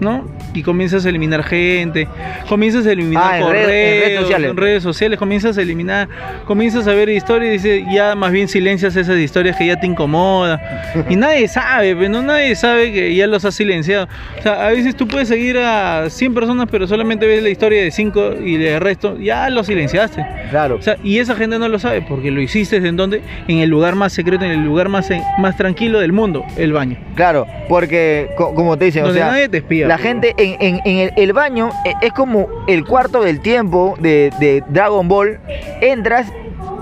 ¿no? 0.00 0.28
Y 0.54 0.62
comienzas 0.62 1.04
a 1.04 1.08
eliminar 1.08 1.42
gente, 1.44 2.08
comienzas 2.48 2.86
a 2.86 2.92
eliminar 2.92 3.22
Ah, 3.32 3.38
en 3.38 3.50
red- 3.50 3.62
correos, 3.64 3.70
en 3.70 4.00
redes 4.02 4.20
sociales. 4.20 4.50
en 4.50 4.56
redes 4.56 4.82
sociales, 4.82 5.18
comienzas 5.18 5.58
a 5.58 5.62
eliminar, 5.62 6.08
comienzas 6.46 6.86
a 6.86 6.92
ver 6.94 7.08
historias 7.08 7.48
y 7.48 7.52
dices, 7.52 7.84
ya 7.92 8.14
más 8.14 8.32
bien 8.32 8.48
silencias 8.48 8.96
esas 8.96 9.18
historias 9.18 9.56
que 9.56 9.66
ya 9.66 9.78
te 9.78 9.86
incomodan. 9.86 10.60
Y 11.10 11.16
nadie 11.16 11.46
sabe, 11.48 11.94
pues, 11.94 12.08
¿no? 12.10 12.22
Nadie 12.22 12.54
sabe 12.56 12.92
que 12.92 13.14
ya 13.14 13.26
los 13.26 13.44
has 13.44 13.54
silenciado. 13.54 14.08
O 14.38 14.42
sea, 14.42 14.66
a 14.66 14.70
veces 14.70 14.96
tú 14.96 15.06
puedes 15.06 15.28
seguir 15.28 15.58
a 15.58 16.08
100 16.08 16.34
personas, 16.34 16.68
pero 16.70 16.86
solamente 16.86 17.26
ves 17.26 17.42
la 17.42 17.50
historia 17.50 17.82
de 17.82 17.90
5 17.90 18.34
y 18.44 18.56
de 18.56 18.78
resto 18.78 19.18
ya 19.18 19.48
los 19.50 19.66
silenciaste. 19.66 20.24
Claro. 20.50 20.76
O 20.76 20.82
sea, 20.82 20.96
y 21.04 21.18
esa 21.18 21.34
gente 21.34 21.58
no 21.58 21.68
lo 21.68 21.78
sabe 21.78 22.02
porque 22.02 22.30
lo 22.30 22.40
hiciste 22.40 22.76
en 22.76 22.96
donde? 22.96 23.20
En 23.48 23.58
el 23.58 23.68
lugar 23.70 23.94
más 23.94 24.12
secreto, 24.12 24.44
en 24.44 24.52
el 24.52 24.64
lugar 24.64 24.88
más, 24.88 25.08
más 25.38 25.56
tranquilo 25.56 26.00
del 26.00 26.12
mundo, 26.12 26.44
el 26.56 26.72
baño. 26.72 26.96
Claro, 27.14 27.46
porque 27.68 28.28
co- 28.36 28.54
como 28.54 28.76
te 28.78 28.86
dicen, 28.86 29.04
o 29.04 29.12
sea, 29.12 29.26
nadie 29.28 29.48
te 29.48 29.58
espía. 29.58 29.85
La 29.86 29.98
gente 29.98 30.34
en, 30.36 30.56
en- 30.60 30.80
en 30.84 30.98
el, 30.98 31.12
el 31.16 31.32
baño 31.32 31.70
eh, 31.84 31.94
es 32.02 32.12
como 32.12 32.48
el 32.66 32.84
cuarto 32.84 33.22
del 33.22 33.40
tiempo 33.40 33.96
de, 34.00 34.32
de 34.40 34.62
Dragon 34.68 35.06
Ball. 35.08 35.38
Entras 35.80 36.26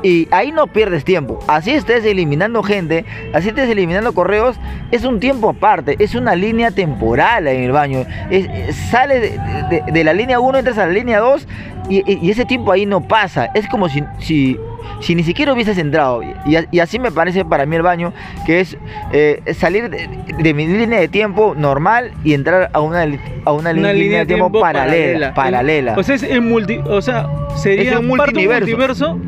y 0.02 0.28
ahí 0.32 0.52
no 0.52 0.66
pierdes 0.66 1.02
tiempo. 1.04 1.38
Así 1.48 1.70
estés 1.70 2.04
eliminando 2.04 2.62
gente, 2.62 3.06
así 3.32 3.48
estés 3.48 3.70
eliminando 3.70 4.12
correos, 4.12 4.56
es 4.90 5.02
un 5.04 5.18
tiempo 5.18 5.48
aparte, 5.48 5.96
es 5.98 6.14
una 6.14 6.34
línea 6.36 6.70
temporal 6.70 7.46
en 7.46 7.62
el 7.62 7.72
baño. 7.72 8.04
Es- 8.30 8.46
es- 8.52 8.76
sales 8.76 9.22
de, 9.22 9.38
de- 9.82 9.92
de 9.92 10.04
la 10.04 10.12
línea 10.12 10.40
1, 10.40 10.58
entras 10.58 10.76
a 10.76 10.86
la 10.86 10.92
línea 10.92 11.20
2 11.20 11.48
y, 11.88 11.98
y- 12.10 12.18
y 12.20 12.30
ese 12.30 12.44
tiempo 12.44 12.70
ahí 12.72 12.84
no 12.84 13.00
pasa. 13.00 13.48
Es 13.54 13.66
como 13.68 13.88
si, 13.88 14.02
si, 14.18 14.58
si 15.00 15.14
ni 15.14 15.22
siquiera 15.22 15.52
hubieses 15.52 15.78
entrado. 15.78 16.22
Y, 16.22 16.56
y 16.70 16.78
así 16.80 16.98
me 16.98 17.10
parece 17.12 17.44
para 17.44 17.66
mí 17.66 17.76
el 17.76 17.82
baño, 17.82 18.12
que 18.46 18.60
es 18.60 18.76
eh, 19.12 19.40
salir 19.54 19.90
de, 19.90 20.08
de 20.38 20.54
mi 20.54 20.66
línea 20.66 21.00
de 21.00 21.08
tiempo 21.08 21.54
normal 21.56 22.12
y 22.24 22.34
entrar 22.34 22.70
a 22.72 22.80
una, 22.80 23.02
a 23.44 23.52
una, 23.52 23.70
Una 23.72 23.92
línea, 23.92 24.20
de 24.20 24.26
tiempo, 24.26 24.50
paralela. 24.60 25.34
paralela. 25.34 25.92
El- 25.94 25.98
o 25.98 26.02
sea, 26.02 26.14
es 26.14 26.22
el 26.22 26.40
multi, 26.42 26.78
o 26.78 27.02
sea, 27.02 27.28
sería 27.56 27.92
Es 27.92 27.98
un 27.98 28.06
multiverso. 28.08 28.60
multiverso 28.66 29.18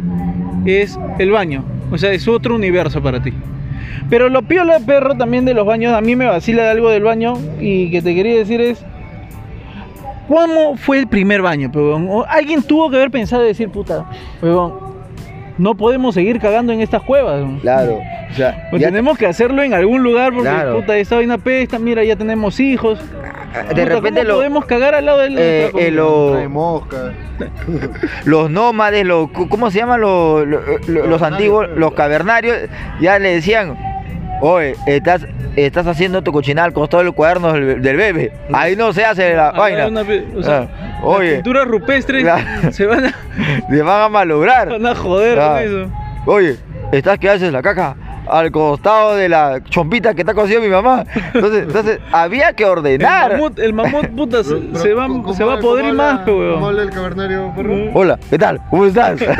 es 0.64 0.98
el 1.18 1.30
baño. 1.30 1.64
O 1.90 1.98
sea, 1.98 2.12
es 2.12 2.26
otro 2.26 2.54
universo 2.54 3.02
para 3.02 3.22
ti. 3.22 3.32
Pero 4.10 4.28
lo 4.28 4.42
piola 4.42 4.78
perro 4.86 5.14
también 5.16 5.44
de 5.44 5.54
los 5.54 5.66
baños, 5.66 5.92
a 5.92 6.00
mí 6.00 6.14
me 6.16 6.26
vacila 6.26 6.70
algo 6.70 6.90
del 6.90 7.02
baño 7.02 7.34
y 7.60 7.90
que 7.90 8.02
te 8.02 8.14
quería 8.14 8.36
decir 8.36 8.60
es 8.60 8.84
¿Cómo 10.28 10.76
fue 10.76 10.98
el 10.98 11.06
primer 11.06 11.40
baño, 11.40 11.70
pebón? 11.70 12.08
Alguien 12.28 12.62
tuvo 12.62 12.90
que 12.90 12.96
haber 12.96 13.10
pensado 13.12 13.44
y 13.44 13.48
decir, 13.48 13.68
puta, 13.68 14.06
pebón, 14.40 14.74
no 15.58 15.74
podemos 15.74 16.14
seguir 16.14 16.38
cagando 16.40 16.72
en 16.72 16.80
estas 16.80 17.02
cuevas. 17.02 17.40
¿no? 17.44 17.58
Claro. 17.60 18.00
O 18.30 18.34
sea, 18.34 18.66
Pues 18.70 18.82
ya- 18.82 18.88
tenemos 18.88 19.16
que 19.18 19.26
hacerlo 19.26 19.62
en 19.62 19.72
algún 19.74 20.02
lugar 20.02 20.32
porque 20.32 20.48
Claro. 20.50 20.76
puta, 20.80 20.96
esta 20.96 21.16
vaina 21.16 21.38
pesta, 21.38 21.78
mira, 21.78 22.04
ya 22.04 22.16
tenemos 22.16 22.58
hijos. 22.60 22.98
de 22.98 23.62
Puta, 23.70 23.84
repente 23.86 24.20
¿cómo 24.20 24.28
lo- 24.28 24.34
podemos 24.36 24.64
cagar 24.66 24.94
al 24.94 25.06
lado 25.06 25.18
de 25.20 25.28
eh, 25.36 25.70
eh, 25.78 25.90
lo- 25.90 26.36
los 28.24 28.50
nómades, 28.50 29.04
los, 29.06 29.28
¿cómo 29.30 29.70
se 29.70 29.78
llaman 29.78 30.00
los, 30.00 30.46
los, 30.46 30.88
los 30.88 31.08
Los 31.08 31.22
antiguos, 31.22 31.68
los 31.76 31.92
cavernarios? 31.94 32.56
Ya 33.00 33.18
le 33.18 33.34
decían, 33.34 33.76
oye, 34.40 34.74
estás, 34.86 35.26
estás 35.56 35.86
haciendo 35.86 36.22
tu 36.22 36.32
cochinada 36.32 36.66
al 36.66 36.72
costado 36.72 37.02
del 37.02 37.12
cuaderno 37.12 37.52
del, 37.52 37.80
del 37.82 37.96
bebé. 37.96 38.32
Ahí 38.52 38.76
no 38.76 38.92
se 38.92 39.04
hace 39.04 39.34
la 39.34 39.48
Ah, 39.48 39.58
vaina. 39.58 39.86
una 39.88 40.04
pe- 40.04 40.24
o 40.36 40.42
sea, 40.42 40.58
Ah, 40.58 40.68
las 40.96 41.04
oye, 41.04 41.34
pinturas 41.34 41.66
rupestres 41.66 42.26
se 42.72 42.86
van 42.86 43.06
a, 43.06 43.14
te 43.70 43.82
van 43.82 44.02
a 44.02 44.08
malograr. 44.08 44.68
van 44.70 44.86
a 44.86 44.94
joder 44.94 45.38
Ah. 45.40 45.48
con 45.48 45.62
eso. 45.62 45.90
Oye, 46.26 46.56
¿estás 46.92 47.18
que 47.18 47.30
haces 47.30 47.52
la 47.52 47.62
caca? 47.62 47.96
Al 48.28 48.50
costado 48.50 49.14
de 49.16 49.28
la 49.28 49.60
chompita 49.68 50.14
que 50.14 50.22
está 50.22 50.34
cociendo 50.34 50.64
mi 50.66 50.72
mamá. 50.72 51.04
Entonces, 51.34 51.62
entonces 51.64 52.00
había 52.12 52.52
que 52.52 52.64
El 52.64 52.70
ordenar. 52.70 53.32
mamut, 53.32 53.58
el 53.58 53.72
mamut, 53.72 54.06
puta, 54.08 54.42
se, 54.44 54.54
Pero- 54.56 54.78
se 54.78 54.94
va, 54.94 55.06
¿cómo- 55.06 55.34
se 55.34 55.44
va 55.44 55.54
a 55.54 55.56
habla- 55.58 55.92
más, 55.92 56.18
pe, 56.20 56.24
¿Cómo 56.32 56.38
weón. 56.38 56.64
habla 56.64 56.82
el 56.82 56.90
cavernario, 56.90 57.52
perro? 57.56 57.74
Hola, 57.94 58.18
¿qué 58.30 58.38
tal? 58.38 58.60
¿Cómo 58.70 58.84
estás? 58.86 59.20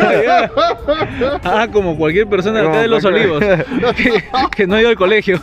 Ah, 1.44 1.66
como 1.72 1.96
cualquier 1.96 2.26
persona 2.26 2.60
de 2.62 2.68
acá 2.68 2.80
de 2.80 2.88
los 2.88 3.04
olivos 3.04 3.40
que, 3.96 4.24
que 4.54 4.66
no 4.66 4.76
ha 4.76 4.80
ido 4.80 4.88
al 4.90 4.96
colegio. 4.96 5.40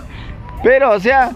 Pero, 0.64 0.92
o 0.92 1.00
sea, 1.00 1.32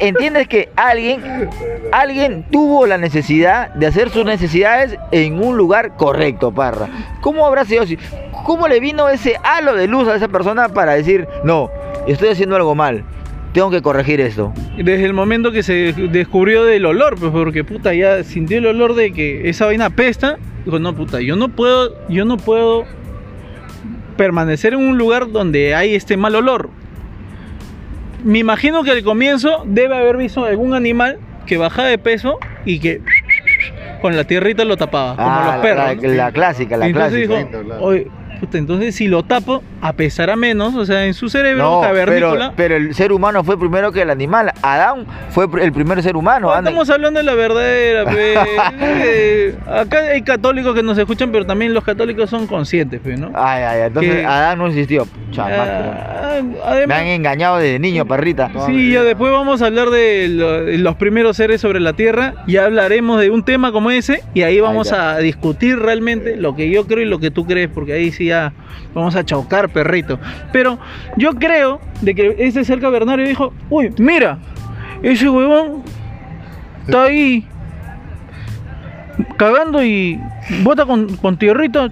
entiendes 0.00 0.48
que 0.48 0.70
alguien, 0.76 1.50
alguien 1.92 2.44
tuvo 2.50 2.86
la 2.86 2.96
necesidad 2.98 3.68
de 3.74 3.86
hacer 3.86 4.10
sus 4.10 4.24
necesidades 4.24 4.96
en 5.10 5.42
un 5.42 5.56
lugar 5.56 5.96
correcto, 5.96 6.52
parra. 6.52 6.88
¿Cómo 7.20 7.46
habrá 7.46 7.64
sido 7.64 7.82
así? 7.82 7.98
¿Cómo 8.44 8.66
le 8.68 8.80
vino 8.80 9.08
ese 9.08 9.36
halo 9.44 9.74
de 9.74 9.86
luz 9.86 10.08
a 10.08 10.16
esa 10.16 10.28
persona 10.28 10.68
para 10.68 10.94
decir, 10.94 11.26
no, 11.44 11.70
estoy 12.06 12.28
haciendo 12.30 12.56
algo 12.56 12.74
mal, 12.74 13.04
tengo 13.52 13.70
que 13.70 13.82
corregir 13.82 14.20
esto? 14.20 14.52
Desde 14.76 15.04
el 15.04 15.12
momento 15.12 15.52
que 15.52 15.62
se 15.62 15.92
descubrió 16.10 16.64
del 16.64 16.84
olor, 16.86 17.18
pues 17.18 17.30
porque 17.30 17.62
puta 17.64 17.94
ya 17.94 18.24
sintió 18.24 18.58
el 18.58 18.66
olor 18.66 18.94
de 18.94 19.12
que 19.12 19.48
esa 19.48 19.66
vaina 19.66 19.86
apesta, 19.86 20.38
dijo, 20.64 20.78
no 20.78 20.94
puta, 20.94 21.20
yo 21.20 21.36
no 21.36 21.50
puedo, 21.50 21.94
yo 22.08 22.24
no 22.24 22.36
puedo 22.36 22.84
permanecer 24.16 24.74
en 24.74 24.80
un 24.80 24.98
lugar 24.98 25.30
donde 25.30 25.74
hay 25.74 25.94
este 25.94 26.16
mal 26.16 26.34
olor. 26.34 26.70
Me 28.24 28.38
imagino 28.38 28.82
que 28.84 28.90
al 28.90 29.02
comienzo 29.02 29.62
debe 29.66 29.96
haber 29.96 30.16
visto 30.16 30.44
algún 30.44 30.74
animal 30.74 31.18
que 31.46 31.58
bajaba 31.58 31.88
de 31.88 31.98
peso 31.98 32.38
y 32.64 32.78
que 32.78 33.00
con 34.00 34.16
la 34.16 34.24
tierrita 34.24 34.64
lo 34.64 34.76
tapaba, 34.76 35.16
como 35.16 35.28
Ah, 35.28 35.52
los 35.54 35.62
perros. 35.62 35.84
la, 35.86 35.94
¿no? 36.08 36.14
la 36.14 36.32
clásica, 36.32 36.76
la 36.76 36.86
entonces 36.86 37.26
clásica. 37.28 37.48
dijo, 37.50 37.64
Claro. 37.64 37.84
"Oye, 37.84 38.06
puta, 38.42 38.58
entonces 38.58 38.94
si 38.96 39.06
lo 39.06 39.22
tapo, 39.22 39.62
apesará 39.80 40.34
menos, 40.34 40.74
o 40.74 40.84
sea, 40.84 41.06
en 41.06 41.14
su 41.14 41.28
cerebro 41.28 41.62
No, 41.62 41.80
pero, 41.80 41.94
cavernícola. 42.06 42.52
pero 42.56 42.74
el 42.76 42.92
ser 42.94 43.12
humano 43.12 43.44
fue 43.44 43.56
primero 43.58 43.92
que 43.92 44.02
el 44.02 44.10
animal. 44.10 44.52
Adán 44.62 45.06
fue 45.30 45.46
el 45.62 45.72
primer 45.72 46.02
ser 46.02 46.16
humano. 46.16 46.48
No, 46.50 46.58
estamos 46.58 46.90
hablando 46.90 47.18
de 47.20 47.24
la 47.24 47.34
verdadera, 47.34 48.04
pe. 48.10 48.34
Eh, 48.80 49.54
Acá 49.66 49.98
hay 50.12 50.22
católicos 50.22 50.74
que 50.74 50.82
nos 50.82 50.98
escuchan, 50.98 51.30
pero 51.30 51.46
también 51.46 51.72
los 51.72 51.84
católicos 51.84 52.28
son 52.28 52.48
conscientes, 52.48 53.00
pe, 53.00 53.16
¿no? 53.16 53.30
Ay, 53.34 53.62
ay, 53.62 53.80
entonces 53.86 54.16
que- 54.16 54.26
Adán 54.26 54.58
no 54.58 54.66
existió. 54.66 55.06
Ah, 55.38 56.40
Me 56.42 56.56
además, 56.64 56.98
han 56.98 57.06
engañado 57.06 57.58
desde 57.58 57.78
niño, 57.78 58.06
perrita. 58.06 58.50
sí, 58.66 58.92
ya 58.92 59.02
después 59.04 59.30
vamos 59.32 59.62
a 59.62 59.66
hablar 59.66 59.90
de, 59.90 60.28
lo- 60.28 60.64
de 60.64 60.78
los 60.78 60.96
primeros 60.96 61.36
seres 61.36 61.60
sobre 61.60 61.78
la 61.78 61.92
Tierra. 61.92 62.34
Ya 62.48 62.64
hablaremos 62.64 63.20
de 63.20 63.30
un 63.30 63.44
tema 63.44 63.70
como 63.70 63.90
ese 63.92 64.22
y 64.34 64.42
ahí 64.42 64.58
vamos 64.60 64.92
a 64.92 65.18
discutir 65.18 65.78
realmente 65.78 66.36
lo 66.36 66.56
que 66.56 66.68
yo 66.70 66.86
creo 66.86 67.02
y 67.02 67.04
lo 67.08 67.20
que 67.20 67.30
tú 67.30 67.46
crees, 67.46 67.68
porque 67.72 67.92
ahí 67.92 68.10
sí 68.10 68.30
ya 68.32 68.52
vamos 68.94 69.14
a 69.14 69.24
chocar, 69.24 69.68
perrito. 69.68 70.18
Pero 70.52 70.78
yo 71.16 71.34
creo 71.34 71.80
de 72.00 72.14
que 72.14 72.34
ese 72.38 72.64
ser 72.64 72.80
cavernario 72.80 73.26
dijo, 73.26 73.52
uy, 73.68 73.92
mira, 73.98 74.38
ese 75.02 75.28
huevón 75.28 75.82
está 76.86 77.04
ahí 77.04 77.46
cagando 79.36 79.84
y 79.84 80.18
bota 80.62 80.86
con, 80.86 81.16
con 81.16 81.36
tierrita. 81.36 81.88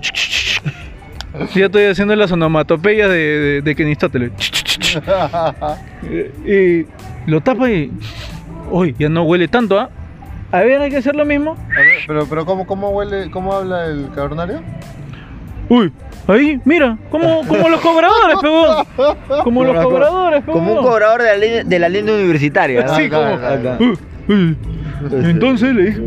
Ya 1.55 1.66
estoy 1.66 1.85
haciendo 1.85 2.16
las 2.16 2.33
onomatopeyas 2.33 3.09
de, 3.09 3.16
de, 3.16 3.62
de 3.62 3.74
Kenistóteles. 3.76 4.33
y 6.44 6.87
lo 7.31 7.40
tapa 7.40 7.70
y. 7.70 7.92
Uy, 8.70 8.94
ya 8.98 9.09
no 9.09 9.22
huele 9.22 9.46
tanto, 9.48 9.79
¿ah? 9.79 9.90
A 10.53 10.61
ver, 10.62 10.81
hay 10.81 10.90
que 10.90 10.96
hacer 10.96 11.14
lo 11.14 11.24
mismo. 11.24 11.53
A 11.53 11.81
ver, 11.81 11.98
pero, 12.07 12.26
pero 12.26 12.44
¿cómo, 12.44 12.66
cómo 12.66 12.90
huele, 12.90 13.31
cómo 13.31 13.53
habla 13.53 13.87
el 13.87 14.09
cavernario? 14.14 14.61
Uy, 15.68 15.92
ahí, 16.31 16.61
mira, 16.64 16.97
como, 17.11 17.47
como 17.47 17.69
los 17.69 17.81
cobradores, 17.81 18.37
pegón. 18.40 18.87
Como 19.45 19.64
los 19.64 19.85
cobradores. 19.85 20.45
Como 20.45 20.73
un 20.75 20.83
cobrador 20.83 21.23
de 21.23 21.29
la, 21.29 21.37
línea- 21.37 21.64
de 21.64 21.79
la 21.79 21.88
línea 21.88 22.14
universitaria. 22.14 22.83
¿no? 22.85 22.95
Sí, 22.95 23.05
Acá, 23.05 23.16
como. 23.16 23.35
acá, 23.35 23.53
acá. 23.55 23.79
"Uh, 23.81 24.33
uh". 24.33 24.57
Entonces 25.27 25.75
le 25.75 25.83
dijo. 25.90 26.03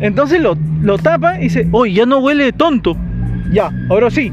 Entonces 0.00 0.40
lo, 0.40 0.56
lo 0.82 0.98
tapa 0.98 1.38
y 1.38 1.42
dice, 1.44 1.68
oye, 1.72 1.92
ya 1.92 2.06
no 2.06 2.18
huele 2.18 2.52
tonto. 2.52 2.96
Ya, 3.52 3.70
ahora 3.90 4.10
sí. 4.10 4.32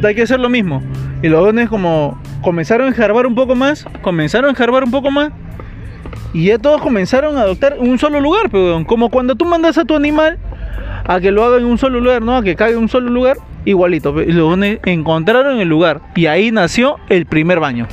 Sea, 0.00 0.08
hay 0.08 0.14
que 0.14 0.22
hacer 0.22 0.38
lo 0.40 0.48
mismo. 0.50 0.82
Y 1.22 1.28
los 1.28 1.42
dones 1.44 1.68
como 1.70 2.20
comenzaron 2.42 2.86
a 2.86 2.90
enjarbar 2.90 3.26
un 3.26 3.34
poco 3.34 3.54
más, 3.54 3.86
comenzaron 4.02 4.46
a 4.48 4.50
enjarbar 4.50 4.84
un 4.84 4.90
poco 4.90 5.10
más. 5.10 5.30
Y 6.34 6.46
ya 6.46 6.58
todos 6.58 6.82
comenzaron 6.82 7.38
a 7.38 7.42
adoptar 7.42 7.76
un 7.78 7.98
solo 7.98 8.20
lugar, 8.20 8.50
pero 8.50 8.84
como 8.86 9.08
cuando 9.08 9.34
tú 9.36 9.46
mandas 9.46 9.78
a 9.78 9.84
tu 9.86 9.96
animal 9.96 10.38
a 11.06 11.20
que 11.20 11.30
lo 11.30 11.44
haga 11.44 11.58
en 11.58 11.64
un 11.64 11.78
solo 11.78 12.00
lugar, 12.00 12.22
¿no? 12.22 12.36
A 12.36 12.42
que 12.42 12.56
caiga 12.56 12.76
en 12.76 12.82
un 12.82 12.88
solo 12.88 13.10
lugar, 13.10 13.36
igualito. 13.64 14.20
Y 14.20 14.32
dones 14.32 14.80
encontraron 14.84 15.60
el 15.60 15.68
lugar. 15.68 16.00
Y 16.14 16.26
ahí 16.26 16.50
nació 16.50 16.96
el 17.08 17.26
primer 17.26 17.60
baño. 17.60 17.86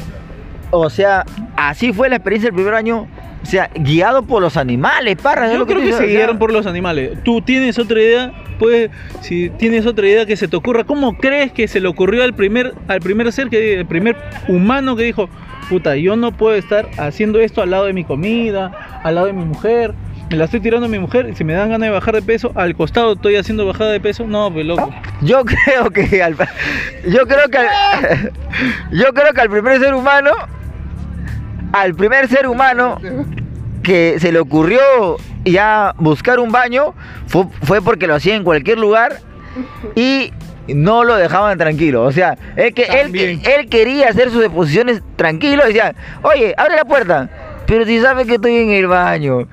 O 0.72 0.90
sea, 0.90 1.26
así 1.56 1.94
fue 1.94 2.10
la 2.10 2.16
experiencia 2.16 2.48
del 2.48 2.56
primer 2.56 2.74
año. 2.74 3.08
O 3.44 3.46
sea, 3.46 3.70
guiado 3.76 4.24
por 4.24 4.42
los 4.42 4.58
animales, 4.58 5.18
parra. 5.22 5.52
Yo 5.52 5.60
lo 5.60 5.66
creo 5.66 5.80
que 5.80 5.88
dices, 5.88 6.00
se 6.00 6.08
guiaron 6.08 6.40
por 6.40 6.52
los 6.52 6.66
animales. 6.66 7.18
¿Tú 7.24 7.42
tienes 7.42 7.78
otra 7.78 8.00
idea? 8.02 8.32
Pues, 8.58 8.90
si 9.20 9.50
tienes 9.50 9.86
otra 9.86 10.08
idea 10.08 10.26
que 10.26 10.38
se 10.38 10.48
te 10.48 10.56
ocurra, 10.56 10.86
¿cómo 10.86 11.18
crees 11.18 11.52
que 11.52 11.68
se 11.68 11.82
le 11.82 11.90
ocurrió 11.90 12.24
al 12.24 12.34
primer, 12.34 12.74
al 12.88 13.02
primer 13.02 13.32
ser, 13.34 13.50
que, 13.50 13.80
el 13.80 13.86
primer 13.86 14.16
humano 14.48 14.96
que 14.96 15.04
dijo, 15.04 15.30
puta, 15.70 15.98
yo 15.98 16.16
no 16.16 16.32
puedo 16.32 16.56
estar 16.56 16.88
haciendo 16.98 17.40
esto 17.40 17.62
al 17.62 17.72
lado 17.72 17.86
de 17.86 17.94
mi 17.94 18.06
comida, 18.06 18.72
al 19.04 19.16
lado 19.16 19.28
de 19.28 19.34
mi 19.34 19.44
mujer, 19.44 19.94
la 20.30 20.46
estoy 20.46 20.60
tirando 20.62 20.88
a 20.88 20.90
mi 20.90 21.00
mujer, 21.00 21.30
y 21.30 21.36
si 21.36 21.44
me 21.44 21.54
dan 21.54 21.70
ganas 21.70 21.88
de 21.88 21.94
bajar 21.94 22.16
de 22.16 22.22
peso, 22.22 22.52
al 22.56 22.76
costado 22.76 23.14
estoy 23.14 23.36
haciendo 23.36 23.66
bajada 23.66 23.92
de 23.92 24.00
peso? 24.00 24.26
No, 24.26 24.52
pues 24.52 24.66
loco. 24.66 24.94
Yo 25.22 25.44
creo 25.46 25.92
que 25.92 26.24
al, 26.24 26.36
yo 27.08 27.28
creo 27.28 27.50
que 27.50 27.58
al, 27.58 27.68
yo 28.92 29.14
creo 29.14 29.34
que 29.34 29.42
al 29.42 29.50
primer 29.50 29.80
ser 29.80 29.94
humano 29.94 30.32
al 31.74 31.96
primer 31.96 32.28
ser 32.28 32.48
humano 32.48 33.00
que 33.82 34.18
se 34.20 34.32
le 34.32 34.40
ocurrió 34.40 34.80
ya 35.44 35.94
buscar 35.98 36.40
un 36.40 36.52
baño 36.52 36.94
fue, 37.28 37.46
fue 37.64 37.82
porque 37.82 38.08
lo 38.08 38.16
hacía 38.16 38.36
en 38.36 38.44
cualquier 38.44 38.78
lugar 38.78 39.20
y 39.96 40.32
no 40.68 41.04
lo 41.04 41.16
dejaban 41.16 41.58
tranquilo. 41.58 42.04
O 42.04 42.12
sea, 42.12 42.38
él, 42.56 42.74
que, 42.74 42.84
él, 42.84 43.42
él 43.44 43.70
quería 43.70 44.08
hacer 44.08 44.30
sus 44.30 44.42
deposiciones 44.42 45.02
tranquilo. 45.16 45.66
Decía, 45.66 45.94
oye, 46.22 46.54
abre 46.58 46.76
la 46.76 46.86
puerta. 46.86 47.30
Pero 47.66 47.86
si 47.86 48.00
sabe 48.00 48.26
que 48.26 48.36
estoy 48.36 48.56
en 48.56 48.70
el 48.70 48.88
baño. 48.88 49.48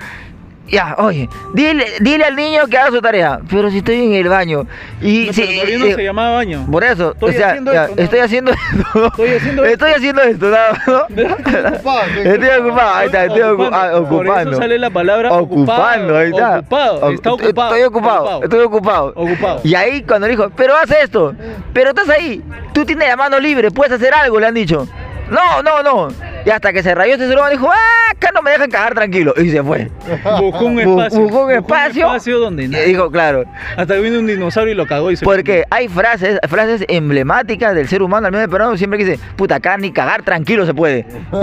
Ya, 0.71 0.95
oye, 0.99 1.29
dile, 1.53 1.85
dile 2.01 2.25
al 2.25 2.37
niño 2.37 2.67
que 2.71 2.79
haga 2.79 2.91
su 2.91 3.01
tarea. 3.01 3.41
Pero 3.51 3.71
si 3.71 3.79
estoy 3.79 4.05
en 4.07 4.13
el 4.15 4.29
baño. 4.29 4.67
Y 5.03 5.25
No, 5.27 5.33
si- 5.33 5.43
pero 5.65 5.79
no 5.81 5.87
eh, 5.87 5.95
se 5.97 6.05
llamaba 6.05 6.37
baño. 6.37 6.65
por 6.71 6.85
eso, 6.85 7.11
Estoy 7.13 7.31
o 7.31 7.33
sea, 7.33 7.49
haciendo 7.49 7.73
ya, 7.73 7.85
esto, 7.87 7.97
¿no? 7.97 8.03
estoy 8.05 8.21
haciendo 8.21 8.53
esto. 8.53 9.07
Estoy 9.07 9.29
haciendo 9.31 9.65
esto. 9.65 9.73
Estoy 9.75 9.93
haciendo 9.93 10.23
esto, 10.23 10.47
¿no? 10.51 11.01
Ocupado. 11.35 12.07
Estoy 12.23 12.49
ocupado, 12.61 12.95
ahí 12.95 13.07
está, 13.07 13.25
estoy 13.25 13.41
ocu- 13.41 13.71
ah, 13.73 13.91
Por 13.93 14.03
ocupando. 14.21 14.51
eso 14.53 14.61
sale 14.61 14.79
la 14.79 14.91
palabra 14.91 15.33
Ocupando, 15.33 16.17
ahí 16.17 16.31
está. 16.31 16.59
Ocupado, 16.61 17.11
está 17.11 17.33
ocupado. 17.33 17.75
Estoy 17.75 17.83
ocupado, 17.85 18.43
estoy 18.45 18.61
ocupado. 18.61 19.13
Ocupado. 19.17 19.61
Y 19.65 19.75
ahí 19.75 20.03
cuando 20.03 20.27
le 20.29 20.33
dijo, 20.37 20.51
pero 20.57 20.77
haz 20.77 20.91
esto, 20.91 21.35
pero 21.73 21.91
estás 21.91 22.09
ahí, 22.11 22.43
tú 22.73 22.85
tienes 22.85 23.09
la 23.09 23.17
mano 23.17 23.41
libre, 23.41 23.71
puedes 23.73 23.93
hacer 23.93 24.15
algo, 24.15 24.39
le 24.39 24.47
han 24.47 24.55
dicho. 24.55 24.87
No, 25.31 25.63
no, 25.63 25.83
no. 25.83 26.09
Y 26.45 26.51
hasta 26.51 26.73
que 26.73 26.83
se 26.83 26.95
rayó 26.95 27.15
este 27.15 27.27
humano 27.27 27.51
dijo, 27.51 27.69
ah, 27.71 28.11
acá 28.13 28.31
no 28.35 28.43
me 28.43 28.51
dejan 28.53 28.71
cagar 28.71 28.95
tranquilo. 28.95 29.35
Y 29.37 29.51
se 29.51 29.63
fue. 29.63 29.91
Buscó 30.41 30.65
un 30.67 30.81
espacio. 30.81 31.21
buscó 31.21 31.45
un 31.45 31.51
espacio. 31.53 32.39
donde 32.39 32.65
Y 32.65 32.69
nadie. 32.69 32.87
dijo, 32.87 33.11
claro, 33.11 33.45
Hasta 33.77 33.95
que 33.95 34.01
vino 34.01 34.19
un 34.19 34.27
dinosaurio 34.27 34.73
y 34.73 34.77
lo 34.77 34.87
cagó 34.87 35.11
y 35.11 35.17
se 35.17 35.25
porque 35.25 35.65
hay 35.71 35.89
frases, 35.89 36.39
frases 36.49 36.85
emblemáticas 36.89 37.75
del 37.75 37.89
ser 37.89 38.03
humano, 38.03 38.27
al 38.27 38.33
menos 38.33 38.49
peruano, 38.49 38.77
siempre 38.77 38.99
que 38.99 39.05
dice, 39.05 39.21
puta, 39.37 39.57
acá 39.57 39.77
ni 39.77 39.93
cagar 39.93 40.23
tranquilo 40.23 40.65
se 40.67 40.75
puede. 40.75 41.07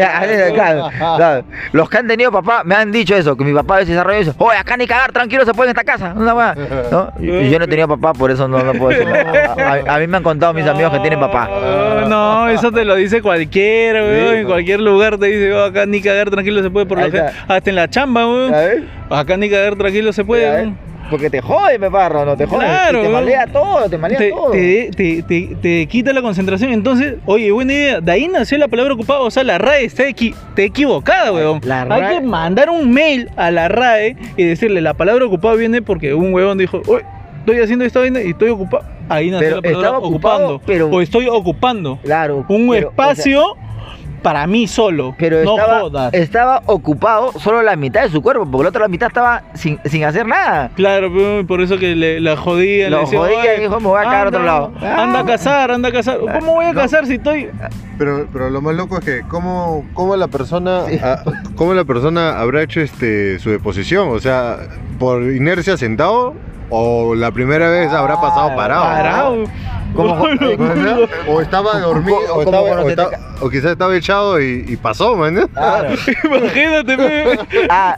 Claro, 0.54 0.90
claro. 1.18 1.44
Los 1.72 1.90
que 1.90 1.98
han 1.98 2.08
tenido 2.08 2.32
papá 2.32 2.64
me 2.64 2.76
han 2.76 2.92
dicho 2.92 3.16
eso, 3.16 3.36
que 3.36 3.44
mi 3.44 3.54
papá 3.54 3.76
a 3.76 3.78
veces 3.80 3.90
desarrolla 3.94 4.18
eso, 4.20 4.36
oye, 4.38 4.58
acá 4.58 4.78
ni 4.78 4.88
cagar 4.88 5.12
tranquilo 5.12 5.46
se 5.46 5.54
puede 5.54 5.72
en 5.72 5.78
esta 5.78 5.84
casa. 5.92 6.14
Una 6.16 6.34
weá", 6.34 6.56
¿no? 6.92 7.12
Y 7.20 7.50
yo 7.50 7.60
no 7.60 7.66
he 7.66 7.68
tenido 7.68 7.88
papá, 7.88 8.14
por 8.14 8.32
eso 8.32 8.48
no, 8.48 8.60
no 8.64 8.74
puedo 8.74 8.90
decir. 8.90 9.08
nada. 9.08 9.84
A, 9.88 9.96
a 9.96 10.00
mí 10.00 10.08
me 10.08 10.18
han 10.18 10.24
contado 10.24 10.54
mis 10.54 10.66
amigos 10.66 10.92
que 10.94 11.00
tienen 11.00 11.20
papá. 11.20 11.48
No, 11.48 12.08
no, 12.08 12.50
eso 12.50 12.72
te 12.72 12.86
lo 12.86 12.96
dice 12.96 13.22
cualquiera, 13.22 14.02
weón. 14.02 14.36
En 14.36 14.46
cualquier 14.48 14.80
lugar 14.92 15.18
te 15.18 15.28
dice, 15.28 15.54
"Oh, 15.54 15.64
acá 15.64 15.86
ni 15.86 16.02
cagar 16.02 16.30
tranquilo 16.30 16.62
se 16.64 16.70
puede. 16.70 16.86
Por 16.86 17.00
que, 17.00 17.18
está. 17.18 17.34
hasta 17.48 17.70
en 17.70 17.76
la 17.76 17.90
chamba, 17.90 18.26
weón. 18.28 18.54
Acá 19.10 19.38
ni 19.38 19.50
cagar 19.50 19.76
tranquilo 19.76 20.12
se 20.14 20.24
puede, 20.26 20.50
weón. 20.50 20.88
Porque 21.10 21.30
te 21.30 21.42
jode, 21.42 21.80
me 21.80 21.90
parro, 21.90 22.26
no 22.26 22.36
te 22.36 22.46
jode. 22.46 22.66
Claro, 22.66 23.00
Y 23.00 23.04
te 23.04 23.10
malea 23.10 23.48
todo, 23.48 23.90
te 23.90 23.98
malea 23.98 24.18
Te, 24.18 24.30
todo. 24.30 24.52
te, 24.52 24.90
te, 24.94 25.24
te- 25.24 25.56
te 25.62 25.86
quita 25.88 26.12
la 26.12 26.22
concentración. 26.22 26.74
Entonces, 26.74 27.16
oye, 27.26 27.50
buena 27.52 27.72
idea. 27.72 28.02
De 28.02 28.12
ahí 28.12 28.28
nació 28.28 28.58
la 28.58 28.68
palabra 28.68 28.94
ocupado. 28.94 29.24
O 29.24 29.32
sea, 29.32 29.44
la 29.46 29.58
RAE 29.58 29.86
está, 29.86 30.04
equi- 30.04 30.34
está 30.50 30.62
equivocada, 30.64 31.32
weón. 31.32 31.62
La 31.64 31.84
Hay 31.84 32.02
RAE 32.02 32.16
que 32.16 32.22
mandar 32.26 32.70
un 32.70 32.92
mail 32.92 33.30
a 33.38 33.52
la 33.52 33.70
RAE 33.70 34.18
y 34.36 34.44
decirle, 34.44 34.82
la 34.82 34.96
palabra 34.96 35.24
ocupado 35.26 35.56
viene 35.56 35.82
porque 35.82 36.14
un 36.14 36.34
huevón 36.34 36.58
dijo, 36.58 36.82
oye, 36.88 37.06
estoy 37.40 37.62
haciendo 37.62 37.86
esta 37.86 38.00
vaina 38.02 38.22
y 38.22 38.32
estoy 38.32 38.50
ocupado. 38.50 38.84
Ahí 39.08 39.32
nació 39.32 39.62
Pero 39.62 39.62
la 39.62 39.78
palabra 39.78 40.00
ocupado, 40.00 40.36
ocupando. 40.56 40.62
pero- 40.66 40.90
O 40.90 41.00
estoy 41.00 41.28
ocupando 41.30 42.00
Claro. 42.04 42.46
un 42.50 42.70
pero, 42.70 42.90
o 42.90 42.94
sea, 42.94 43.12
espacio 43.12 43.44
para 44.22 44.46
mí 44.48 44.68
solo. 44.68 45.16
Pero 45.18 45.44
no 45.44 45.58
estaba, 45.58 45.80
jodas. 45.82 46.14
estaba 46.14 46.62
ocupado 46.66 47.32
solo 47.40 47.62
la 47.62 47.76
mitad 47.76 48.04
de 48.04 48.10
su 48.10 48.22
cuerpo, 48.22 48.46
porque 48.50 48.64
la 48.64 48.70
otra 48.70 48.88
mitad 48.88 49.08
estaba 49.08 49.44
sin, 49.54 49.80
sin 49.86 50.04
hacer 50.04 50.26
nada. 50.26 50.70
Claro, 50.76 51.12
pero 51.14 51.46
por 51.48 51.62
eso 51.62 51.78
que 51.78 51.96
le, 51.96 52.20
la 52.20 52.36
jodía. 52.38 52.90
Lo 52.90 52.98
le 52.98 53.02
decía, 53.04 53.20
jodía 53.20 53.36
y 53.36 53.48
"Oye, 53.56 53.60
dijo, 53.62 53.80
"Me 53.80 53.88
voy 53.88 54.00
a 54.00 54.04
cagar 54.04 54.26
a 54.26 54.30
otro 54.30 54.40
anda, 54.40 54.52
lado". 54.52 54.72
Anda 54.82 55.20
a 55.20 55.26
cazar, 55.26 55.72
anda 55.72 55.90
a 55.90 55.92
cazar. 55.92 56.20
¿Cómo 56.20 56.56
voy 56.56 56.66
a 56.66 56.74
No. 56.74 56.82
cazar 56.82 57.06
si 57.06 57.16
estoy.? 57.16 57.50
Pero, 57.98 58.28
pero 58.32 58.50
lo 58.50 58.62
más 58.62 58.76
loco 58.76 58.98
es 59.00 59.06
que 59.06 59.22
cómo, 59.28 59.86
cómo 59.94 60.16
la 60.16 60.28
persona 60.28 60.84
ah, 61.02 61.24
cómo 61.56 61.74
la 61.74 61.84
persona 61.84 62.40
habrá 62.40 62.62
hecho 62.62 62.80
este 62.82 63.40
su 63.40 63.50
deposición, 63.50 64.10
o 64.10 64.20
sea, 64.20 64.58
por 65.00 65.24
inercia 65.24 65.78
sentado 65.78 66.34
o 66.70 67.16
la 67.16 67.32
primera 67.32 67.70
vez 67.70 67.92
habrá 67.92 68.20
pasado 68.20 68.56
parado. 68.56 68.84
Parado. 68.84 69.44
¿Cómo? 69.96 70.28
¿no? 70.40 70.98
O 71.30 71.42
estaba 71.42 71.80
dormido, 71.80 72.18
¿Cómo 72.28 72.40
o, 72.40 72.42
estaba, 72.44 72.62
o, 72.62 72.90
estaba- 72.90 73.10
o 73.40 73.50
quizás 73.50 73.72
estaba 73.72 73.96
echado 73.96 74.40
y, 74.42 74.66
y 74.68 74.76
pasó, 74.76 75.16
man. 75.16 75.48
Claro. 75.54 75.90
Imagínate, 76.24 76.98
pe. 76.98 77.40
Ah, 77.70 77.98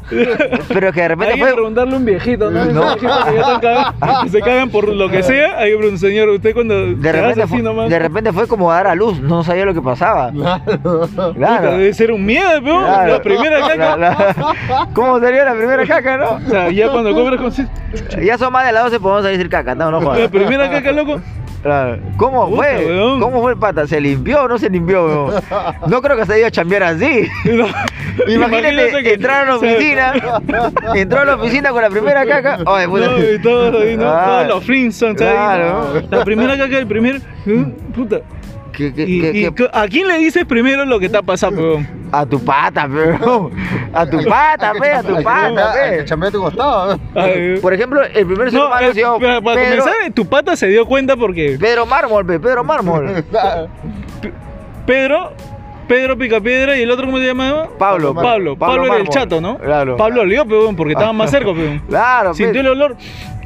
pero 0.70 0.94
que 0.94 1.02
de 1.02 1.08
repente 1.10 1.34
Hay 1.34 1.40
que 1.40 1.46
fue. 1.46 1.54
preguntarle 1.54 1.94
a 1.94 1.98
un 1.98 2.06
viejito, 2.06 2.52
¿no? 2.52 2.66
No. 2.66 2.82
Un 2.82 2.88
viejito 3.00 3.00
que 3.00 3.62
cagados, 3.62 4.24
que 4.24 4.30
se 4.30 4.42
cagan 4.42 4.70
por 4.70 4.88
lo 4.88 5.10
que 5.10 5.24
sea. 5.24 5.58
Hay 5.58 5.72
que 5.72 5.78
preguntar, 5.78 6.00
señor, 6.10 6.30
usted 6.30 6.54
cuando 6.54 6.76
De 6.96 7.12
repente, 7.12 7.42
así 7.42 7.54
fue, 7.54 7.62
nomás. 7.64 7.90
de 7.90 8.00
repente 8.00 8.34
fue 8.34 8.48
como 8.48 8.72
dar 8.72 8.88
a 8.88 8.96
luz, 8.96 9.20
no 9.20 9.44
sabía 9.44 9.66
lo 9.66 9.74
que 9.74 9.82
pasaba. 9.82 10.32
Puta, 10.32 10.62
Claro. 11.36 11.72
Debe 11.72 11.94
ser 11.94 12.12
un 12.12 12.26
miedo, 12.26 12.62
pe. 12.64 12.70
Claro. 12.70 13.14
La 13.14 13.22
primera 13.22 13.60
caca. 13.62 13.76
La- 13.78 13.98
la- 14.68 14.88
¿Cómo 14.94 15.20
salió 15.20 15.44
la 15.44 15.54
primera 15.56 15.86
caca, 15.88 16.18
no? 16.18 16.32
O 16.46 16.50
sea, 16.50 16.70
ya 16.70 16.90
cuando 16.90 17.14
cobras 17.14 17.42
con. 17.42 17.52
Ya 18.24 18.38
son 18.38 18.54
más 18.60 18.68
de 18.68 18.74
las 18.74 18.84
12, 18.86 19.00
podemos 19.00 19.24
decir 19.24 19.50
caca, 19.50 19.74
no, 19.76 19.90
no 19.92 20.00
La 20.00 20.06
jodas. 20.06 20.28
primera 20.30 20.70
caca, 20.70 20.92
loco. 20.92 21.22
Claro. 21.62 21.98
¿Cómo 22.16 22.50
Puta, 22.50 22.58
fue? 22.58 22.86
weón. 22.86 23.20
¿Cómo 23.20 23.42
fue 23.42 23.52
el 23.52 23.58
pata? 23.60 23.86
¿Se 23.86 24.00
limpió 24.00 24.44
o 24.44 24.48
no 24.48 24.58
se 24.58 24.70
limpió, 24.70 25.06
weón? 25.06 25.44
No 25.88 26.02
creo 26.02 26.16
que 26.16 26.26
se 26.26 26.40
iba 26.40 26.48
a 26.48 26.52
chambear 26.52 26.84
así. 26.84 27.28
No. 27.46 27.68
Imagínate, 28.28 29.04
que- 29.04 29.14
entrar 29.14 29.44
a 29.44 29.46
la 29.52 29.56
oficina, 29.58 30.14
entró 30.96 31.20
a 31.22 31.26
la 31.26 31.36
oficina 31.36 31.72
con 31.72 31.82
la 31.82 31.90
primera 31.90 32.26
caca. 32.26 32.58
Puta. 32.60 32.88
No, 32.88 33.18
y 33.20 33.40
todos 33.42 33.82
ahí, 33.82 33.98
¿no? 33.98 34.04
Claro. 34.04 34.26
Todos 34.26 34.48
los 34.48 34.64
Flintstones 34.66 35.22
ahí, 35.22 35.28
Claro. 35.34 36.02
La 36.10 36.24
primera 36.24 36.54
caca 36.58 36.76
del 36.78 36.88
primer. 36.88 37.22
Puta. 37.94 38.20
¿Qué- 38.80 38.94
qué- 38.94 39.04
Y, 39.04 39.20
qué- 39.22 39.32
y 39.38 39.52
qué- 39.52 39.70
¿A 39.74 39.88
quién 39.90 40.08
le 40.08 40.18
dices 40.20 40.46
primero 40.46 40.86
lo 40.86 41.00
que 41.00 41.08
está 41.08 41.22
pasando, 41.22 41.62
weón? 41.62 41.88
A 42.14 42.26
tu 42.26 42.40
pata, 42.44 42.88
pero. 42.90 43.52
A 43.94 44.06
tu 44.06 44.24
pata, 44.24 44.72
pe, 44.80 44.92
a 44.94 45.04
tu 45.04 45.22
pata, 45.22 45.74
pe. 45.74 46.06
chambea 46.06 46.30
a 46.30 46.32
tu 46.32 46.40
costado. 46.42 46.98
Por 47.62 47.74
ejemplo, 47.74 48.02
el 48.02 48.26
primer 48.26 48.50
ser 48.52 48.60
No, 48.62 48.68
humano 48.68 48.82
eh, 48.88 48.90
ha 48.90 48.94
sido 48.94 49.20
para, 49.20 49.42
para 49.42 49.62
Pedro, 49.62 49.84
comenzar, 49.84 50.14
tu 50.14 50.26
pata 50.26 50.56
se 50.56 50.68
dio 50.68 50.86
cuenta 50.86 51.18
porque 51.18 51.58
Pedro 51.60 51.86
Mármol, 51.86 52.26
pe, 52.26 52.40
Pedro 52.40 52.64
Mármol. 52.64 53.22
Pedro, 54.86 55.34
Pedro 55.88 56.18
Picapiedra 56.18 56.78
y 56.78 56.84
el 56.84 56.92
otro, 56.92 57.06
¿cómo 57.06 57.18
se 57.18 57.26
llamaba? 57.26 57.68
Pablo. 57.78 58.14
Pablo, 58.14 58.56
Pablo, 58.58 58.58
Pablo 58.58 58.86
era 58.86 58.98
el 58.98 59.10
chato, 59.10 59.42
¿no? 59.42 59.58
Claro. 59.58 59.98
Pablo 59.98 60.22
olió, 60.22 60.46
peón, 60.46 60.76
porque 60.76 60.94
estaba 60.94 61.14
más 61.14 61.30
cerca, 61.32 61.54
peón. 61.54 61.82
Claro, 61.90 62.32
pe. 62.32 62.38
Sintió 62.38 62.62
el 62.62 62.68
olor. 62.68 62.96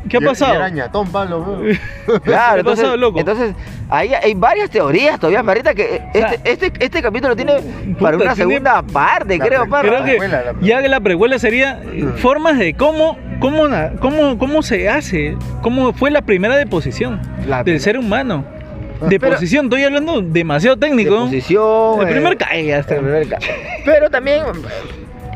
¿Qué 0.09 0.17
ha 0.17 0.19
Y- 0.19 0.23
y 0.23 0.27
pasado? 0.27 0.53
era 0.55 0.69
ñatón, 0.69 1.07
Pablo. 1.11 1.45
Claro, 2.05 2.21
¿Qué 2.23 2.33
ha 2.35 2.55
entonces, 2.57 2.83
pasado, 2.83 2.97
loco? 2.97 3.19
entonces 3.19 3.55
ahí 3.89 4.13
hay 4.13 4.33
varias 4.33 4.69
teorías 4.69 5.19
todavía, 5.19 5.41
Marita, 5.43 5.73
que 5.73 6.01
este, 6.13 6.39
este, 6.51 6.73
este 6.79 7.01
capítulo 7.01 7.35
tiene 7.35 7.53
para 7.99 8.17
una 8.17 8.33
tiene- 8.33 8.35
segunda 8.35 8.81
parte, 8.81 9.39
creo, 9.39 9.67
parra. 9.67 9.87
Creo 9.89 10.03
que 10.03 10.11
precuela, 10.17 10.43
la 10.43 10.53
ya 10.61 10.81
que 10.81 10.87
la 10.89 10.99
precuela 10.99 11.39
sería 11.39 11.81
eh, 11.83 12.05
formas 12.17 12.57
de 12.57 12.73
cómo 12.73 13.17
¿cómo, 13.39 13.63
cómo, 13.99 14.37
cómo 14.37 14.61
se 14.61 14.89
hace? 14.89 15.35
¿Cómo 15.61 15.93
fue 15.93 16.11
la 16.11 16.21
primera 16.21 16.55
deposición 16.55 17.21
La 17.47 17.57
del 17.57 17.63
primera- 17.63 17.83
ser 17.83 17.97
humano? 17.97 18.45
Pero- 18.99 19.09
Deposición, 19.09 19.65
estoy 19.65 19.83
hablando 19.83 20.21
demasiado 20.21 20.77
técnico. 20.77 21.11
Deposición. 21.25 22.01
El 22.01 22.07
eh, 22.07 22.11
primer 22.11 22.37
cae 22.37 22.65
ya 22.65 22.77
está. 22.79 22.95
el 22.95 23.01
primer 23.01 23.27
ca- 23.27 23.39
Pero 23.83 24.09
también, 24.09 24.43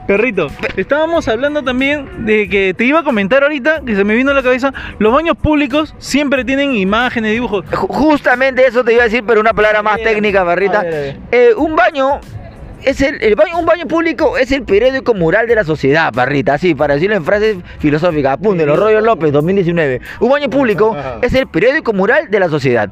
Perrito, 0.08 0.48
estábamos 0.78 1.28
hablando 1.28 1.62
también 1.64 2.26
de 2.26 2.48
que 2.48 2.74
te 2.74 2.86
iba 2.86 3.02
a 3.02 3.04
comentar 3.04 3.44
ahorita, 3.44 3.82
que 3.86 3.94
se 3.94 4.06
me 4.06 4.16
vino 4.16 4.32
a 4.32 4.34
la 4.34 4.42
cabeza, 4.42 4.74
los 5.00 5.14
baños 5.14 5.36
públicos 5.36 5.94
siempre 5.98 6.46
tienen 6.46 6.76
imágenes, 6.76 7.34
dibujos. 7.34 7.66
ju- 7.66 7.88
justamente 7.90 8.66
eso 8.66 8.86
te 8.86 8.94
iba 8.94 9.02
a 9.02 9.06
decir, 9.06 9.24
pero 9.28 9.42
una 9.42 9.54
palabra 9.54 9.84
más 9.84 9.98
técnica, 10.02 10.44
Barrita. 10.44 10.82
Eh, 11.32 11.54
un 11.58 11.76
baño. 11.76 12.22
Es 12.88 13.02
el, 13.02 13.22
el 13.22 13.36
baño, 13.36 13.60
un 13.60 13.66
baño 13.66 13.86
público 13.86 14.38
es 14.38 14.50
el 14.54 14.64
periódico 14.64 15.14
mural 15.14 15.46
de 15.46 15.56
la 15.56 15.64
sociedad, 15.66 16.12
Barrita, 16.14 16.54
así, 16.54 16.74
para 16.74 16.94
decirlo 16.94 17.18
en 17.18 17.26
frases 17.26 17.58
filosóficas. 17.80 18.34
Apúntelo, 18.34 18.78
Rollo 18.78 19.02
López, 19.02 19.32
2019. 19.34 20.00
Un 20.22 20.30
baño 20.30 20.50
público 20.50 20.96
es 21.22 21.34
el 21.34 21.48
periódico 21.48 21.92
mural 21.92 22.30
de 22.30 22.40
la 22.40 22.48
sociedad. 22.48 22.90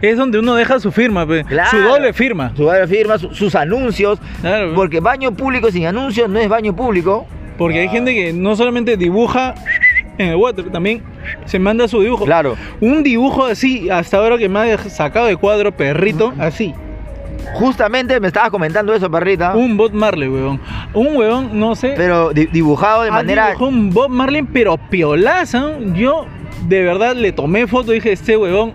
Es 0.00 0.16
donde 0.16 0.38
uno 0.38 0.54
deja 0.54 0.78
su 0.78 0.92
firma, 0.92 1.26
pe, 1.26 1.42
Claro. 1.44 1.70
su 1.70 1.78
doble 1.78 2.12
firma. 2.12 2.52
Su 2.56 2.70
firma, 2.88 3.18
su- 3.18 3.34
sus 3.34 3.54
anuncios. 3.56 4.20
Claro. 4.40 4.72
Porque 4.74 5.00
baño 5.00 5.32
público 5.32 5.68
sin 5.72 5.86
anuncios 5.86 6.28
no 6.28 6.38
es 6.38 6.48
baño 6.48 6.76
público. 6.76 7.26
Porque 7.58 7.80
hay 7.80 7.88
gente 7.88 8.14
que 8.14 8.32
no 8.32 8.54
solamente 8.54 8.96
dibuja 8.96 9.54
en 10.18 10.28
el 10.28 10.36
water, 10.36 10.70
también 10.70 11.02
se 11.44 11.58
manda 11.58 11.88
su 11.88 12.00
dibujo. 12.02 12.24
Claro. 12.24 12.56
Un 12.80 13.02
dibujo 13.02 13.46
así, 13.46 13.90
hasta 13.90 14.18
ahora 14.18 14.38
que 14.38 14.48
me 14.48 14.60
ha 14.72 14.78
sacado 14.78 15.26
de 15.26 15.36
cuadro, 15.36 15.72
perrito, 15.72 16.32
así. 16.38 16.72
Justamente 17.54 18.18
me 18.20 18.28
estabas 18.28 18.50
comentando 18.50 18.94
eso, 18.94 19.08
Barrita. 19.08 19.54
Un 19.54 19.76
Bob 19.76 19.92
Marley, 19.92 20.28
weón. 20.28 20.60
Un 20.92 21.16
weón, 21.16 21.58
no 21.58 21.74
sé. 21.76 21.94
Pero 21.96 22.30
di- 22.30 22.46
dibujado 22.46 23.02
de 23.02 23.08
ha 23.08 23.12
manera. 23.12 23.46
dibujado 23.48 23.68
un 23.70 23.90
Bob 23.90 24.08
Marley, 24.10 24.42
pero 24.42 24.76
piolaza. 24.76 25.72
Yo 25.94 26.26
de 26.68 26.82
verdad 26.82 27.14
le 27.14 27.32
tomé 27.32 27.66
foto 27.66 27.92
y 27.92 27.96
dije, 27.96 28.12
este 28.12 28.36
huevón 28.36 28.72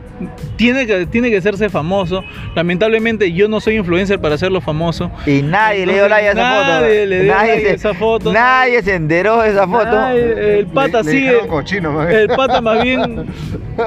tiene 0.57 0.85
que, 0.85 1.05
tiene 1.05 1.29
que 1.31 1.37
hacerse 1.37 1.69
famoso. 1.69 2.23
Lamentablemente 2.55 3.31
yo 3.31 3.47
no 3.47 3.59
soy 3.59 3.77
influencer 3.77 4.19
para 4.19 4.35
hacerlo 4.35 4.61
famoso. 4.61 5.09
Y 5.25 5.41
nadie 5.41 5.85
le 5.85 5.93
dio 5.93 6.07
like 6.09 6.27
a 6.27 6.31
esa 6.31 6.49
foto. 6.51 6.67
nadie 6.67 7.05
le 7.07 7.23
dio 7.23 7.33
like 7.35 7.51
a 7.67 7.73
esa 7.73 7.93
foto. 7.93 8.33
Nadie 8.33 8.83
se 8.83 8.93
enteró 8.95 9.41
de 9.41 9.49
esa 9.49 9.67
foto. 9.67 9.85
Nadie- 9.85 10.59
el 10.59 10.67
pata 10.67 11.01
Le- 11.01 11.11
sigue. 11.11 11.47
cochino. 11.47 12.03
El 12.07 12.27
pata 12.27 12.61
más 12.61 12.83
bien 12.83 13.25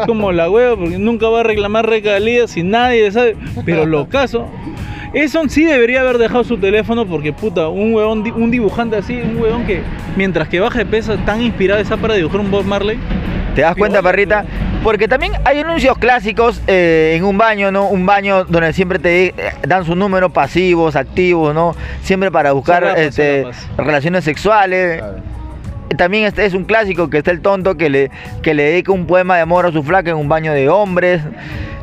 como 0.07 0.33
la 0.33 0.51
hueva, 0.51 0.77
porque 0.77 0.99
nunca 0.99 1.29
va 1.29 1.41
a 1.41 1.45
reclamar 1.45 1.87
regalías 1.89 2.57
y 2.57 2.63
nadie 2.63 3.11
sabe. 3.13 3.37
Pero 3.65 3.87
lo 3.87 4.09
caso. 4.09 4.49
Eso 5.15 5.43
sí 5.49 5.65
debería 5.65 6.01
haber 6.01 6.17
dejado 6.17 6.43
su 6.43 6.57
teléfono 6.57 7.05
porque 7.07 7.35
puta, 7.35 7.69
un 7.69 7.93
huevón, 7.93 8.25
un 8.35 8.51
dibujante 8.51 8.97
así, 8.97 9.21
un 9.23 9.37
huevón 9.43 9.67
que 9.67 9.83
mientras 10.17 10.49
que 10.49 10.59
baja 10.59 10.79
de 10.79 10.87
peso 10.87 11.19
tan 11.27 11.43
inspirado 11.43 11.83
está 11.83 11.99
para 11.99 12.15
dibujar 12.15 12.41
un 12.41 12.51
Bob 12.51 12.65
Marley. 12.65 12.99
¿Te 13.55 13.61
das 13.61 13.77
cuenta, 13.77 13.99
Piola, 13.99 14.11
Parrita? 14.11 14.45
Porque 14.83 15.07
también 15.07 15.33
hay 15.45 15.61
anuncios 15.61 15.97
clásicos 15.99 16.61
eh, 16.67 17.15
en 17.17 17.25
un 17.25 17.39
baño, 17.39 17.71
¿no? 17.71 17.87
Un 17.87 18.05
baño 18.07 18.45
donde 18.45 18.73
siempre 18.73 18.99
te 18.99 19.27
eh, 19.27 19.35
dan 19.67 19.85
su 19.85 19.95
número 19.95 20.31
pasivos, 20.31 20.97
activos, 20.97 21.55
¿no? 21.55 21.77
Siempre 22.03 22.31
para 22.31 22.53
buscar 22.53 22.99
este, 22.99 23.47
relaciones 23.77 24.25
sexuales. 24.25 24.99
Claro. 24.99 25.17
También 25.97 26.25
este 26.25 26.47
es 26.47 26.55
un 26.55 26.65
clásico 26.65 27.11
que 27.11 27.19
está 27.19 27.31
el 27.31 27.43
tonto 27.43 27.77
que 27.77 27.91
le, 27.91 28.11
que 28.43 28.55
le 28.55 28.65
dedica 28.65 28.93
un 28.93 29.07
poema 29.07 29.37
de 29.37 29.43
amor 29.43 29.67
a 29.67 29.73
su 29.73 29.83
flaca 29.83 30.11
en 30.11 30.17
un 30.17 30.29
baño 30.29 30.53
de 30.53 30.69
hombres. 30.69 31.21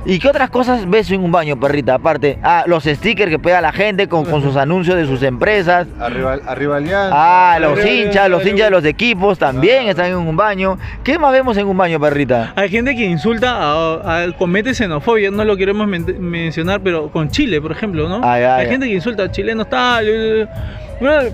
¿Y 0.06 0.18
qué 0.18 0.30
otras 0.30 0.50
cosas 0.50 0.90
ves 0.90 1.12
en 1.12 1.22
un 1.24 1.32
baño, 1.32 1.60
perrita? 1.60 1.96
Aparte, 1.96 2.40
ah, 2.42 2.64
los 2.66 2.86
stickers 2.86 3.30
que 3.30 3.38
pega 3.38 3.60
la 3.62 3.72
gente 3.72 4.08
con, 4.08 4.26
con 4.26 4.42
sus 4.42 4.56
anuncios 4.56 4.96
de 4.96 5.06
sus 5.06 5.22
empresas. 5.24 5.88
Arriba, 6.00 6.38
arriba 6.48 6.78
Alianza. 6.78 7.10
Ah, 7.14 7.60
los 7.60 7.74
Arriba, 7.78 7.90
hinchas, 7.92 8.30
los 8.30 8.44
hinchas 8.46 8.68
de 8.68 8.72
los 8.72 8.86
equipos 8.86 9.38
también 9.38 9.88
Ah. 9.88 9.92
están 9.92 10.06
en 10.08 10.16
un 10.16 10.36
baño. 10.36 10.78
¿Qué 11.04 11.20
más 11.20 11.32
vemos 11.34 11.58
en 11.58 11.68
un 11.68 11.78
baño, 11.78 12.00
perrita? 12.00 12.54
Hay 12.56 12.70
gente 12.70 12.96
que 12.96 13.06
insulta, 13.06 13.52
a, 13.58 14.24
a- 14.24 14.32
comete 14.38 14.74
xenofobia, 14.74 15.30
no 15.32 15.44
lo 15.44 15.56
queremos 15.58 15.86
men- 15.86 16.18
mencionar, 16.20 16.80
pero 16.82 17.10
con 17.12 17.30
Chile, 17.30 17.62
por 17.62 17.72
ejemplo, 17.74 18.08
¿no? 18.08 18.22
Ah, 18.24 18.40
ya, 18.40 18.56
Hay 18.56 18.66
ya. 18.66 18.72
gente 18.72 18.88
que 18.88 18.94
insulta 18.94 19.24
a 19.24 19.32
chilenos, 19.32 19.70
tal, 19.70 20.06
eh, 20.08 20.48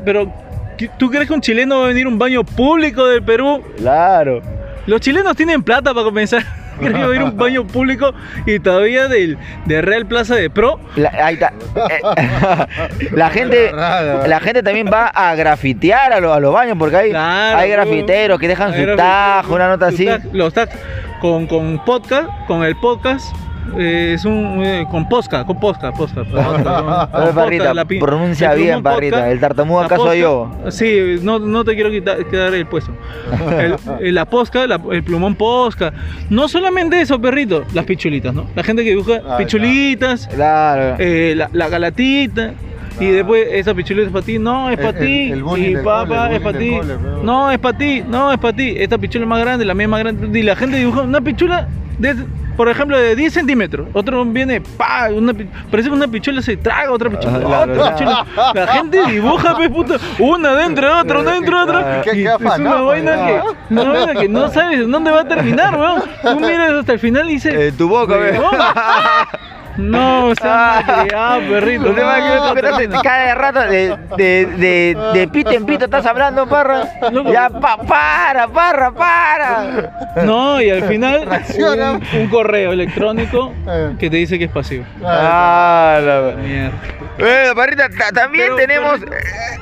pero 0.03 0.33
¿qué- 0.77 0.89
¿tú 0.97 1.09
crees 1.09 1.27
que 1.27 1.33
un 1.33 1.41
chileno 1.41 1.79
va 1.79 1.85
a 1.85 1.87
venir 1.89 2.07
a 2.07 2.09
un 2.09 2.17
baño 2.17 2.43
público 2.43 3.05
del 3.05 3.23
Perú? 3.23 3.61
Claro. 3.77 4.41
Los 4.87 4.99
chilenos 5.01 5.35
tienen 5.35 5.63
plata 5.63 5.93
para 5.93 6.03
comenzar. 6.03 6.43
¿Crees 6.79 6.93
que 6.95 7.01
va 7.03 7.11
a 7.11 7.15
ir 7.15 7.21
a 7.21 7.25
un 7.25 7.37
baño 7.37 7.65
público 7.65 8.13
y 8.45 8.59
todavía 8.59 9.07
del, 9.07 9.37
de 9.65 9.81
Real 9.81 10.05
Plaza 10.05 10.35
de 10.35 10.49
Pro? 10.49 10.79
La, 10.95 11.09
ahí 11.23 11.35
está. 11.35 11.53
Eh, 11.89 13.07
la 13.11 13.29
gente 13.29 13.71
la 13.73 14.39
gente 14.41 14.63
también 14.63 14.89
va 14.91 15.07
a 15.07 15.35
grafitear 15.35 16.13
a, 16.13 16.19
lo- 16.19 16.33
a 16.33 16.39
los 16.39 16.53
baños 16.53 16.75
porque 16.77 16.97
hay, 16.97 17.09
Claro, 17.11 17.59
hay 17.59 17.69
grafiteros 17.69 18.39
que 18.39 18.47
dejan 18.47 18.73
su 18.73 18.95
tajo, 18.95 19.55
una 19.55 19.67
nota 19.67 19.89
su 19.89 19.95
así. 19.95 20.05
tag, 20.05 20.21
los 20.33 20.53
tags 20.53 20.75
con, 21.21 21.47
con 21.47 21.83
podcast, 21.85 22.29
con 22.47 22.63
el 22.63 22.75
podcast. 22.75 23.25
Eh, 23.77 24.13
es 24.15 24.25
un 24.25 24.61
eh, 24.63 24.85
con 24.89 25.07
posca, 25.09 25.45
con 25.45 25.59
posca, 25.59 25.91
posca. 25.91 26.23
con 26.23 26.33
ver, 26.33 26.63
posca, 26.63 27.33
Parrita, 27.33 27.85
pi- 27.85 27.99
pronuncia 27.99 28.53
el 28.53 28.59
bien, 28.61 28.83
Parrita. 28.83 29.17
posca, 29.17 29.31
El 29.31 29.39
tartamudo 29.39 29.81
soy 29.89 29.97
posca. 29.97 30.15
yo. 30.15 30.51
Sí, 30.69 31.19
no, 31.21 31.39
no 31.39 31.63
te 31.63 31.75
quiero 31.75 31.89
quitar, 31.91 32.25
quedar 32.25 32.53
el 32.53 32.65
puesto. 32.67 32.91
El- 33.49 33.75
el- 34.01 34.15
la 34.15 34.25
posca, 34.25 34.65
la- 34.67 34.79
el 34.91 35.03
plumón 35.03 35.35
posca. 35.35 35.93
No 36.29 36.47
solamente 36.47 36.99
eso, 37.01 37.19
perrito, 37.19 37.63
las 37.73 37.85
pichulitas, 37.85 38.33
¿no? 38.33 38.45
La 38.55 38.63
gente 38.63 38.83
que 38.83 38.89
dibuja 38.91 39.21
Ah, 39.27 39.37
pichulitas, 39.37 40.27
Claro. 40.27 40.95
eh, 40.99 41.33
la, 41.35 41.49
la 41.53 41.69
galatita. 41.69 42.53
Y 42.99 43.07
después 43.07 43.47
esa 43.51 43.73
pichulita 43.73 44.07
es 44.07 44.13
para 44.13 44.25
ti, 44.25 44.39
no, 44.39 44.69
es 44.69 44.77
para 44.77 44.97
ti. 44.97 45.05
y 45.05 45.31
el 45.31 45.39
es 45.39 45.83
para 45.83 46.57
ti. 46.57 46.77
No, 47.23 47.51
es 47.51 47.59
para 47.59 47.77
ti, 47.77 48.03
no, 48.07 48.31
es 48.31 48.39
para 48.39 48.55
ti. 48.55 48.73
Esta 48.77 48.97
pichula 48.97 49.25
es 49.25 49.29
más 49.29 49.41
grande, 49.41 49.65
la 49.65 49.73
mía 49.73 49.85
es 49.85 49.89
más 49.89 49.99
grande. 49.99 50.39
Y 50.39 50.43
la 50.43 50.55
gente 50.55 50.77
dibuja 50.77 51.01
una 51.01 51.21
pichula, 51.21 51.67
de, 51.97 52.15
por 52.55 52.69
ejemplo, 52.69 52.97
de 52.97 53.15
10 53.15 53.33
centímetros. 53.33 53.87
Otro 53.93 54.23
viene, 54.23 54.61
pa, 54.61 55.09
una, 55.13 55.33
parece 55.69 55.89
que 55.89 55.95
una 55.95 56.07
pichula 56.07 56.41
se 56.41 56.55
traga 56.55 56.91
otra 56.91 57.09
pichula. 57.09 57.39
Ah, 57.43 57.61
otra 57.63 57.73
claro. 57.73 57.95
pichula. 57.95 58.25
La 58.53 58.67
gente 58.67 59.05
dibuja, 59.07 59.55
pues, 59.55 59.69
puta, 59.69 59.97
una 60.19 60.55
dentro 60.55 60.87
de 60.87 61.01
otra, 61.01 61.19
una 61.19 61.33
dentro 61.33 61.57
de 61.57 61.63
otra. 61.63 62.03
Y 62.15 62.25
es 62.25 62.39
una 62.39 62.81
vaina, 62.81 63.15
que, 63.15 63.41
una 63.73 63.83
vaina 63.83 64.21
que 64.21 64.29
no 64.29 64.47
sabes 64.49 64.87
dónde 64.87 65.11
va 65.11 65.21
a 65.21 65.27
terminar, 65.27 65.77
weón. 65.77 66.03
Tú 66.21 66.39
miras 66.39 66.71
hasta 66.71 66.93
el 66.93 66.99
final 66.99 67.29
y 67.29 67.33
dices. 67.33 67.53
En 67.53 67.77
tu 67.77 67.89
boca, 67.89 68.15
ve. 68.15 68.39
No, 69.77 70.27
o 70.27 70.35
sea, 70.35 71.05
ah, 71.15 71.39
perrito. 71.49 71.83
No 71.89 71.93
te 71.93 72.01
que 72.79 72.85
estás- 72.85 73.03
cada 73.03 73.35
rato 73.35 73.59
de, 73.61 73.97
de, 74.17 74.45
de, 74.45 74.97
de 75.13 75.27
pito 75.27 75.51
en 75.51 75.65
pito 75.65 75.85
estás 75.85 76.05
hablando, 76.05 76.47
parra. 76.47 76.83
Ya, 77.31 77.49
pa, 77.49 77.77
para, 77.77 78.47
parra, 78.47 78.91
para. 78.91 79.91
No, 80.23 80.61
y 80.61 80.69
al 80.69 80.83
final 80.83 81.27
un, 81.57 82.19
un 82.21 82.27
correo 82.29 82.71
electrónico 82.71 83.53
Eh. 83.67 83.95
que 83.99 84.09
te 84.09 84.15
dice 84.17 84.37
que 84.39 84.45
es 84.45 84.51
pasivo. 84.51 84.85
Ah, 85.03 85.99
la- 86.01 86.35
Mierda. 86.41 86.71
Bueno, 87.17 87.55
Parrita, 87.55 87.87
ta- 87.89 88.11
también 88.13 88.45
Pero, 88.47 88.55
tenemos 88.57 89.01
eh, 89.01 89.05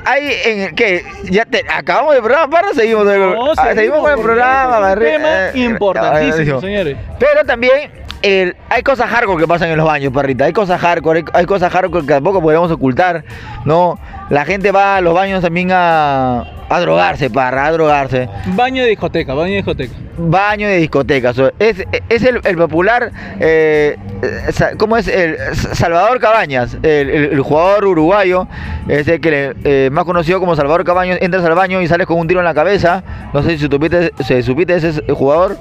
ahí 0.04 0.32
en 0.44 0.74
que 0.74 1.04
ya 1.30 1.44
te, 1.44 1.64
acabamos 1.72 2.14
el 2.16 2.20
programa, 2.22 2.48
Parra, 2.50 2.68
seguimos, 2.74 3.04
No, 3.04 3.52
Ah, 3.56 3.74
seguimos 3.74 4.00
con 4.00 4.10
el 4.12 4.20
programa, 4.20 4.72
es 4.72 4.78
un 4.78 4.82
Parrita. 4.88 5.12
tema 5.12 5.28
Eh, 5.28 5.50
importantísimo, 5.54 6.60
señores. 6.60 6.96
Pero 7.18 7.44
también 7.44 7.90
hay 8.70 8.82
cosas 8.82 9.10
hardcore 9.10 9.42
que 9.42 9.48
pasan 9.48 9.70
en 9.70 9.76
los 9.76 9.86
baños, 9.86 10.12
Parrita. 10.12 10.46
Hay 10.46 10.52
cosas 10.52 10.80
hardcore, 10.80 11.20
hay, 11.20 11.24
hay 11.34 11.46
cosas 11.46 11.70
hardcore 11.70 12.06
que 12.06 12.14
tampoco 12.14 12.40
podemos 12.40 12.70
ocultar, 12.70 13.24
¿no? 13.64 13.98
La 14.34 14.44
gente 14.44 14.72
va 14.72 14.96
a 14.96 15.00
los 15.00 15.14
baños 15.14 15.40
también 15.42 15.68
a, 15.72 16.40
a 16.68 16.80
drogarse, 16.80 17.30
Parra, 17.30 17.66
a 17.66 17.72
drogarse. 17.72 18.28
Baño 18.46 18.82
de 18.82 18.88
discoteca, 18.88 19.32
baño 19.32 19.50
de 19.50 19.56
discoteca. 19.56 19.92
Baño 20.16 20.66
de 20.68 20.76
discotecas. 20.78 21.38
o- 21.38 21.52
Es, 21.58 21.84
es 22.08 22.22
el, 22.24 22.40
el 22.44 22.56
popular, 22.56 23.10
eh, 23.40 23.96
¿cómo 24.78 24.96
es? 24.96 25.08
El 25.08 25.36
Salvador 25.54 26.20
Cabañas, 26.20 26.76
el, 26.82 27.40
jugador 27.40 27.84
uruguayo, 27.84 28.46
es 28.88 29.06
el 29.08 29.20
que 29.20 29.54
eh, 29.64 29.88
más 29.92 30.04
conocido 30.04 30.40
como 30.40 30.54
Salvador 30.56 30.84
Cabañas, 30.84 31.18
entras 31.20 31.44
al 31.44 31.54
baño 31.54 31.80
y 31.82 31.86
sales 31.88 32.06
con 32.06 32.18
un 32.18 32.26
tiro 32.28 32.40
en 32.40 32.44
la 32.44 32.54
cabeza. 32.54 33.02
No 33.32 33.42
sé 33.42 33.58
si 33.58 33.66
supiste, 33.68 34.12
si 34.24 34.42
supiste 34.42 34.74
ese 34.76 35.02
jugador, 35.12 35.56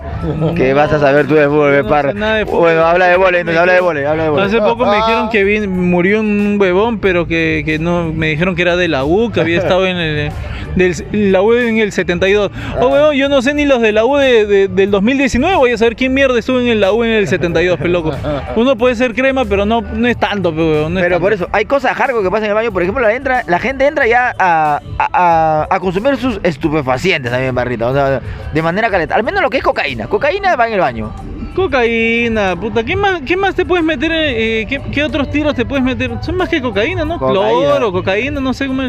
que 0.56 0.74
vas 0.74 0.92
a 0.94 1.00
saber 1.00 1.28
tú 1.28 1.36
de 1.36 1.46
fútbol, 1.48 1.84
No 1.88 2.14
nada 2.14 2.36
de 2.38 2.46
fútbol. 2.46 2.60
Bueno, 2.62 2.86
habla 2.86 3.08
de 3.08 3.18
vole, 3.18 3.40
entonces 3.40 3.60
habla 3.60 3.74
de 3.74 3.82
vole, 3.82 4.08
habla 4.08 4.24
de 4.24 4.30
vole. 4.30 4.44
Hace 4.46 4.60
poco 4.60 4.86
me 4.86 4.96
dijeron 4.98 5.30
que 5.30 5.44
vi- 5.44 5.68
murió 5.68 6.20
un 6.20 6.58
huevón, 6.60 7.00
pero 7.00 7.28
que, 7.28 7.64
que 7.66 7.78
no 7.80 8.12
me 8.14 8.28
dijeron 8.28 8.56
que 8.56 8.63
era 8.64 8.76
de 8.76 8.88
la 8.88 9.06
U, 9.06 9.32
que 9.32 9.40
había 9.42 9.58
estado 9.60 9.86
en 9.86 9.98
el, 9.98 10.32
del, 10.76 11.32
la 11.32 11.42
U 11.44 11.54
en 11.54 11.78
el 11.78 11.92
72. 11.92 12.52
Oh, 12.80 12.88
huevón, 12.88 13.16
yo 13.16 13.30
no 13.30 13.42
sé 13.44 13.54
ni 13.54 13.66
los 13.66 13.80
de 13.82 13.92
la 13.92 14.06
U 14.06 14.18
de- 14.18 14.46
de- 14.48 14.68
del 14.68 14.90
2019, 14.90 15.56
voy 15.56 15.72
a 15.72 15.78
saber 15.78 15.96
quién 15.96 16.14
mierda 16.14 16.38
estuvo 16.40 16.60
en 16.60 16.80
la 16.82 16.92
U 16.92 17.04
en 17.04 17.12
el 17.12 17.28
72, 17.28 17.78
pe 17.80 17.88
loco. 17.90 18.12
Uno 18.56 18.76
puede 18.76 18.96
ser 18.96 19.14
crema, 19.14 19.46
pero 19.46 19.66
no, 19.66 19.82
no 19.82 20.08
es 20.08 20.18
tanto, 20.18 20.50
huevón. 20.50 20.94
no 20.96 21.00
es 21.00 21.04
Pero 21.06 21.16
tanto. 21.18 21.22
por 21.22 21.34
eso, 21.34 21.48
hay 21.52 21.66
cosas 21.66 21.96
hardcore 21.96 22.24
que 22.24 22.30
pasan 22.32 22.46
en 22.46 22.50
el 22.50 22.56
baño. 22.56 22.72
Por 22.72 22.82
ejemplo, 22.82 23.04
la, 23.04 23.14
entra, 23.14 23.44
la 23.48 23.60
gente 23.60 23.86
entra 23.86 24.08
ya 24.08 24.34
a, 24.40 24.82
a- 24.98 25.10
a- 25.14 25.68
a 25.70 25.80
consumir 25.80 26.18
sus 26.18 26.40
estupefacientes 26.44 27.32
también, 27.32 27.54
Barrita. 27.54 27.88
O 27.88 27.94
sea, 27.94 28.22
de 28.54 28.62
manera 28.62 28.90
caleta. 28.90 29.16
Al 29.16 29.24
menos 29.24 29.42
lo 29.42 29.50
que 29.50 29.58
es 29.58 29.64
cocaína. 29.64 30.08
Cocaína 30.08 30.56
va 30.56 30.68
en 30.68 30.74
el 30.74 30.80
baño. 30.80 31.14
Cocaína, 31.54 32.56
puta, 32.56 32.84
¿qué 32.84 32.96
más, 32.96 33.22
qué 33.22 33.38
más 33.38 33.56
te 33.56 33.66
puedes 33.66 33.86
meter? 33.86 34.12
eh, 34.14 34.66
qué, 34.68 34.82
qué 34.92 35.04
otros 35.04 35.30
tiros 35.30 35.56
te 35.56 35.66
puedes 35.66 35.84
meter? 35.84 36.12
Son 36.22 36.36
más 36.36 36.50
que 36.50 36.62
cocaína, 36.62 37.06
¿no? 37.06 37.20
Cocaína. 37.20 37.50
Cloro, 37.50 37.92
cocaína, 37.92 38.40
no 38.40 38.54
sé 38.54 38.68
cómo. 38.68 38.84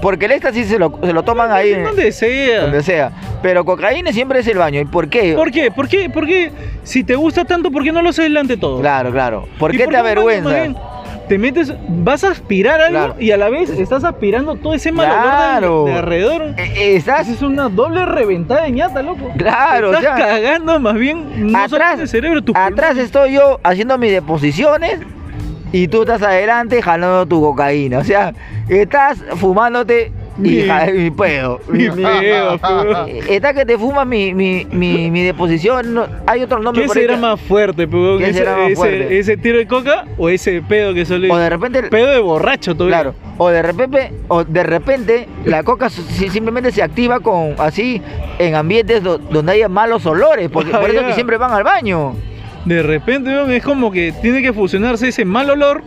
Porque 0.00 0.26
el 0.26 0.32
éxtasis 0.32 0.66
se 0.68 0.78
lo, 0.78 0.98
se 1.02 1.12
lo 1.12 1.22
toman 1.22 1.50
ahí, 1.50 1.72
Donde 1.72 2.12
sea. 2.12 2.62
donde 2.62 2.82
sea. 2.82 3.10
Pero 3.42 3.64
cocaína 3.64 4.12
siempre 4.12 4.40
es 4.40 4.46
el 4.48 4.58
baño. 4.58 4.80
¿Y 4.80 4.84
por 4.84 5.08
qué? 5.08 5.34
¿Por 5.34 5.50
qué? 5.50 5.70
¿Por 5.70 5.88
qué? 5.88 6.10
¿Por 6.10 6.26
qué? 6.26 6.50
Si 6.82 7.04
te 7.04 7.14
gusta 7.14 7.44
tanto, 7.44 7.70
¿por 7.70 7.82
qué 7.82 7.92
no 7.92 8.02
lo 8.02 8.10
haces 8.10 8.24
delante 8.24 8.56
todo? 8.56 8.80
Claro, 8.80 9.10
claro. 9.12 9.48
¿Por 9.58 9.74
¿Y 9.74 9.78
qué 9.78 9.86
te 9.86 9.96
un 9.96 10.76
Te 11.28 11.38
metes, 11.38 11.72
vas 11.88 12.22
a 12.22 12.30
aspirar 12.32 12.80
algo 12.80 12.98
Claro. 12.98 13.14
y 13.18 13.30
a 13.30 13.36
la 13.38 13.48
vez 13.48 13.70
estás 13.70 14.04
aspirando 14.04 14.56
todo 14.56 14.74
ese 14.74 14.92
mal 14.92 15.06
olor 15.10 15.22
de- 15.22 15.28
Claro. 15.30 15.84
de, 15.84 15.92
alrededor. 15.94 16.42
Eh, 16.42 16.54
eh, 16.76 16.96
Estás 16.96 17.28
es 17.28 17.40
una 17.40 17.68
doble 17.70 18.04
reventada 18.04 18.64
de 18.64 18.72
ñata, 18.72 19.02
loco. 19.02 19.30
Claro, 19.38 19.92
Estás 19.94 20.00
o 20.12 20.16
sea, 20.16 20.26
cagando 20.26 20.78
más 20.80 20.94
bien 20.94 21.50
no 21.50 21.58
atrás, 21.58 21.98
el 22.00 22.08
cerebro, 22.08 22.42
tu 22.42 22.52
atrás 22.54 22.98
estoy 22.98 23.32
yo 23.32 23.58
haciendo 23.62 23.96
mis 23.96 24.12
deposiciones 24.12 25.00
y 25.72 25.88
tú 25.88 26.02
estás 26.02 26.20
adelante 26.22 26.82
jalando 26.82 27.24
tu 27.26 27.40
cocaína. 27.40 27.98
O 27.98 28.04
sea, 28.04 28.34
estás 28.68 29.24
fumándote 29.36 30.12
mi, 30.36 30.48
Mi- 30.50 30.62
ja- 30.66 30.86
mi 30.92 31.10
pedo. 31.10 31.60
Mi 31.68 31.88
miedo, 31.90 32.58
pero- 32.62 33.06
Eh, 33.06 33.20
Está 33.28 33.54
que 33.54 33.64
te 33.64 33.78
fumas 33.78 34.06
mi, 34.06 34.34
mi, 34.34 34.66
mi, 34.70 35.10
mi 35.10 35.22
deposición. 35.22 35.94
no- 35.94 36.06
hay 36.26 36.42
otro 36.42 36.58
nombre 36.60 36.82
¿Qué 36.82 36.86
por 36.88 36.96
será 36.96 37.16
más 37.16 37.40
fuerte, 37.40 37.86
peón? 37.86 38.18
¿Qué 38.18 38.30
¿Ese, 38.30 38.38
será 38.40 38.56
más 38.56 38.66
ese- 38.66 38.76
fuerte? 38.76 39.18
ese 39.18 39.36
tiro 39.36 39.58
de 39.58 39.66
coca 39.66 40.04
o 40.18 40.28
ese 40.28 40.60
pedo 40.62 40.92
que 40.94 41.04
suele 41.04 41.30
O 41.30 41.36
de 41.36 41.50
repente. 41.50 41.82
Pedo 41.84 42.08
de 42.10 42.18
borracho 42.20 42.74
todavía. 42.74 42.96
Claro, 43.02 43.14
o 43.38 43.48
de 43.50 43.62
repente, 43.62 44.12
o 44.28 44.44
de 44.44 44.62
repente 44.62 45.28
la 45.44 45.62
coca 45.62 45.88
simplemente 45.90 46.72
se 46.72 46.82
activa 46.82 47.20
con 47.20 47.54
así 47.58 48.02
en 48.38 48.54
ambientes 48.54 49.02
do- 49.02 49.18
donde 49.18 49.52
haya 49.52 49.68
malos 49.68 50.04
olores, 50.06 50.48
porque 50.50 50.70
por 50.72 50.90
eso 50.90 50.98
Ah, 51.00 51.02
que 51.04 51.08
ya. 51.10 51.14
siempre 51.14 51.36
van 51.36 51.52
al 51.52 51.64
baño. 51.64 52.14
De 52.64 52.82
repente, 52.82 53.30
weón, 53.30 53.50
es 53.52 53.62
como 53.62 53.92
que 53.92 54.12
tiene 54.22 54.40
que 54.42 54.52
fusionarse 54.52 55.08
ese 55.08 55.24
mal 55.24 55.50
olor 55.50 55.82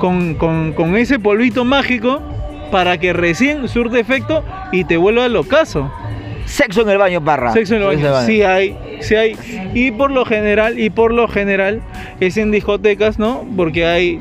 con, 0.00 0.34
con- 0.34 0.72
con 0.72 0.96
ese 0.96 1.18
polvito 1.18 1.64
mágico 1.64 2.22
para 2.70 2.98
que 2.98 3.12
recién 3.12 3.68
surte 3.68 4.00
efecto 4.00 4.44
y 4.72 4.84
te 4.84 4.96
vuelva 4.96 5.24
al 5.24 5.36
ocaso. 5.36 5.92
Sexo 6.46 6.82
en 6.82 6.90
el 6.90 6.98
baño, 6.98 7.24
parra. 7.24 7.52
Sexo 7.52 7.76
en 7.76 7.82
el 7.82 7.88
baño. 7.88 8.26
Sí 8.26 8.42
hay, 8.42 8.76
sí 9.00 9.14
hay. 9.14 9.36
Y 9.72 9.90
por 9.92 10.10
lo 10.10 10.24
general, 10.24 10.78
y 10.78 10.90
por 10.90 11.12
lo 11.12 11.26
general, 11.26 11.80
es 12.20 12.36
en 12.36 12.50
discotecas, 12.50 13.18
¿no? 13.18 13.46
Porque 13.56 13.86
hay 13.86 14.20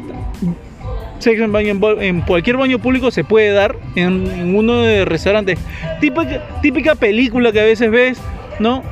sexo 1.20 1.44
en 1.44 1.52
baño 1.52 1.70
en, 1.70 2.02
en 2.02 2.22
cualquier 2.22 2.58
baño 2.58 2.80
público 2.80 3.10
se 3.10 3.24
puede 3.24 3.52
dar 3.52 3.78
en, 3.96 4.28
en 4.28 4.56
uno 4.56 4.82
de 4.82 5.06
restaurantes. 5.06 5.58
Típica, 6.02 6.44
típica 6.62 6.96
película 6.96 7.52
que 7.52 7.62
a 7.62 7.64
veces 7.64 7.90
ves, 7.92 8.22
¿no? 8.60 8.84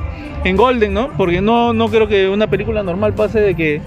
En 0.44 0.56
Golden, 0.56 0.92
¿no? 0.92 1.10
Porque 1.16 1.40
no, 1.40 1.72
no 1.72 1.88
creo 1.88 2.08
que 2.08 2.28
una 2.28 2.48
película 2.48 2.82
normal 2.82 3.14
pase 3.14 3.40
de 3.40 3.54
que 3.54 3.80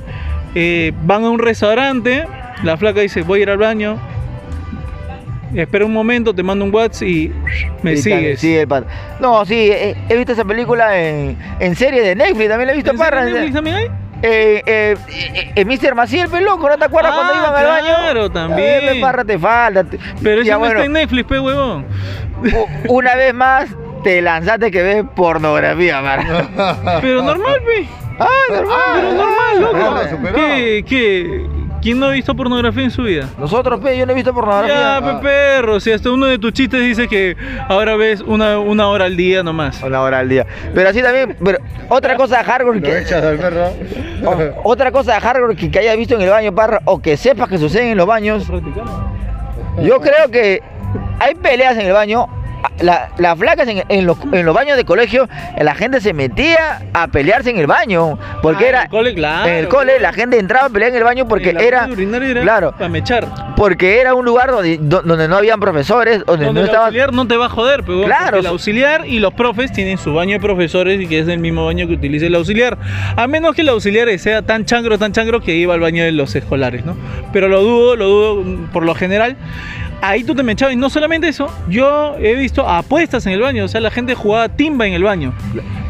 eh, 0.54 0.92
van 1.04 1.24
a 1.24 1.30
un 1.30 1.40
restaurante, 1.40 2.26
la 2.64 2.78
flaca 2.78 3.02
dice, 3.02 3.24
voy 3.24 3.40
a 3.40 3.44
ir 3.44 3.50
al 3.50 3.58
baño. 3.58 3.98
Espera 5.56 5.86
un 5.86 5.94
momento, 5.94 6.34
te 6.36 6.44
mando 6.44 6.66
un 6.66 6.74
WhatsApp 6.74 7.08
y 7.08 7.32
me 7.82 7.94
Y 7.94 7.98
sigues. 7.98 8.40
sigue 8.40 8.62
el 8.62 8.68
pata. 8.68 8.88
No, 9.20 9.46
sí, 9.46 9.72
he, 9.72 9.96
he 10.10 10.16
visto 10.18 10.34
esa 10.34 10.44
película 10.46 11.00
en, 11.00 11.38
en 11.60 11.76
serie 11.76 12.02
de 12.02 12.16
Netflix, 12.16 12.50
también 12.50 12.68
la 12.68 12.74
he 12.74 12.76
visto, 12.76 12.92
¿En 12.92 12.98
parra. 12.98 13.24
Netflix 13.26 13.54
también 13.54 13.76
hay? 13.78 13.86
Eh, 14.22 14.64
eh, 14.66 14.96
eh, 15.10 15.52
eh, 15.56 15.66
Mr. 15.66 15.94
Maciel, 15.94 16.30
loco, 16.44 16.68
¿no 16.70 16.78
te 16.78 16.86
acuerdas 16.86 17.12
Ah, 17.14 17.18
cuando 17.18 17.34
iban 17.36 17.56
al 17.56 17.66
baño? 17.82 17.96
claro, 17.96 18.30
también. 18.32 18.80
Eh, 18.84 18.98
parra, 19.02 19.24
te 19.24 19.38
falta. 19.38 19.84
te- 19.84 20.00
Pero 20.24 20.42
eso 20.42 20.52
no 20.54 20.60
bueno, 20.60 20.74
está 20.74 20.86
en 20.86 20.92
Netflix, 20.94 21.28
pe 21.28 21.40
huevón. 21.40 21.86
Una 22.88 23.16
vez 23.16 23.34
más, 23.34 23.70
te 24.04 24.22
lanzaste 24.22 24.72
que 24.72 24.82
ves 24.84 25.04
pornografía, 25.16 26.02
parra. 26.02 27.00
Pero 27.02 27.22
normal, 27.24 27.62
pe. 27.66 27.88
ah, 28.20 28.28
normal. 28.50 28.80
Pero 28.96 29.14
normal, 29.14 29.62
loco. 29.62 29.78
superó, 29.78 30.10
superó. 30.10 30.36
¿Qué, 30.36 30.86
qué? 30.88 31.46
¿Quién 31.86 32.00
no 32.00 32.08
ha 32.08 32.10
visto 32.10 32.36
pornografía 32.36 32.84
en 32.84 32.90
su 32.90 33.04
vida? 33.04 33.30
Nosotros, 33.38 33.80
pe, 33.80 33.96
yo 33.96 34.08
no 34.08 34.14
he 34.14 34.16
visto 34.16 34.34
pornografía. 34.34 35.00
Ya, 35.00 35.02
pe 35.06 35.22
perro. 35.22 35.80
Si 35.80 35.92
hasta 35.92 36.10
uno 36.10 36.26
de 36.26 36.40
tus 36.40 36.52
chistes 36.52 36.82
dice 36.82 37.08
que 37.08 37.38
ahora 37.70 37.96
ves 37.96 38.22
una, 38.22 38.58
una 38.58 38.88
hora 38.88 39.06
al 39.06 39.16
día 39.16 39.44
nomás. 39.44 39.84
Una 39.84 40.02
hora 40.02 40.18
al 40.18 40.28
día. 40.28 40.48
Pero 40.74 40.90
así 40.90 41.04
también, 41.04 41.38
pero 41.46 41.60
otra 41.90 42.16
cosa 42.16 42.40
de 42.40 42.44
hardcore 42.44 42.82
que, 42.82 43.02
echas 43.02 43.24
al 43.24 43.38
perro. 43.38 43.68
o- 44.26 44.72
otra 44.72 44.90
cosa 44.92 45.14
de 45.14 45.20
hardcore 45.20 45.56
que, 45.56 45.70
que 45.70 45.78
hayas 45.78 45.96
visto 45.96 46.16
en 46.16 46.24
el 46.24 46.30
baño, 46.32 46.56
parra, 46.56 46.82
o 46.86 47.00
que 47.00 47.18
sepas 47.18 47.48
que 47.50 47.60
sucede 47.60 47.92
en 47.92 47.98
los 48.00 48.08
baños, 48.08 48.48
yo 49.84 50.00
creo 50.02 50.32
que 50.32 50.64
hay 51.20 51.36
peleas 51.36 51.78
en 51.78 51.86
el 51.86 51.94
baño. 51.94 52.26
La- 52.82 53.10
Las 53.18 53.38
flacas 53.38 53.68
en, 53.68 53.84
en 53.88 54.06
los, 54.06 54.18
en 54.32 54.46
los 54.46 54.54
baños 54.56 54.78
de 54.78 54.86
colegio, 54.86 55.28
la 55.60 55.76
gente 55.76 56.02
se 56.02 56.14
metía 56.14 56.82
a 56.94 57.08
pelearse 57.08 57.50
en 57.50 57.58
el 57.58 57.68
baño. 57.68 58.18
Porque 58.42 58.66
Ah, 58.66 58.70
era. 58.70 58.78
en 58.80 58.84
el 58.86 58.90
cole, 58.90 59.14
claro, 59.16 59.48
En 59.50 59.56
el 59.56 59.68
cole, 59.68 59.86
claro. 59.98 60.02
la 60.04 60.14
gente 60.14 60.40
entraba 60.40 60.66
a 60.68 60.70
pelear 60.70 60.92
en 60.92 60.98
el 60.98 61.04
baño 61.04 61.28
porque 61.28 61.54
la 61.54 61.62
era. 61.62 61.88
era 61.88 62.42
Claro. 62.42 62.72
Para 62.72 62.90
mechar. 62.90 63.28
Porque 63.56 64.00
era 64.02 64.14
un 64.14 64.26
lugar 64.26 64.52
donde, 64.52 64.78
do- 64.82 65.02
donde 65.02 65.28
no 65.28 65.38
habían 65.38 65.60
profesores, 65.60 66.24
donde, 66.26 66.46
Donde 66.46 66.60
no 66.60 66.60
el 66.62 66.66
estaban. 66.66 66.88
auxiliar 66.88 67.14
no 67.14 67.28
te 67.28 67.38
va 67.38 67.46
a 67.46 67.50
joder, 67.50 67.84
pero 67.86 68.04
Claro. 68.04 68.40
el 68.40 68.46
auxiliar 68.48 69.06
y 69.08 69.20
los 69.20 69.34
profes 69.34 69.72
tienen 69.72 69.98
su 69.98 70.14
baño 70.14 70.34
de 70.34 70.40
profesores 70.40 71.00
y 71.02 71.08
que 71.08 71.20
es 71.20 71.28
el 71.28 71.40
mismo 71.40 71.66
baño 71.66 71.88
que 71.88 71.94
utiliza 71.94 72.26
el 72.26 72.36
auxiliar. 72.36 72.78
A 73.16 73.28
menos 73.28 73.56
que 73.56 73.62
el 73.62 73.70
auxiliar 73.70 74.08
sea 74.20 74.42
tan 74.42 74.66
changro, 74.66 74.98
tan 74.98 75.12
changro 75.14 75.42
que 75.42 75.56
iba 75.56 75.74
al 75.74 75.80
baño 75.80 76.04
de 76.04 76.12
los 76.12 76.36
escolares, 76.36 76.86
¿no? 76.86 76.96
Pero 77.34 77.48
lo 77.48 77.62
dudo, 77.62 77.96
lo 77.96 78.08
dudo 78.08 78.36
mm, 78.44 78.72
por 78.72 78.84
lo 78.84 78.94
general. 78.96 79.38
Ahí 80.02 80.24
tú 80.24 80.36
te 80.36 80.44
me 80.44 80.54
echabas. 80.54 80.74
Y 80.74 80.78
no 80.78 80.90
solamente 80.90 81.28
eso, 81.28 81.48
yo 81.70 82.16
he 82.18 82.36
visto 82.36 82.68
apuestas 82.68 83.26
en 83.26 83.34
el 83.34 83.42
baño, 83.42 83.66
o 83.66 83.68
sea, 83.68 83.82
la 83.82 83.92
gente 83.92 84.16
jugaba 84.16 84.50
timba 84.50 84.88
en 84.88 84.94
el 84.94 85.04
baño, 85.04 85.34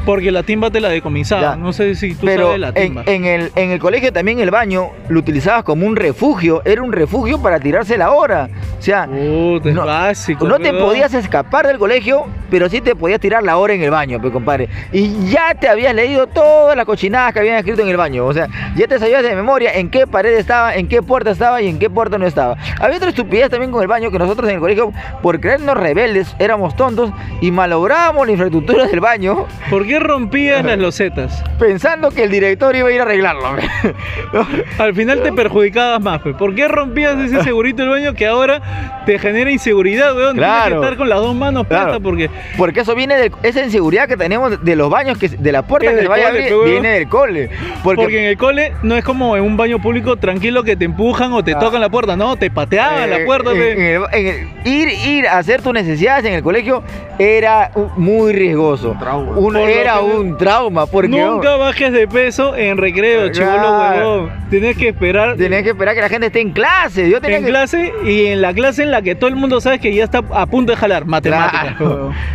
porque 0.05 0.31
la 0.31 0.43
timba 0.43 0.69
te 0.71 0.79
la 0.79 0.89
decomisaba. 0.89 1.55
No 1.55 1.73
sé 1.73 1.95
si 1.95 2.13
tú 2.15 2.25
Pero 2.25 2.45
sabes 2.47 2.59
la 2.59 2.67
en, 2.69 2.73
timba. 2.75 3.03
en 3.05 3.25
el, 3.25 3.51
en 3.55 3.71
el 3.71 3.79
colegio 3.79 4.13
también 4.13 4.39
el 4.39 4.51
baño 4.51 4.91
lo 5.09 5.19
utilizabas 5.19 5.63
como 5.63 5.85
un 5.87 5.95
refugio, 5.95 6.61
era 6.65 6.81
un 6.81 6.91
refugio 6.91 7.41
para 7.41 7.59
tirarse 7.59 7.97
la 7.97 8.11
hora. 8.11 8.49
O 8.77 8.81
sea, 8.81 9.07
Puta, 9.07 9.69
no- 9.71 9.85
básico. 9.85 10.45
no 10.47 10.59
te 10.59 10.71
podías 10.73 11.13
escapar 11.13 11.65
del 11.67 11.77
colegio, 11.79 12.25
pero 12.49 12.69
sí 12.69 12.81
te 12.81 12.95
podías 12.95 13.19
tirar 13.19 13.43
la 13.43 13.57
hora 13.57 13.73
en 13.73 13.81
el 13.81 13.89
baño, 13.91 14.21
pe 14.21 14.29
compadre. 14.31 14.69
Y 14.91 15.29
ya 15.29 15.55
te 15.55 15.67
habías 15.67 15.95
leído 15.95 16.27
todas 16.27 16.75
las 16.77 16.85
cochinadas 16.85 17.33
que 17.33 17.39
habían 17.39 17.57
escrito 17.57 17.81
en 17.81 17.89
el 17.89 17.97
baño. 17.97 18.25
O 18.25 18.33
sea, 18.33 18.47
ya 18.75 18.87
te 18.87 18.99
sabías 18.99 19.23
de 19.23 19.35
memoria 19.35 19.73
en 19.73 19.89
qué 19.89 20.05
pared 20.05 20.33
estaba, 20.37 20.75
en 20.75 20.87
qué 20.87 21.01
puerta 21.01 21.31
estaba 21.31 21.61
y 21.61 21.67
en 21.67 21.79
qué 21.79 21.89
puerta 21.89 22.17
no 22.17 22.27
estaba. 22.27 22.57
Había 22.79 22.97
otra 22.97 23.09
estupidez 23.09 23.49
también 23.49 23.71
con 23.71 23.81
el 23.81 23.87
baño 23.87 24.11
que 24.11 24.19
nosotros 24.19 24.47
en 24.49 24.55
el 24.55 24.61
colegio, 24.61 24.91
por 25.21 25.39
creernos 25.39 25.75
rebeldes, 25.75 26.35
éramos 26.39 26.75
tontos 26.75 27.11
y 27.41 27.49
malográbamos 27.51 28.25
la 28.27 28.31
infraestructura 28.33 28.85
del 28.85 28.99
baño 28.99 29.45
¿Por 29.69 29.85
qué 29.87 29.94
rompías 29.99 30.63
las 30.65 30.77
losetas? 30.77 31.43
pensando 31.59 32.11
que 32.11 32.23
el 32.23 32.31
director 32.31 32.75
iba 32.75 32.89
a 32.89 32.91
ir 32.91 32.99
a 32.99 33.03
arreglarlo. 33.03 33.43
Al 34.77 34.93
final 34.93 35.21
te 35.23 35.31
perjudicabas 35.31 36.01
más, 36.01 36.21
pe. 36.21 36.33
¿Por 36.33 36.53
qué 36.55 36.67
rompías 36.67 37.17
ese 37.19 37.43
segurito 37.43 37.81
del 37.81 37.89
baño 37.91 38.13
que 38.13 38.27
ahora 38.27 38.61
te 39.05 39.17
genera 39.19 39.51
inseguridad, 39.51 40.15
weón? 40.15 40.33
Tienes 40.35 40.49
Claro. 40.49 40.81
que 40.81 40.85
estar 40.85 40.97
con 40.97 41.09
las 41.09 41.19
dos 41.19 41.35
manos 41.35 41.65
puestas 41.67 41.85
Claro. 41.87 42.01
porque 42.01 42.29
Porque 42.57 42.79
eso 42.81 42.95
viene 42.95 43.15
de 43.15 43.31
esa 43.43 43.63
inseguridad 43.63 44.07
que 44.07 44.17
tenemos 44.17 44.63
de 44.63 44.75
los 44.75 44.89
baños, 44.89 45.17
que 45.17 45.29
de 45.29 45.51
la 45.51 45.61
puerta 45.63 45.89
que 45.89 45.95
del 45.95 46.03
se 46.05 46.09
vaya 46.09 46.27
a 46.27 46.31
cole, 46.31 46.39
abrir, 46.39 46.49
pe, 46.49 46.55
huevón. 46.55 46.71
viene 46.71 46.89
del 46.89 47.07
cole. 47.09 47.49
Porque, 47.83 48.01
Porque, 48.01 48.19
en 48.19 48.25
el 48.25 48.37
cole 48.37 48.73
no 48.83 48.95
es 48.95 49.03
como 49.03 49.37
en 49.37 49.43
un 49.43 49.57
baño 49.57 49.79
público 49.81 50.17
tranquilo 50.17 50.63
que 50.63 50.75
te 50.75 50.85
empujan 50.85 51.31
o 51.33 51.43
te 51.43 51.53
Ah. 51.53 51.59
tocan 51.59 51.81
la 51.81 51.89
puerta, 51.89 52.15
no, 52.15 52.35
te 52.35 52.49
pateaban 52.51 53.03
eh, 53.11 53.19
la 53.19 53.25
puerta. 53.25 53.51
en- 53.51 53.61
el- 53.81 54.01
en 54.11 54.27
el- 54.27 54.47
ir, 54.65 54.87
ir 54.89 55.27
a 55.27 55.37
hacer 55.37 55.61
tus 55.61 55.73
necesidades 55.73 56.25
en 56.25 56.33
el 56.33 56.43
colegio 56.43 56.83
era 57.19 57.71
uh, 57.75 57.87
muy 57.97 58.33
riesgoso. 58.33 58.95
trauma. 58.99 59.31
Un- 59.37 59.43
Por 59.45 59.53
lo 59.53 59.59
era 59.85 60.01
un 60.01 60.37
trauma. 60.37 60.85
Porque 60.85 61.07
Nunca 61.09 61.55
bajes 61.57 61.91
de 61.91 62.07
peso 62.07 62.55
en 62.55 62.77
recreo, 62.77 63.29
chivolo 63.29 63.79
huevón. 63.79 64.31
Tienes 64.49 64.77
que 64.77 64.89
esperar 64.89 65.35
Tenías 65.35 65.63
que 65.63 65.69
esperar 65.69 65.95
que 65.95 66.01
la 66.01 66.09
gente 66.09 66.27
esté 66.27 66.41
en 66.41 66.51
clase. 66.51 67.09
Yo 67.09 67.19
tenía 67.21 67.37
en 67.37 67.43
que. 67.45 67.49
clase 67.49 67.93
y 68.05 68.25
en 68.27 68.41
la 68.41 68.53
clase 68.53 68.83
en 68.83 68.91
la 68.91 69.01
que 69.01 69.15
todo 69.15 69.29
el 69.29 69.35
mundo 69.35 69.59
sabe 69.61 69.79
que 69.79 69.93
ya 69.93 70.03
está 70.03 70.23
a 70.31 70.45
punto 70.45 70.71
de 70.71 70.77
jalar, 70.77 71.05
matemáticas. 71.05 71.75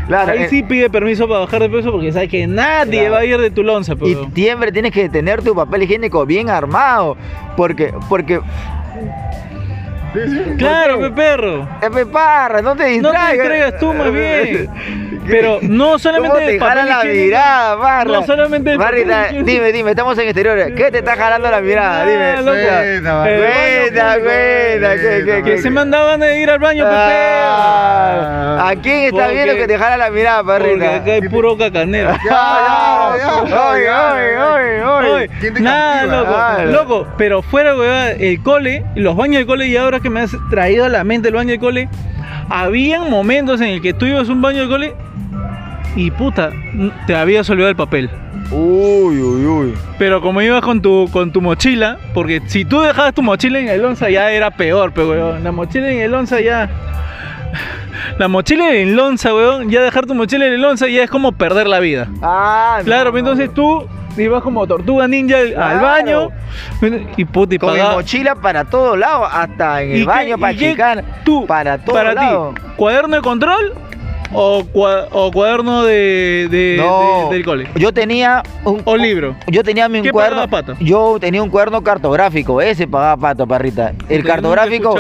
Claro, 0.06 0.32
Ahí 0.32 0.42
eh. 0.42 0.46
sí 0.50 0.62
pide 0.62 0.90
permiso 0.90 1.28
para 1.28 1.40
bajar 1.40 1.62
de 1.62 1.68
peso 1.68 1.92
porque 1.92 2.12
sabe 2.12 2.28
que 2.28 2.46
nadie 2.46 3.00
Claro. 3.00 3.12
va 3.14 3.18
a 3.20 3.24
ir 3.24 3.38
de 3.38 3.50
tu 3.50 3.62
lonza. 3.62 3.94
Y 4.02 4.16
siempre 4.34 4.72
tienes 4.72 4.92
que 4.92 5.08
tener 5.08 5.42
tu 5.42 5.54
papel 5.54 5.82
higiénico 5.84 6.26
bien 6.26 6.50
armado. 6.50 7.16
Porque, 7.56 7.92
porque, 8.08 8.40
Claro, 10.58 10.98
pe 11.00 11.10
perro. 11.10 11.68
Epe, 11.82 12.06
parra, 12.06 12.60
no 12.62 12.74
te 12.76 12.82
No 13.00 13.10
te 13.10 13.16
distraigas. 13.18 13.32
distraigas 13.32 13.78
tú 13.78 13.92
más 13.94 14.12
bien. 14.12 14.68
Pero 15.30 15.58
no 15.62 15.98
solamente 15.98 16.34
¿Cómo 16.36 16.46
te 16.48 16.58
jala 16.58 16.84
la 16.84 17.04
mirada, 17.04 17.74
barra? 17.76 18.10
No 18.10 18.26
solamente 18.26 18.76
Barrita, 18.76 19.28
dime, 19.44 19.70
dime, 19.70 19.90
estamos 19.90 20.18
en 20.18 20.24
exteriores. 20.24 20.72
¿Qué 20.74 20.90
te 20.90 20.98
está 20.98 21.14
jalando 21.14 21.48
la 21.50 21.60
mirada? 21.60 22.02
Ah, 22.02 22.06
Dime. 22.06 22.34
Cuenta, 22.42 24.18
Cuenta, 24.20 24.96
cuenta, 24.98 25.42
que, 25.44 25.58
se 25.58 25.70
mandaban 25.70 26.18
de 26.20 26.40
ir 26.40 26.50
al 26.50 26.58
baño, 26.58 26.84
pe 26.84 26.90
Ah, 26.92 28.68
¿A 28.70 28.76
quién 28.76 29.04
está 29.04 29.16
Porque- 29.26 29.32
viendo 29.34 29.54
que 29.54 29.66
te 29.68 29.78
jala 29.78 29.96
la 29.96 30.10
mirada, 30.10 30.42
perrita? 30.44 30.96
acá 30.96 31.12
hay 31.12 31.20
puro 31.28 31.56
cacanero. 31.56 32.10
Ya, 32.24 33.12
ya, 33.18 33.44
ya, 33.48 33.68
Oye, 33.70 33.84
ya. 33.84 34.12
oye, 34.14 34.82
oye, 34.82 35.10
Oye, 35.10 35.30
¿Quién 35.40 35.54
te 35.54 35.60
nada, 35.60 36.06
loco, 36.06 36.32
Claro. 36.32 36.70
loco, 36.72 37.06
pero 37.16 37.42
fuera, 37.42 37.76
weón, 37.76 38.16
el 38.18 38.42
cole, 38.42 38.84
los 38.96 39.14
baños 39.16 39.36
del 39.38 39.46
cole, 39.46 39.66
y 39.66 39.76
ahora 39.76 39.99
que 40.00 40.10
me 40.10 40.20
has 40.20 40.36
traído 40.50 40.84
a 40.84 40.88
la 40.88 41.04
mente 41.04 41.28
el 41.28 41.34
baño 41.34 41.50
del 41.50 41.60
cole, 41.60 41.88
habían 42.48 43.10
momentos 43.10 43.60
en 43.60 43.68
el 43.68 43.80
que 43.82 43.92
tú 43.92 44.06
ibas 44.06 44.28
a 44.28 44.32
un 44.32 44.42
baño 44.42 44.60
del 44.60 44.68
cole 44.68 44.94
y 45.96 46.10
puta, 46.10 46.50
te 47.06 47.14
habías 47.14 47.48
olvidado 47.50 47.70
el 47.70 47.76
papel. 47.76 48.10
Uy, 48.50 49.20
uy, 49.20 49.46
uy. 49.46 49.74
Pero 49.98 50.20
como 50.20 50.42
ibas 50.42 50.62
con 50.62 50.82
tu, 50.82 51.08
con 51.12 51.30
tu 51.32 51.40
mochila, 51.40 51.98
porque 52.14 52.42
si 52.46 52.64
tú 52.64 52.80
dejabas 52.80 53.14
tu 53.14 53.22
mochila 53.22 53.60
en 53.60 53.68
el 53.68 53.84
onza 53.84 54.10
ya 54.10 54.30
era 54.32 54.50
peor, 54.50 54.92
pero 54.92 55.10
weón, 55.10 55.44
la 55.44 55.52
mochila 55.52 55.90
en 55.90 56.00
el 56.00 56.14
onza 56.14 56.40
ya... 56.40 56.68
La 58.18 58.28
mochila 58.28 58.74
en 58.74 58.96
lonza, 58.96 59.34
weón, 59.34 59.70
ya 59.70 59.82
dejar 59.82 60.06
tu 60.06 60.14
mochila 60.14 60.46
en 60.46 60.60
lonza 60.60 60.88
ya 60.88 61.02
es 61.02 61.10
como 61.10 61.32
perder 61.32 61.66
la 61.66 61.80
vida. 61.80 62.08
Ah, 62.22 62.80
Claro, 62.84 63.12
no, 63.12 63.18
entonces 63.18 63.52
tú 63.52 63.86
ibas 64.16 64.42
como 64.42 64.66
tortuga 64.66 65.06
ninja 65.08 65.36
al- 65.56 65.80
baño 65.80 66.28
y 67.16 67.24
puta 67.24 67.54
y 67.54 67.58
Con 67.58 67.74
mi 67.74 67.80
mochila 67.80 68.34
para 68.34 68.64
todos 68.64 68.98
lados, 68.98 69.28
hasta 69.32 69.82
en 69.82 69.90
¿Y 69.90 69.92
el 69.94 70.00
qué- 70.00 70.06
baño, 70.06 70.38
para 70.38 70.56
chicar. 70.56 71.04
tú, 71.24 71.46
para 71.46 71.78
todos 71.78 71.98
para 71.98 72.14
ti, 72.14 72.60
cuaderno 72.76 73.16
de 73.16 73.22
control 73.22 73.74
o, 74.32 74.62
cua- 74.72 75.06
o 75.10 75.30
cuaderno 75.32 75.82
de, 75.84 76.46
de- 76.50 76.76
No, 76.78 77.28
de- 77.30 77.34
del 77.36 77.44
cole 77.44 77.66
yo 77.74 77.92
tenía 77.92 78.42
un, 78.64 78.80
o 78.84 78.96
libro. 78.96 79.34
Yo 79.48 79.62
tenía 79.64 79.88
mi 79.88 80.02
¿Qué 80.02 80.12
cuaderno. 80.12 80.48
Pato? 80.48 80.74
Yo 80.80 81.16
tenía 81.20 81.42
un 81.42 81.50
cuaderno 81.50 81.82
cartográfico, 81.82 82.60
ese 82.60 82.86
pagaba 82.86 83.16
pato, 83.16 83.46
parrita. 83.46 83.92
El 84.08 84.22
cartográfico, 84.24 84.94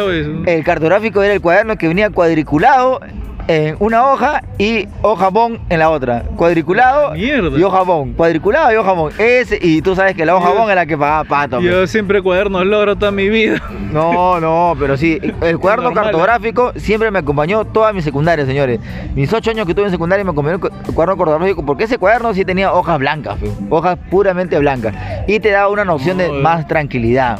el 0.46 0.64
cartográfico 0.64 1.22
era 1.22 1.34
el 1.34 1.40
cuaderno 1.40 1.76
que 1.76 1.86
venía 1.88 2.10
cuadriculado 2.10 3.00
en 3.48 3.76
una 3.78 4.06
hoja 4.06 4.42
y 4.58 4.86
hoja 5.02 5.28
bond 5.28 5.58
en 5.68 5.78
la 5.78 5.90
otra. 5.90 6.22
Cuadriculado 6.36 7.12
Mierda. 7.12 7.58
y 7.58 7.62
hoja 7.62 7.82
bond. 7.82 8.16
Cuadriculado 8.16 8.72
y 8.72 8.76
hoja 8.76 8.92
bond. 8.92 9.20
Ese, 9.20 9.58
y 9.60 9.82
tú 9.82 9.94
sabes 9.94 10.14
que 10.14 10.24
la 10.26 10.36
hoja 10.36 10.50
Yo- 10.50 10.54
bond 10.58 10.70
es 10.70 10.76
la 10.76 10.86
que 10.86 10.96
pagaba 10.98 11.24
pato. 11.24 11.56
pues. 11.58 11.70
Yo 11.70 11.86
siempre 11.86 12.22
cuadernos 12.22 12.64
logro 12.66 12.96
toda 12.96 13.10
mi 13.12 13.28
vida. 13.28 13.60
No, 13.92 14.38
no, 14.40 14.74
pero 14.78 14.96
sí, 14.96 15.18
el 15.40 15.58
cuaderno 15.58 15.84
Normal, 15.90 16.04
¿eh? 16.04 16.06
cartográfico 16.12 16.72
siempre 16.76 17.10
me 17.10 17.18
acompañó 17.20 17.64
toda 17.64 17.92
mi 17.92 18.02
secundaria, 18.02 18.46
señores. 18.46 18.80
Mis 19.14 19.32
ocho 19.32 19.50
años 19.50 19.66
que 19.66 19.74
tuve 19.74 19.86
en 19.86 19.90
secundaria 19.90 20.24
me 20.24 20.30
acompañó 20.30 20.54
el 20.56 20.60
cu- 20.60 20.70
el 20.88 20.94
cuaderno 20.94 21.16
cartográfico 21.16 21.64
porque 21.64 21.84
ese 21.84 21.98
cuaderno 21.98 22.32
sí 22.34 22.44
tenía 22.44 22.72
hojas 22.72 22.98
blancas, 22.98 23.38
fe, 23.38 23.50
hojas 23.68 23.98
puramente 24.10 24.58
blancas. 24.58 24.94
Y 25.26 25.40
te 25.40 25.50
daba 25.50 25.68
una 25.68 25.84
noción 25.84 26.18
de 26.18 26.30
más 26.30 26.66
tranquilidad. 26.68 27.38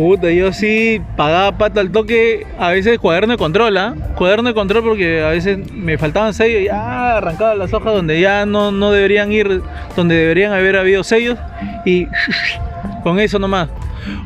Puta, 0.00 0.30
yo 0.30 0.50
sí 0.50 0.98
pagaba 1.14 1.58
pata 1.58 1.82
al 1.82 1.92
toque, 1.92 2.46
a 2.58 2.70
veces 2.70 2.98
cuaderno 2.98 3.34
de 3.34 3.36
control, 3.36 3.76
¿ah? 3.76 3.94
Cuaderno 4.16 4.48
de 4.48 4.54
control 4.54 4.82
porque 4.82 5.22
a 5.22 5.28
veces 5.28 5.70
me 5.72 5.98
faltaban 5.98 6.32
sellos 6.32 6.62
y 6.62 6.64
ya 6.64 7.18
arrancaba 7.18 7.54
las 7.54 7.70
hojas 7.74 7.92
donde 7.92 8.18
ya 8.18 8.46
no, 8.46 8.72
no 8.72 8.92
deberían 8.92 9.30
ir, 9.30 9.60
donde 9.96 10.14
deberían 10.14 10.54
haber 10.54 10.76
habido 10.76 11.04
sellos 11.04 11.38
y 11.84 12.06
con 13.02 13.20
eso 13.20 13.38
nomás. 13.38 13.68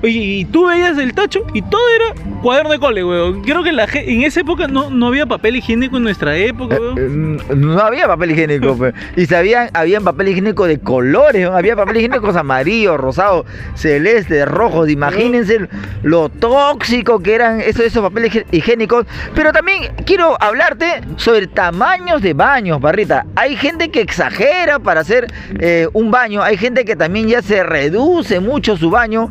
Oye, 0.03 0.11
y 0.19 0.45
tú 0.47 0.67
veías 0.67 0.97
el 0.99 1.13
tacho 1.15 1.45
y 1.55 1.63
todo 1.63 1.81
era 1.97 2.23
cuaderno 2.43 2.71
de 2.71 2.79
cole, 2.79 3.05
weón. 3.05 3.43
Creo 3.43 3.63
que 3.63 3.73
la, 3.73 3.87
en 3.93 4.23
esa 4.23 4.41
época 4.41 4.67
no, 4.69 4.91
no 4.91 5.07
había 5.09 5.27
papel 5.27 5.57
higiénico 5.57 5.97
en 5.97 6.03
nuestra 6.05 6.37
época, 6.37 6.77
Eh, 6.77 6.81
weón. 6.81 7.41
eh, 7.49 7.55
No 7.55 7.79
había 7.79 8.07
papel 8.07 8.33
higiénico, 8.33 8.77
fe. 8.79 8.93
y 9.17 9.27
sabían, 9.27 9.71
había 9.75 10.01
papel 10.01 10.29
higiénico 10.29 10.67
de 10.67 10.79
colores, 10.81 11.49
había 11.49 11.77
papel 11.77 11.97
higiénico 11.99 12.29
amarillos, 12.39 12.99
rosados, 12.99 13.47
celestes, 13.75 14.47
rojos. 14.49 14.89
Imagínense 14.91 15.69
lo 16.03 16.29
tóxico 16.29 17.21
que 17.21 17.35
eran 17.35 17.61
esos, 17.61 17.85
esos 17.85 18.03
papeles 18.03 18.33
higi- 18.33 18.45
higiénicos. 18.51 19.07
Pero 19.35 19.53
también 19.53 19.93
quiero 20.05 20.37
hablarte 20.43 21.01
sobre 21.17 21.47
tamaños 21.47 22.23
de 22.23 22.35
baños, 22.35 22.81
Barrita. 22.81 23.27
Hay 23.37 23.57
gente 23.57 23.91
que 23.91 24.01
exagera 24.01 24.79
para 24.79 25.01
hacer 25.01 25.33
eh, 25.61 25.89
un 25.93 26.11
baño, 26.11 26.43
hay 26.43 26.57
gente 26.57 26.85
que 26.85 26.97
también 26.97 27.29
ya 27.29 27.43
se 27.43 27.63
reduce 27.63 28.41
mucho 28.41 28.77
su 28.77 28.91
baño. 28.91 29.31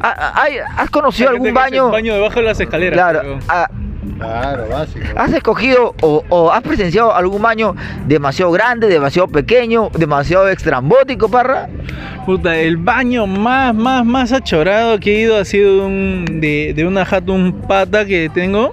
Ah, 0.00 0.14
ah, 0.18 0.42
hay- 0.42 0.58
¿Has 0.76 0.90
conocido 0.90 1.30
algún 1.30 1.52
baño? 1.54 1.90
baño 1.90 2.14
debajo 2.14 2.36
de 2.36 2.42
las 2.42 2.60
escaleras. 2.60 2.94
Claro, 2.94 3.38
ah, 3.48 3.68
Claro, 4.18 4.66
básico. 4.68 5.04
¿Has 5.16 5.32
escogido 5.32 5.94
o, 6.00 6.24
o 6.28 6.50
has 6.50 6.62
presenciado 6.62 7.14
algún 7.14 7.40
baño 7.40 7.76
demasiado 8.06 8.50
grande, 8.50 8.88
demasiado 8.88 9.28
pequeño, 9.28 9.90
demasiado 9.96 10.48
extrambótico, 10.48 11.28
parra? 11.28 11.68
Puta, 12.26 12.56
el 12.56 12.78
baño 12.78 13.26
más, 13.28 13.72
más, 13.74 14.04
más 14.04 14.32
achorado 14.32 14.98
que 14.98 15.14
he 15.16 15.20
ido 15.20 15.36
ha 15.38 15.44
sido 15.44 15.86
un, 15.86 16.24
de, 16.40 16.72
de 16.74 16.84
una 16.86 17.04
jato, 17.04 17.32
un 17.32 17.60
pata 17.60 18.04
que 18.06 18.28
tengo, 18.32 18.72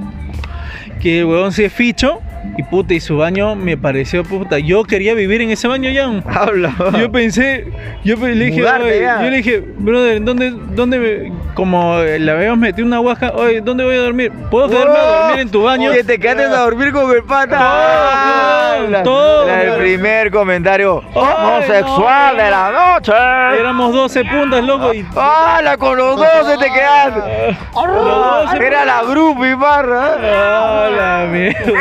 que 1.01 1.19
el 1.19 1.25
huevón 1.25 1.51
se 1.51 1.65
es 1.65 1.73
ficho, 1.73 2.19
y 2.57 2.63
puta, 2.63 2.93
y 2.93 2.99
su 2.99 3.17
baño 3.17 3.55
me 3.55 3.75
pareció 3.77 4.23
puta. 4.23 4.59
Yo 4.59 4.83
quería 4.83 5.13
vivir 5.13 5.41
en 5.41 5.51
ese 5.51 5.67
baño 5.67 5.89
ya. 5.89 6.05
Habla. 6.33 6.73
Yo 6.99 7.11
pensé, 7.11 7.67
yo 8.03 8.15
le 8.17 8.33
dije, 8.45 8.59
yo 8.61 9.29
le 9.29 9.37
dije, 9.37 9.59
brother, 9.77 10.23
¿dónde, 10.23 10.51
dónde 10.51 10.99
me- 10.99 11.33
como 11.53 11.99
le 12.01 12.29
habíamos 12.31 12.57
metido 12.59 12.85
una 12.87 12.97
guaja, 12.99 13.31
oye, 13.35 13.61
¿dónde 13.61 13.83
voy 13.85 13.95
a 13.95 14.01
dormir? 14.01 14.31
¿Puedo 14.51 14.69
quedarme 14.69 14.97
a 14.97 15.01
dormir 15.25 15.39
en 15.41 15.49
tu 15.51 15.63
baño? 15.63 15.91
Que 15.91 16.03
te 16.03 16.19
quedaste 16.19 16.43
a 16.43 16.59
dormir 16.61 16.91
con 16.91 17.09
el 17.15 17.23
pata. 17.23 18.77
Todo, 19.03 19.47
Era 19.49 19.73
el 19.75 19.79
primer 19.81 20.31
comentario 20.31 21.01
homosexual 21.13 22.37
no. 22.37 22.43
de 22.43 22.49
la 22.51 22.71
noche. 22.93 23.13
Éramos 23.59 23.93
12 23.93 24.25
puntas, 24.25 24.63
loco, 24.63 24.93
y... 24.93 25.05
¡Hala! 25.15 25.77
Con 25.77 25.97
los 25.97 26.17
dos 26.17 26.27
se 26.45 26.57
te 26.57 26.71
quedaste. 26.71 27.57
Los 27.73 28.05
12 28.05 28.57
Era 28.65 28.85
la 28.85 29.01
grupi, 29.03 29.55
parra. 29.55 30.15
Ah, 30.21 30.89
la 30.95 31.27
mierda. 31.31 31.71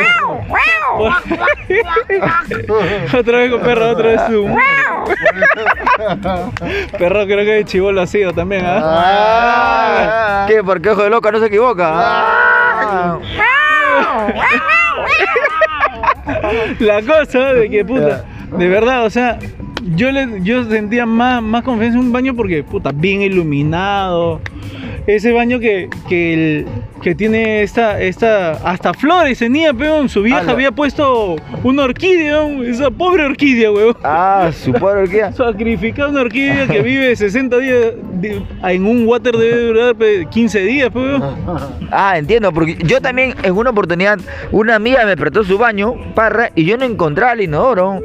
Otra 3.17 3.37
vez 3.39 3.51
con 3.51 3.61
perro, 3.61 3.89
otra 3.89 4.07
vez 4.09 4.21
un. 4.29 4.55
perro 6.97 7.25
creo 7.25 7.45
que 7.45 7.53
de 7.53 7.65
chivolo 7.65 8.01
ha 8.01 8.07
sido 8.07 8.33
también, 8.33 8.65
¿ah? 8.65 8.81
Ah, 8.83 10.45
¿Qué? 10.47 10.63
Porque 10.63 10.89
ojo 10.89 11.03
de 11.03 11.09
loca 11.09 11.31
no 11.31 11.39
se 11.39 11.47
equivoca. 11.47 11.91
Ah. 11.93 13.19
La 16.79 17.01
cosa 17.01 17.53
de 17.53 17.69
que 17.69 17.85
puta, 17.85 18.25
de 18.57 18.67
verdad, 18.67 19.05
o 19.05 19.09
sea, 19.09 19.37
yo 19.95 20.11
le, 20.11 20.41
yo 20.41 20.63
sentía 20.65 21.05
más, 21.05 21.41
más 21.41 21.63
confianza 21.63 21.97
en 21.97 22.05
un 22.05 22.11
baño 22.11 22.35
porque 22.35 22.63
puta, 22.63 22.91
bien 22.93 23.21
iluminado. 23.21 24.41
Ese 25.07 25.31
baño 25.31 25.59
que, 25.59 25.89
que, 26.09 26.33
el- 26.33 26.65
que 27.01 27.13
tiene 27.13 27.61
esta, 27.61 28.01
esta, 28.01 28.53
hasta 28.67 28.91
flores 28.93 29.37
tenía, 29.37 29.71
peón. 29.73 30.09
Su 30.09 30.23
vieja 30.23 30.39
Ala. 30.39 30.53
había 30.53 30.71
puesto 30.71 31.35
una 31.63 31.83
orquídea, 31.83 32.43
weón, 32.43 32.65
esa 32.65 32.89
pobre 32.89 33.23
orquídea, 33.25 33.71
weón. 33.71 33.95
Ah, 34.03 34.49
su 34.51 34.71
pobre 34.73 35.01
orquídea. 35.03 35.31
Sacrificar 35.33 36.09
una 36.09 36.21
orquídea 36.21 36.65
que 36.67 36.81
vive 36.81 37.15
60 37.15 37.57
días 37.59 37.77
de- 38.13 38.41
en 38.63 38.87
un 38.87 39.05
water 39.07 39.35
debe 39.37 39.61
durar 39.67 39.95
pe, 39.95 40.25
15 40.31 40.59
días, 40.61 40.89
weón. 40.93 41.21
Ah, 41.91 42.17
entiendo, 42.17 42.51
porque 42.51 42.75
yo 42.83 42.99
también 42.99 43.35
en 43.43 43.55
una 43.55 43.69
oportunidad, 43.69 44.17
una 44.51 44.75
amiga 44.75 45.05
me 45.05 45.15
prestó 45.15 45.43
su 45.43 45.57
baño, 45.59 45.93
parra, 46.15 46.49
y 46.55 46.65
yo 46.65 46.77
no 46.77 46.83
encontré 46.85 47.25
el 47.31 47.41
inodoro. 47.41 48.01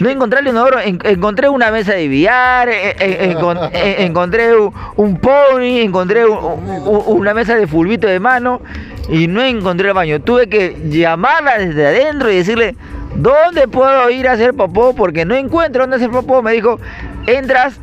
No 0.00 0.10
encontré 0.10 0.40
el 0.40 0.48
inodoro, 0.48 0.78
en- 0.78 0.98
encontré 1.04 1.48
una 1.48 1.70
mesa 1.70 1.94
de 1.94 2.06
billar, 2.08 2.68
encon- 2.68 3.70
encontré 3.72 4.54
un, 4.56 4.72
un 4.96 5.16
pony, 5.16 5.78
encontré 5.80 6.01
un- 6.26 6.86
un- 6.86 7.02
una 7.06 7.34
mesa 7.34 7.54
de 7.56 7.66
fulbito 7.66 8.06
de 8.06 8.20
mano, 8.20 8.60
y 9.08 9.26
no 9.26 9.42
encontré 9.42 9.88
el 9.88 9.94
baño. 9.94 10.20
Tuve 10.20 10.48
que 10.48 10.76
llamarla 10.88 11.58
desde 11.58 11.86
adentro 11.86 12.30
y 12.30 12.36
decirle, 12.36 12.76
¿dónde 13.16 13.66
puedo 13.68 14.08
ir 14.10 14.28
a 14.28 14.32
hacer 14.32 14.54
popó? 14.54 14.94
Porque 14.94 15.24
no 15.24 15.34
encuentro 15.34 15.82
dónde 15.82 15.96
hacer 15.96 16.10
popó. 16.10 16.42
Me 16.42 16.52
dijo, 16.52 16.78
entras 17.26 17.78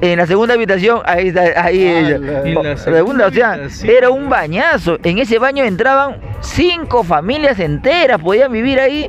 en 0.00 0.18
la 0.18 0.26
segunda 0.26 0.54
habitación, 0.54 1.00
ahí 1.04 1.28
está, 1.28 1.42
ahí 1.62 1.86
Ah, 1.86 1.98
ella. 2.00 2.18
la- 2.18 2.42
la 2.62 2.62
La 2.70 2.76
segunda, 2.76 3.26
o 3.26 3.30
sea, 3.30 3.58
era 3.84 4.10
un 4.10 4.28
bañazo. 4.28 4.98
En 5.02 5.18
ese 5.18 5.38
baño 5.38 5.64
entraban 5.64 6.16
cinco 6.40 7.04
familias 7.04 7.58
enteras, 7.60 8.20
podían 8.20 8.52
vivir 8.52 8.80
ahí. 8.80 9.06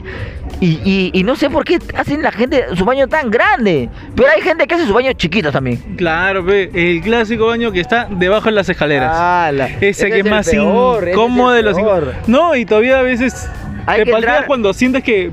Y, 0.61 0.79
y- 0.86 1.11
y 1.13 1.23
no 1.23 1.36
sé 1.36 1.49
por 1.49 1.65
qué 1.65 1.79
hacen 1.97 2.21
la 2.23 2.31
gente 2.31 2.63
su 2.75 2.86
baño 2.86 3.07
tan 3.09 3.29
grande. 3.29 3.89
Pero 4.15 4.29
hay 4.33 4.41
gente 4.41 4.65
que 4.65 4.75
hace 4.75 4.86
sus 4.86 4.93
baños 4.93 5.15
chiquitos 5.17 5.51
también. 5.51 5.77
Claro, 5.97 6.45
pe, 6.45 6.69
el 6.73 7.01
clásico 7.01 7.47
baño 7.47 7.73
que 7.73 7.81
está 7.81 8.07
debajo 8.09 8.45
de 8.45 8.51
las 8.53 8.69
escaleras. 8.69 9.11
¡Hala! 9.13 9.67
Ese 9.81 10.09
que 10.09 10.19
es 10.19 10.25
más 10.25 10.49
peor, 10.49 10.99
ese 11.03 11.09
es 11.11 11.15
incómodo 11.17 11.55
el 11.57 11.65
de 11.65 11.71
los. 11.71 12.27
No, 12.27 12.55
y 12.55 12.65
todavía 12.65 12.99
a 12.99 13.01
veces 13.01 13.49
Hay 13.86 14.05
te 14.05 14.11
palteas 14.11 14.33
entrar- 14.36 14.47
cuando 14.47 14.71
sientes 14.73 15.03
que 15.03 15.29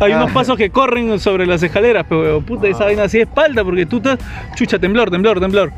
hay 0.00 0.12
unos 0.12 0.30
Ah. 0.30 0.34
pasos 0.34 0.56
que 0.56 0.70
corren 0.70 1.18
sobre 1.18 1.46
las 1.46 1.62
escaleras, 1.62 2.06
pero 2.08 2.40
puta, 2.40 2.68
esa 2.68 2.84
vaina 2.84 3.04
así 3.04 3.18
de 3.18 3.24
espalda, 3.24 3.64
porque 3.64 3.86
tú 3.86 3.98
estás, 3.98 4.18
chucha, 4.54 4.78
temblor, 4.78 5.10
temblor, 5.10 5.40
temblor. 5.40 5.72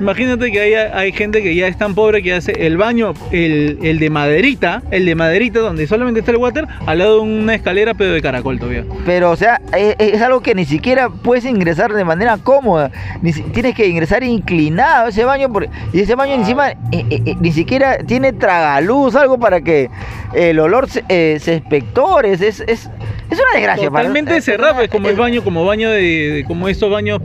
Imagínate 0.00 0.50
que 0.50 0.60
hay, 0.60 0.74
hay 0.74 1.12
gente 1.12 1.42
que 1.42 1.54
ya 1.54 1.68
es 1.68 1.78
tan 1.78 1.94
pobre 1.94 2.22
que 2.22 2.32
hace 2.34 2.66
el 2.66 2.76
baño, 2.76 3.14
el, 3.30 3.78
el 3.82 3.98
de 4.00 4.10
maderita, 4.10 4.82
el 4.90 5.04
de 5.06 5.14
maderita 5.14 5.60
donde 5.60 5.86
solamente 5.86 6.20
está 6.20 6.32
el 6.32 6.38
water, 6.38 6.66
al 6.86 6.98
lado 6.98 7.16
de 7.16 7.20
una 7.20 7.54
escalera, 7.54 7.94
pero 7.94 8.12
de 8.12 8.20
caracol 8.20 8.58
todavía. 8.58 8.84
Pero, 9.06 9.30
o 9.30 9.36
sea, 9.36 9.60
es, 9.76 9.94
es 9.98 10.20
algo 10.22 10.40
que 10.40 10.54
ni 10.56 10.64
siquiera 10.64 11.08
puedes 11.08 11.44
ingresar 11.44 11.92
de 11.92 12.04
manera 12.04 12.36
cómoda. 12.38 12.90
Ni 13.20 13.32
tienes 13.32 13.74
que 13.76 13.86
ingresar 13.86 14.24
inclinado 14.24 15.06
a 15.06 15.08
ese 15.10 15.24
baño. 15.24 15.52
por- 15.52 15.68
y 15.92 16.00
ese 16.00 16.14
baño 16.16 16.34
encima 16.34 16.70
eh, 16.70 16.76
eh, 16.92 17.22
eh, 17.26 17.36
ni 17.40 17.52
siquiera 17.52 17.98
tiene 17.98 18.32
tragaluz, 18.32 19.14
algo 19.14 19.38
para 19.38 19.60
que 19.60 19.88
el 20.34 20.58
olor 20.58 20.88
se, 20.88 21.04
eh, 21.08 21.38
se 21.40 21.54
espectore. 21.56 22.32
Es, 22.32 22.40
es, 22.42 22.60
es 22.66 22.88
una 23.30 23.60
para- 23.90 24.02
Totalmente 24.02 24.36
es 24.36 24.44
cerrado, 24.44 24.74
una- 24.74 24.82
es 24.84 24.90
como 24.90 25.08
el 25.08 25.16
baño, 25.16 25.42
como 25.44 25.64
baño 25.64 25.90
de, 25.90 26.00
de- 26.02 26.44
como 26.44 26.68
estos 26.68 26.90
baños 26.90 27.20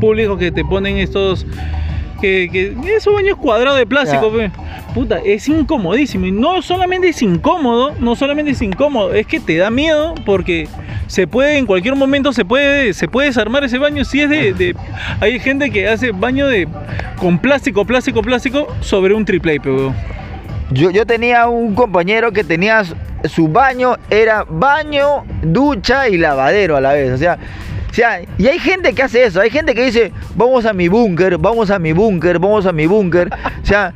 públicos 0.00 0.38
que 0.38 0.50
te 0.52 0.64
ponen 0.64 0.96
estos 0.98 1.46
que, 2.20 2.50
que 2.52 2.74
esos 2.96 3.14
baños 3.14 3.36
cuadrados 3.38 3.78
de 3.78 3.86
plástico, 3.86 4.30
puta, 4.94 5.20
es 5.24 5.48
incomodísimo. 5.48 6.26
Y 6.26 6.32
no 6.32 6.60
solamente 6.60 7.08
es 7.08 7.22
incómodo, 7.22 7.94
no 7.98 8.14
solamente 8.14 8.50
es 8.50 8.60
incómodo, 8.60 9.14
es 9.14 9.26
que 9.26 9.40
te 9.40 9.56
da 9.56 9.70
miedo 9.70 10.14
porque 10.26 10.68
se 11.06 11.26
puede 11.26 11.56
en 11.56 11.64
cualquier 11.64 11.96
momento 11.96 12.32
se 12.34 12.44
puede 12.44 12.92
se 12.92 13.08
puede 13.08 13.28
desarmar 13.28 13.64
ese 13.64 13.78
baño 13.78 14.04
si 14.04 14.20
es 14.20 14.28
de, 14.28 14.52
de- 14.52 14.76
hay 15.20 15.38
gente 15.40 15.70
que 15.70 15.88
hace 15.88 16.12
baño 16.12 16.46
de 16.46 16.68
con 17.16 17.38
plástico, 17.38 17.86
plástico, 17.86 18.20
plástico 18.22 18.66
sobre 18.80 19.14
un 19.14 19.24
triple, 19.24 19.58
pero 19.58 19.94
Yo, 20.70 20.90
yo 20.90 21.04
tenía 21.04 21.48
un 21.48 21.74
compañero 21.74 22.32
que 22.32 22.44
tenía 22.44 22.84
su 23.24 23.48
baño 23.48 23.96
era 24.08 24.44
baño, 24.48 25.24
ducha 25.42 26.08
y 26.08 26.16
lavadero 26.16 26.76
a 26.76 26.80
la 26.80 26.92
vez. 26.92 27.12
O 27.12 27.18
sea, 27.18 27.38
o 27.90 27.94
sea, 27.94 28.20
y 28.38 28.46
hay 28.46 28.58
gente 28.58 28.92
que 28.92 29.02
hace 29.02 29.24
eso. 29.24 29.40
Hay 29.40 29.50
gente 29.50 29.74
que 29.74 29.84
dice, 29.84 30.12
vamos 30.36 30.64
a 30.64 30.72
mi 30.72 30.88
búnker, 30.88 31.38
vamos 31.38 31.70
a 31.70 31.78
mi 31.78 31.92
búnker, 31.92 32.38
vamos 32.38 32.66
a 32.66 32.72
mi 32.72 32.86
búnker. 32.86 33.30
O 33.62 33.66
sea, 33.66 33.92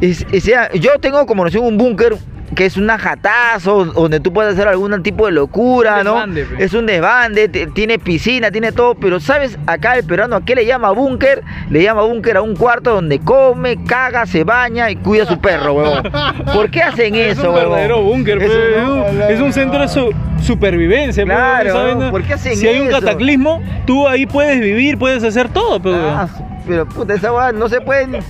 y, 0.00 0.06
y 0.34 0.40
sea, 0.40 0.72
yo 0.72 0.98
tengo 0.98 1.26
como 1.26 1.44
noción 1.44 1.64
un 1.64 1.76
búnker 1.76 2.16
que 2.54 2.64
es 2.66 2.76
un 2.76 2.88
jatazo 2.88 3.84
donde 3.84 4.20
tú 4.20 4.32
puedes 4.32 4.54
hacer 4.54 4.68
algún 4.68 5.02
tipo 5.02 5.26
de 5.26 5.32
locura, 5.32 5.98
Un 5.98 6.04
¿no? 6.04 6.12
desbande, 6.14 6.44
pe. 6.44 6.64
Es 6.64 6.72
un 6.74 6.86
desbande, 6.86 7.48
tiene 7.48 7.98
piscina, 7.98 8.50
tiene 8.50 8.72
todo, 8.72 8.94
pero 8.94 9.20
¿sabes 9.20 9.58
acá 9.66 9.96
el 9.96 10.04
peruano 10.04 10.36
a 10.36 10.44
qué 10.44 10.54
le 10.54 10.64
llama 10.64 10.90
búnker? 10.90 11.42
Le 11.70 11.82
llama 11.82 12.02
búnker 12.02 12.36
a 12.38 12.42
un 12.42 12.56
cuarto 12.56 12.94
donde 12.94 13.18
come, 13.20 13.76
caga, 13.84 14.24
se 14.26 14.44
baña 14.44 14.90
y 14.90 14.96
cuida 14.96 15.24
a 15.24 15.26
su 15.26 15.38
perro, 15.40 15.74
huevón. 15.74 16.10
¿Por 16.52 16.70
qué 16.70 16.82
hacen 16.82 17.14
Es 17.14 17.38
eso, 17.38 17.50
un 17.50 17.56
huevón? 17.56 18.04
búnker, 18.04 18.38
pues, 18.38 18.50
no, 18.50 19.06
es 19.06 19.12
un- 19.12 19.22
es 19.34 19.40
un 19.40 19.52
centro 19.52 19.80
de 19.80 19.88
su- 19.88 20.10
supervivencia. 20.42 21.24
pues, 21.24 21.36
Claro, 21.36 21.68
esa 21.68 21.82
vaina. 21.82 22.10
¿por 22.10 22.22
qué 22.22 22.32
hacen 22.34 22.56
Si 22.56 22.66
hay 22.66 22.80
un 22.80 22.88
cataclismo, 22.88 23.62
tú 23.86 24.08
ahí 24.08 24.26
puedes 24.26 24.60
vivir, 24.60 24.96
puedes 24.98 25.22
hacer 25.22 25.48
todo. 25.50 25.80
pues, 25.80 25.94
Ah, 25.98 26.26
pero 26.66 26.86
puta, 26.88 27.14
esa 27.14 27.52
no 27.52 27.68
se 27.68 27.80
puede, 27.80 28.20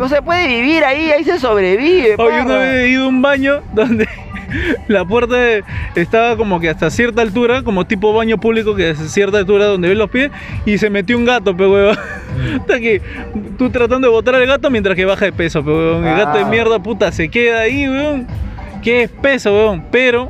no 0.00 0.08
se 0.08 0.22
puede 0.22 0.48
vivir 0.48 0.82
ahí, 0.82 1.10
ahí 1.10 1.22
se 1.24 1.38
sobrevive. 1.38 2.14
Hoy 2.18 2.32
una 2.42 2.56
vez 2.56 2.74
he 2.74 2.88
ido 2.88 3.04
a 3.04 3.08
un 3.08 3.20
baño 3.20 3.60
donde 3.74 4.08
la 4.88 5.04
puerta 5.04 5.36
estaba 5.94 6.36
como 6.36 6.58
que 6.58 6.70
hasta 6.70 6.88
cierta 6.90 7.20
altura, 7.22 7.62
como 7.62 7.86
tipo 7.86 8.12
baño 8.14 8.38
público 8.38 8.74
que 8.74 8.90
es 8.90 8.98
cierta 9.12 9.36
altura 9.38 9.66
donde 9.66 9.88
ven 9.88 9.98
los 9.98 10.10
pies, 10.10 10.30
y 10.64 10.78
se 10.78 10.88
metió 10.90 11.16
un 11.18 11.26
gato, 11.26 11.54
pe 11.56 11.66
huevón. 11.66 11.96
Hasta 12.60 12.80
que 12.80 13.02
tú 13.58 13.68
tratando 13.68 14.08
de 14.08 14.12
botar 14.12 14.34
al 14.36 14.46
gato 14.46 14.70
mientras 14.70 14.96
que 14.96 15.04
baja 15.04 15.26
de 15.26 15.32
peso, 15.32 15.62
pe 15.62 15.70
huevón. 15.70 16.06
El 16.06 16.16
gato 16.16 16.38
de 16.38 16.44
Ah. 16.44 16.48
mierda, 16.48 16.82
puta, 16.82 17.12
se 17.12 17.28
queda 17.28 17.60
ahí, 17.60 17.86
weón. 17.86 18.26
Qué 18.82 19.02
espeso, 19.02 19.52
weón. 19.52 19.84
Pero, 19.90 20.28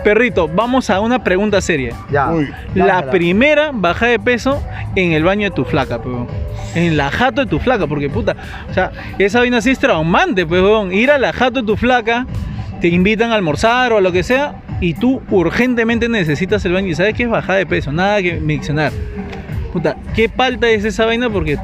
perrito, 0.00 0.48
vamos 0.48 0.90
a 0.90 1.00
una 1.00 1.22
pregunta 1.22 1.60
seria. 1.60 1.94
Ya. 2.10 2.30
Uy. 2.30 2.48
La 2.74 3.10
primera 3.10 3.70
baja 3.72 4.06
de 4.06 4.18
peso 4.18 4.62
en 4.96 5.12
el 5.12 5.24
baño 5.24 5.44
de 5.44 5.54
tu 5.54 5.64
flaca, 5.64 6.02
peón. 6.02 6.26
En 6.74 6.96
la 6.96 7.10
jato 7.10 7.42
de 7.42 7.46
tu 7.46 7.58
flaca, 7.58 7.86
porque 7.86 8.08
puta, 8.08 8.36
o 8.70 8.74
sea, 8.74 8.92
esa 9.18 9.40
vaina 9.40 9.60
sí 9.60 9.70
es 9.70 9.78
traumante, 9.78 10.46
pues, 10.46 10.62
weón. 10.62 10.92
Ir 10.92 11.10
a 11.10 11.18
la 11.18 11.32
jato 11.32 11.60
de 11.60 11.66
tu 11.66 11.76
flaca, 11.76 12.26
te 12.80 12.88
invitan 12.88 13.32
a 13.32 13.34
almorzar 13.34 13.92
o 13.92 13.98
a 13.98 14.00
lo 14.00 14.12
que 14.12 14.22
sea, 14.22 14.54
y 14.80 14.94
tú 14.94 15.20
urgentemente 15.30 16.08
necesitas 16.08 16.64
el 16.64 16.72
baño 16.72 16.88
y 16.88 16.94
sabes 16.94 17.14
que 17.14 17.24
es 17.24 17.28
bajada 17.28 17.58
de 17.58 17.66
peso, 17.66 17.92
nada 17.92 18.22
que 18.22 18.40
mencionar. 18.40 18.92
Puta, 19.72 19.96
qué 20.14 20.28
palta 20.28 20.68
es 20.68 20.84
esa 20.84 21.04
vaina 21.04 21.30
porque 21.30 21.58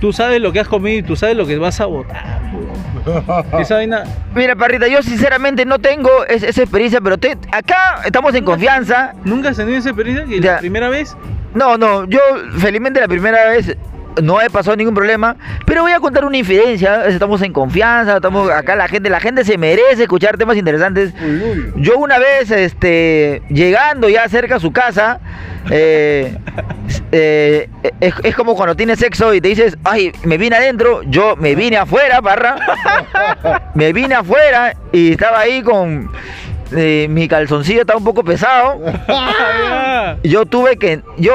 tú 0.00 0.12
sabes 0.12 0.40
lo 0.40 0.52
que 0.52 0.60
has 0.60 0.68
comido 0.68 0.98
y 0.98 1.02
tú 1.02 1.16
sabes 1.16 1.36
lo 1.36 1.46
que 1.46 1.58
vas 1.58 1.80
a 1.80 1.86
botar, 1.86 2.40
weón. 2.52 2.95
Esa 3.60 3.74
vaina. 3.76 4.04
Mira, 4.34 4.56
parrita, 4.56 4.88
yo 4.88 5.02
sinceramente 5.02 5.64
no 5.64 5.78
tengo 5.78 6.24
es- 6.26 6.42
esa 6.42 6.62
experiencia, 6.62 7.00
pero 7.00 7.18
te- 7.18 7.38
acá 7.52 8.00
estamos 8.04 8.34
en 8.34 8.44
confianza. 8.44 9.12
¿Nunca 9.24 9.50
has 9.50 9.56
tenido 9.56 9.78
esa 9.78 9.90
experiencia 9.90 10.24
que 10.26 10.40
Ya. 10.40 10.54
la 10.54 10.58
primera 10.58 10.88
vez? 10.88 11.16
No, 11.54 11.78
no, 11.78 12.04
yo 12.06 12.20
felizmente 12.58 13.00
la 13.00 13.08
primera 13.08 13.48
vez 13.48 13.76
no 14.22 14.40
he 14.40 14.50
pasado 14.50 14.76
ningún 14.76 14.94
problema, 14.94 15.36
pero 15.64 15.82
voy 15.82 15.92
a 15.92 16.00
contar 16.00 16.24
una 16.24 16.36
infidencia. 16.36 17.06
Estamos 17.06 17.42
en 17.42 17.52
confianza, 17.52 18.16
estamos 18.16 18.50
acá 18.50 18.76
la 18.76 18.88
gente, 18.88 19.10
la 19.10 19.20
gente 19.20 19.44
se 19.44 19.58
merece 19.58 20.02
escuchar 20.02 20.36
temas 20.36 20.56
interesantes. 20.56 21.12
Yo 21.76 21.98
una 21.98 22.18
vez, 22.18 22.50
este, 22.50 23.42
llegando 23.48 24.08
ya 24.08 24.28
cerca 24.28 24.56
a 24.56 24.60
su 24.60 24.72
casa, 24.72 25.20
eh, 25.70 26.36
eh, 27.12 27.68
es, 28.00 28.14
es 28.22 28.36
como 28.36 28.54
cuando 28.54 28.76
tienes 28.76 28.98
sexo 28.98 29.34
y 29.34 29.40
te 29.40 29.48
dices, 29.48 29.76
ay, 29.84 30.12
me 30.24 30.38
vine 30.38 30.56
adentro, 30.56 31.02
yo 31.04 31.36
me 31.36 31.54
vine 31.54 31.76
afuera, 31.76 32.20
barra, 32.20 32.56
me 33.74 33.92
vine 33.92 34.14
afuera 34.14 34.74
y 34.92 35.12
estaba 35.12 35.40
ahí 35.40 35.62
con 35.62 36.10
eh, 36.74 37.06
mi 37.10 37.28
calzoncillo 37.28 37.80
estaba 37.82 37.98
un 37.98 38.04
poco 38.04 38.24
pesado. 38.24 38.80
Yo 40.22 40.46
tuve 40.46 40.76
que, 40.76 41.00
yo 41.18 41.34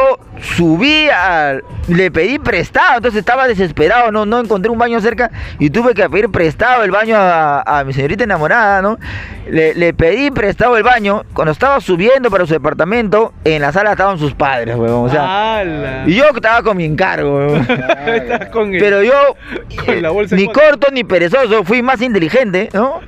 subí 0.56 1.08
al, 1.10 1.64
le 1.88 2.10
pedí 2.10 2.40
prestado, 2.40 2.98
entonces 2.98 3.20
estaba 3.20 3.48
desesperado, 3.48 4.12
no, 4.12 4.26
no 4.26 4.40
encontré 4.40 4.72
un 4.72 4.78
baño 4.78 5.00
cerca 5.02 5.30
y 5.60 5.70
tuve 5.70 5.94
que 5.94 6.10
pedir 6.10 6.30
prestado 6.30 6.84
el 6.84 6.92
baño 6.92 7.16
a, 7.18 7.62
a 7.62 7.84
mi 7.84 7.94
señorita 7.94 8.24
enamorada, 8.24 8.82
¿no? 8.82 8.98
Le, 9.50 9.74
le 9.76 9.94
pedí 9.94 10.32
prestado 10.32 10.78
el 10.78 10.84
baño, 10.84 11.24
cuando 11.34 11.52
estaba 11.52 11.80
subiendo 11.82 12.30
para 12.32 12.46
su 12.46 12.54
departamento, 12.54 13.34
en 13.44 13.62
la 13.62 13.72
sala 13.72 13.92
estaban 13.92 14.18
sus 14.18 14.34
padres, 14.34 14.76
huevón, 14.76 15.08
o 15.08 15.10
sea, 15.12 15.58
ala. 15.60 16.04
y 16.08 16.16
yo 16.16 16.26
estaba 16.34 16.62
con 16.64 16.78
mi 16.78 16.86
encargo, 16.86 17.48
con 18.54 18.74
el- 18.74 18.80
Pero 18.80 19.04
yo, 19.04 19.36
Con 19.86 20.02
la 20.02 20.10
bolsa 20.12 20.36
ni 20.36 20.48
corto 20.48 20.88
ni 20.92 21.04
perezoso, 21.04 21.64
fui 21.64 21.82
más 21.82 22.02
inteligente, 22.02 22.70
¿no? 22.74 23.00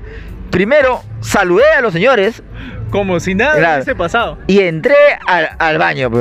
Primero, 0.54 1.02
saludé 1.20 1.64
a 1.76 1.82
los 1.82 1.94
señores 1.94 2.44
Como 2.92 3.20
si 3.20 3.34
nada 3.34 3.56
Claro. 3.58 3.74
hubiese 3.78 3.96
pasado. 3.96 4.38
y 4.46 4.60
entré 4.60 4.94
al, 5.26 5.50
al 5.58 5.80
baño. 5.80 6.12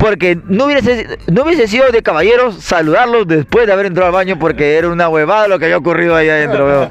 Porque 0.00 0.38
no 0.46 0.64
hubiese, 0.64 1.18
no 1.30 1.42
hubiese 1.42 1.68
sido 1.68 1.90
de 1.92 2.02
caballeros 2.02 2.56
saludarlos 2.64 3.28
después 3.28 3.66
de 3.66 3.72
haber 3.74 3.84
entrado 3.84 4.06
al 4.06 4.14
baño 4.14 4.38
porque 4.38 4.78
era 4.78 4.88
una 4.88 5.10
huevada 5.10 5.46
lo 5.46 5.58
que 5.58 5.66
había 5.66 5.76
ocurrido 5.76 6.16
ahí 6.16 6.26
adentro. 6.30 6.64
weón. 6.66 6.90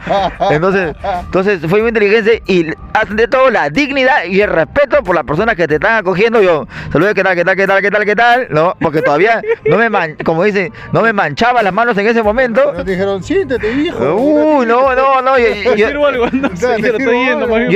Entonces, 0.52 0.96
entonces 1.26 1.60
fue 1.68 1.82
mi 1.82 1.88
inteligencia 1.88 2.34
y 2.46 2.68
ante 2.94 3.28
todo 3.28 3.50
la 3.50 3.72
dignidad 3.72 4.26
y 4.26 4.40
el 4.42 4.50
respeto 4.52 5.02
por 5.04 5.16
las 5.16 5.24
personas 5.24 5.56
que 5.56 5.68
te 5.68 5.76
están 5.76 5.96
acogiendo. 5.98 6.40
Yo, 6.42 6.68
saludos, 6.94 7.16
¿qué 7.16 7.24
tal, 7.24 7.36
qué 7.36 7.44
tal, 7.44 7.56
qué 7.56 7.66
tal, 7.66 7.82
qué 7.82 7.90
tal, 7.92 8.06
qué 8.06 8.16
tal? 8.16 8.48
No, 8.52 8.76
porque 8.80 9.02
todavía 9.02 9.42
no 9.66 9.78
me, 9.78 9.90
man- 9.90 10.16
como 10.24 10.44
dicen, 10.44 10.72
no 10.94 11.02
me 11.02 11.12
manchaba 11.12 11.64
las 11.64 11.74
manos 11.74 11.98
en 11.98 12.06
ese 12.06 12.22
momento. 12.22 12.74
Te 12.74 12.92
dijeron, 12.92 13.24
siéntate, 13.24 13.72
viejo. 13.74 14.16
Uy, 14.16 14.68
no, 14.68 14.94
no, 14.96 15.22
no. 15.24 15.38
yo- 15.40 15.46
¿Te 15.46 15.78
yo- 15.78 15.88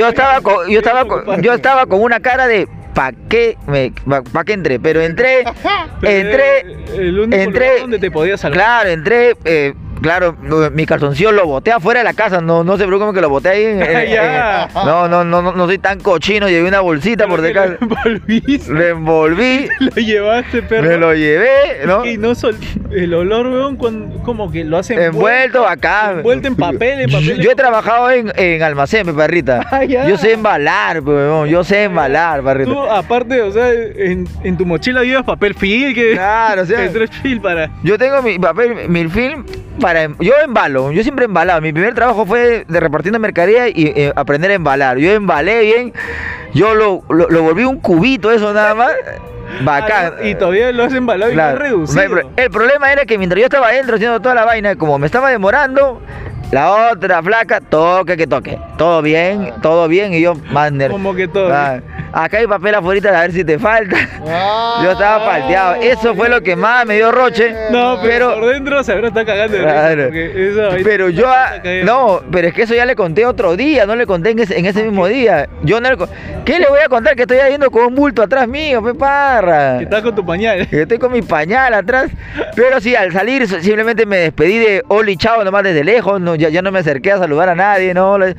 estaba 0.08 0.40
con, 0.40 0.68
yo 0.68 0.78
estaba 0.78 1.04
con, 1.06 1.42
yo 1.42 1.52
estaba 1.52 1.86
con 1.86 2.00
una 2.02 2.20
cara 2.20 2.46
de 2.46 2.68
¿pa 2.94 3.12
qué 3.28 3.56
me 3.66 3.92
pa, 4.08 4.22
pa' 4.22 4.44
qué 4.44 4.52
entré? 4.54 4.78
Pero 4.78 5.02
entré, 5.02 5.44
entré, 6.02 6.60
el 6.96 7.18
único 7.18 7.36
entré, 7.42 7.66
lugar 7.66 7.80
donde 7.80 7.98
te 7.98 8.10
podías 8.10 8.40
salvar. 8.40 8.58
claro, 8.58 8.88
entré, 8.90 9.36
eh, 9.44 9.74
claro, 10.04 10.36
mi 10.72 10.86
calzoncillo 10.86 11.32
lo 11.32 11.46
boté 11.46 11.72
afuera 11.72 12.00
de 12.00 12.04
la 12.04 12.12
casa, 12.14 12.40
no, 12.40 12.62
no 12.62 12.76
se 12.76 12.84
preocupen 12.86 13.14
que 13.14 13.20
lo 13.20 13.28
boté 13.30 13.48
ahí. 13.48 13.64
en- 13.64 13.82
en- 13.82 14.68
no, 14.74 15.08
no, 15.08 15.24
no, 15.24 15.42
no, 15.42 15.52
no 15.52 15.66
soy 15.66 15.78
tan 15.78 15.98
cochino, 16.00 16.48
llevé 16.48 16.68
una 16.68 16.80
bolsita 16.80 17.26
por 17.26 17.40
detrás, 17.40 17.70
lo 17.80 17.86
envolviste, 17.86 18.72
lo 18.72 18.82
envolví, 18.86 19.68
lo 19.80 19.90
llevaste, 19.96 20.62
perro. 20.62 20.88
me 20.88 20.96
lo 20.98 21.14
llevé, 21.14 21.50
¿no? 21.86 22.04
Y 22.06 22.18
no 22.18 22.34
sol... 22.34 22.56
el 22.92 23.14
olor, 23.14 23.46
weón, 23.48 23.76
cuando- 23.76 24.22
como 24.22 24.50
que 24.52 24.64
lo 24.64 24.78
hacen 24.78 24.98
Envuelto 25.00 25.66
acá. 25.66 26.12
Envuelto 26.12 26.48
en 26.48 26.56
papel, 26.56 27.00
en 27.00 27.08
Yo, 27.08 27.18
papel. 27.18 27.40
yo 27.40 27.50
he 27.50 27.54
trabajado 27.54 28.10
en, 28.10 28.32
en 28.36 28.62
almacén, 28.62 29.06
mi 29.06 29.12
perrita. 29.12 29.66
Ah. 29.74 29.84
Yo 29.84 30.16
sé 30.18 30.32
embalar, 30.32 31.02
pues, 31.02 31.16
huevón, 31.16 31.48
yo 31.48 31.64
sé 31.64 31.84
embalar, 31.84 32.42
perrita. 32.42 32.70
Tú, 32.70 32.78
aparte, 32.80 33.40
o 33.42 33.50
sea, 33.50 33.72
en, 33.72 34.26
en 34.44 34.56
tu 34.56 34.64
mochila 34.66 35.02
llevas 35.02 35.24
papel 35.24 35.54
film, 35.54 35.94
que 35.94 36.12
Claro, 36.12 36.62
o 36.62 36.66
sea, 36.66 36.90
para... 37.42 37.70
Yo 37.82 37.98
tengo 37.98 38.22
mi 38.22 38.38
papel, 38.38 38.88
mi 38.88 39.08
film 39.08 39.44
para... 39.80 39.93
em- 40.02 40.16
Yo 40.20 40.34
embalo, 40.44 40.92
yo 40.92 41.02
siempre 41.02 41.24
he 41.24 41.28
embalado. 41.28 41.60
Mi 41.60 41.72
primer 41.72 41.94
trabajo 41.94 42.26
fue 42.26 42.64
de 42.66 42.80
repartiendo 42.80 43.18
mercadería 43.18 43.68
y 43.68 43.92
eh, 43.96 44.12
aprender 44.16 44.50
a 44.50 44.54
embalar. 44.54 44.98
Yo 44.98 45.12
embalé 45.12 45.60
bien, 45.60 45.92
yo 46.52 46.74
lo, 46.74 47.02
lo, 47.08 47.28
lo 47.28 47.42
volví 47.42 47.64
un 47.64 47.78
cubito, 47.80 48.30
eso 48.30 48.52
nada 48.52 48.74
más. 48.74 48.92
Bacán. 49.62 50.06
Ah, 50.06 50.12
no, 50.20 50.26
y 50.26 50.34
todavía 50.34 50.72
lo 50.72 50.84
has 50.84 50.94
embalado 50.94 51.30
y 51.30 51.34
lo 51.34 51.42
has 51.42 51.58
reducido. 51.58 52.30
el 52.36 52.50
problema 52.50 52.92
era 52.92 53.04
que 53.04 53.18
mientras 53.18 53.38
yo 53.38 53.44
estaba 53.46 53.68
adentro 53.68 53.96
haciendo 53.96 54.20
toda 54.20 54.34
la 54.34 54.44
vaina, 54.44 54.76
como 54.76 54.98
me 54.98 55.06
estaba 55.06 55.30
demorando, 55.30 56.00
la 56.54 56.92
otra 56.92 57.20
flaca, 57.20 57.60
toque 57.60 58.16
que 58.16 58.28
toque. 58.28 58.56
Todo 58.78 59.02
bien, 59.02 59.52
todo 59.60 59.88
bien. 59.88 60.14
Y 60.14 60.20
yo, 60.20 60.34
más 60.52 60.70
ner- 60.70 60.92
Como 60.92 61.12
que 61.12 61.26
todo 61.26 61.52
Ah, 61.52 61.80
acá 62.12 62.38
hay 62.38 62.46
papel 62.46 62.76
afuera 62.76 63.18
a 63.18 63.22
ver 63.22 63.32
si 63.32 63.44
te 63.44 63.58
falta. 63.58 63.96
Ah. 64.24 64.80
Yo 64.84 64.92
estaba 64.92 65.24
palteado. 65.26 65.74
Eso 65.82 66.14
fue 66.14 66.28
lo 66.28 66.40
que 66.42 66.54
más 66.54 66.86
me 66.86 66.94
dio 66.94 67.10
roche. 67.10 67.52
No, 67.72 67.98
pero, 68.00 68.28
pero- 68.28 68.40
por 68.40 68.52
dentro 68.52 68.84
se 68.84 69.04
está 69.04 69.24
cagando 69.24 69.56
de 69.56 69.62
Claro. 69.64 70.10
Pero 70.84 71.08
yo, 71.10 71.26
ah, 71.28 71.54
no, 71.84 72.20
pero 72.30 72.46
es 72.48 72.54
que 72.54 72.62
eso 72.62 72.74
ya 72.74 72.84
le 72.84 72.94
conté 72.94 73.26
otro 73.26 73.56
día, 73.56 73.84
no 73.84 73.96
le 73.96 74.06
conté 74.06 74.30
en 74.30 74.38
ese, 74.38 74.56
en 74.56 74.66
ese 74.66 74.84
mismo 74.84 75.08
día. 75.08 75.48
Yo 75.64 75.80
no 75.80 75.90
le 75.90 75.96
¿Qué 76.44 76.58
le 76.60 76.66
voy 76.68 76.78
a 76.84 76.88
contar? 76.88 77.16
Que 77.16 77.22
estoy 77.22 77.38
yendo 77.50 77.70
con 77.70 77.86
un 77.86 77.94
bulto 77.94 78.22
atrás 78.22 78.46
mío, 78.46 78.80
pe 78.84 78.94
parra. 78.94 79.78
Que 79.78 79.84
estás 79.84 80.02
con 80.02 80.14
tu 80.14 80.24
pañal. 80.24 80.68
Que 80.68 80.82
estoy 80.82 80.98
con 80.98 81.10
mi 81.10 81.22
pañal 81.22 81.74
atrás. 81.74 82.10
Pero 82.54 82.80
sí, 82.80 82.94
al 82.94 83.12
salir 83.12 83.48
simplemente 83.48 84.06
me 84.06 84.18
despedí 84.18 84.58
de 84.58 84.84
Oli 84.88 85.16
Chao 85.16 85.42
nomás 85.42 85.64
desde 85.64 85.82
lejos. 85.82 86.20
No, 86.20 86.34
ya, 86.44 86.50
ya 86.50 86.62
no 86.62 86.70
me 86.72 86.78
acerqué 86.80 87.12
a 87.12 87.18
saludar 87.18 87.48
a 87.48 87.54
nadie, 87.54 87.94
no. 87.94 88.18
le- 88.18 88.36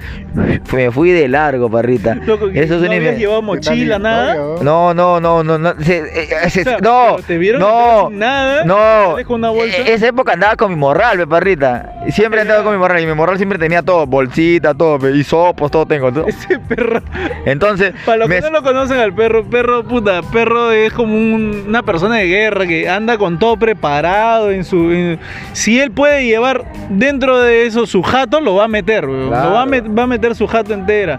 Me 0.73 0.91
fui 0.91 1.11
de 1.11 1.27
largo, 1.27 1.69
parrita. 1.69 2.15
Loco, 2.25 2.47
Eso 2.53 2.75
es 2.75 2.81
no 2.81 2.91
habías 2.91 3.17
llevado 3.17 3.41
mochila. 3.41 3.99
nada. 3.99 4.35
No, 4.61 4.93
no, 4.93 5.19
no, 5.19 5.43
no, 5.43 5.57
no. 5.57 5.73
se- 5.81 5.97
eh, 5.97 6.27
eh, 6.43 6.49
se- 6.49 6.61
O 6.61 6.63
sea, 6.63 6.77
no, 6.79 7.17
te 7.25 7.37
vieron 7.37 7.61
no, 7.61 8.07
sin 8.09 8.19
nada, 8.19 8.63
no. 8.65 9.15
una 9.29 9.49
bolsa. 9.49 9.77
Eh, 9.77 9.93
Esa 9.93 10.07
época 10.07 10.33
andaba 10.33 10.55
con 10.55 10.69
mi 10.71 10.75
morral, 10.77 11.17
pe, 11.17 11.27
parrita. 11.27 11.93
Y 12.07 12.11
Siempre 12.11 12.41
andaba 12.41 12.63
con 12.63 12.73
mi 12.73 12.79
morral. 12.79 13.01
Y 13.01 13.05
mi 13.07 13.13
morral 13.13 13.37
siempre 13.37 13.57
tenía 13.57 13.81
todo, 13.81 14.05
bolsita, 14.05 14.73
todo, 14.73 14.99
pe, 14.99 15.11
hisopos, 15.11 15.71
todo 15.71 15.85
tengo. 15.85 16.11
todo. 16.11 16.27
Ese 16.27 16.59
perro. 16.59 17.01
Entonces, 17.45 17.93
Para 18.05 18.17
los 18.19 18.29
me- 18.29 18.35
que 18.35 18.41
no 18.41 18.49
lo 18.51 18.63
conocen 18.63 18.97
al 18.99 19.13
perro, 19.13 19.43
perro, 19.45 19.83
puta, 19.83 20.21
perro 20.21 20.71
es 20.71 20.93
como 20.93 21.13
un- 21.15 21.65
una 21.67 21.83
persona 21.83 22.15
de 22.17 22.27
guerra 22.27 22.65
que 22.67 22.87
anda 22.89 23.17
con 23.17 23.39
todo 23.39 23.57
preparado 23.57 24.51
en 24.51 24.63
su... 24.63 24.91
en- 24.91 25.19
si 25.53 25.79
él 25.79 25.91
puede 25.91 26.25
llevar 26.25 26.65
dentro 26.89 27.39
de 27.39 27.65
eso 27.65 27.85
su 27.95 28.01
jato, 28.03 28.41
lo 28.41 28.55
va 28.55 28.65
a 28.65 28.67
meter, 28.67 29.05
weón. 29.07 29.29
Claro. 29.29 29.49
Lo 29.49 29.55
va 29.55 29.61
a, 29.61 29.65
met- 29.65 29.97
va 29.97 30.03
a 30.03 30.07
meter 30.07 30.35
su 30.35 30.45
jato 30.47 30.73
entera. 30.73 31.17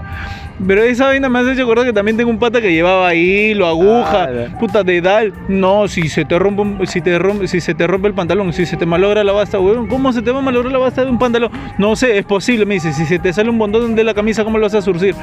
Pero 0.67 0.83
esa 0.83 1.07
vaina 1.07 1.29
me 1.31 1.39
has 1.39 1.47
hecho 1.49 1.63
acordar 1.63 1.87
que 1.87 1.93
también 1.95 2.19
tengo 2.19 2.29
un 2.31 2.39
pata 2.39 2.61
que 2.61 2.71
llevaba 2.71 3.15
hilo, 3.15 3.67
aguja, 3.67 4.25
Ah, 4.25 4.59
puta 4.61 4.83
de 4.83 5.01
dal. 5.01 5.33
No, 5.49 5.89
si 5.89 6.09
se 6.11 6.27
te 6.27 6.39
rompe 6.39 6.87
si 6.87 7.01
te 7.01 7.19
rompe, 7.19 7.49
si 7.49 7.61
se 7.63 7.73
te 7.75 7.87
rompe 7.87 8.09
el 8.09 8.15
pantalón, 8.15 8.53
si 8.53 8.67
se 8.67 8.77
te 8.77 8.85
malogra 8.85 9.25
la 9.25 9.33
basta, 9.33 9.59
weón, 9.59 9.87
¿cómo 9.87 10.13
se 10.13 10.21
te 10.21 10.31
va 10.31 10.39
a 10.41 10.43
malograr 10.43 10.71
la 10.73 10.79
basta 10.79 11.03
de 11.05 11.11
un 11.11 11.19
pantalón? 11.19 11.51
No 11.79 11.97
sé, 11.97 12.19
es 12.19 12.27
posible, 12.27 12.67
me 12.67 12.75
dice, 12.75 12.93
si 12.93 13.07
se 13.07 13.19
te 13.19 13.33
sale 13.33 13.49
un 13.49 13.57
bondón 13.59 13.95
de 13.95 14.05
la 14.05 14.13
camisa, 14.13 14.45
¿cómo 14.45 14.59
lo 14.59 14.65
vas 14.65 14.75
a 14.75 14.83
surcir? 14.83 15.15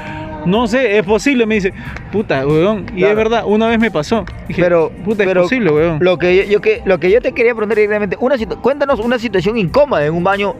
No 0.45 0.67
sé, 0.67 0.97
es 0.97 1.05
posible, 1.05 1.45
me 1.45 1.55
dice. 1.55 1.71
Puta, 2.11 2.45
weón. 2.47 2.85
Y 2.93 2.97
Claro. 2.99 3.11
es 3.11 3.15
verdad, 3.17 3.43
una 3.45 3.67
vez 3.67 3.79
me 3.79 3.91
pasó. 3.91 4.25
Dije, 4.47 4.61
pero, 4.61 4.91
puta, 5.05 5.23
pero 5.23 5.41
es 5.41 5.45
posible, 5.45 5.71
weón. 5.71 5.97
Lo 6.01 6.17
que 6.17 6.35
yo, 6.35 6.43
yo 6.43 6.61
que, 6.61 6.81
lo 6.85 6.99
que 6.99 7.09
yo 7.11 7.21
te 7.21 7.31
quería 7.31 7.53
preguntar 7.53 7.77
directamente, 7.77 8.17
una 8.19 8.35
cuéntanos 8.61 8.99
una 8.99 9.17
situación 9.19 9.57
incómoda 9.57 10.03
en 10.05 10.13
un 10.13 10.23
baño 10.23 10.55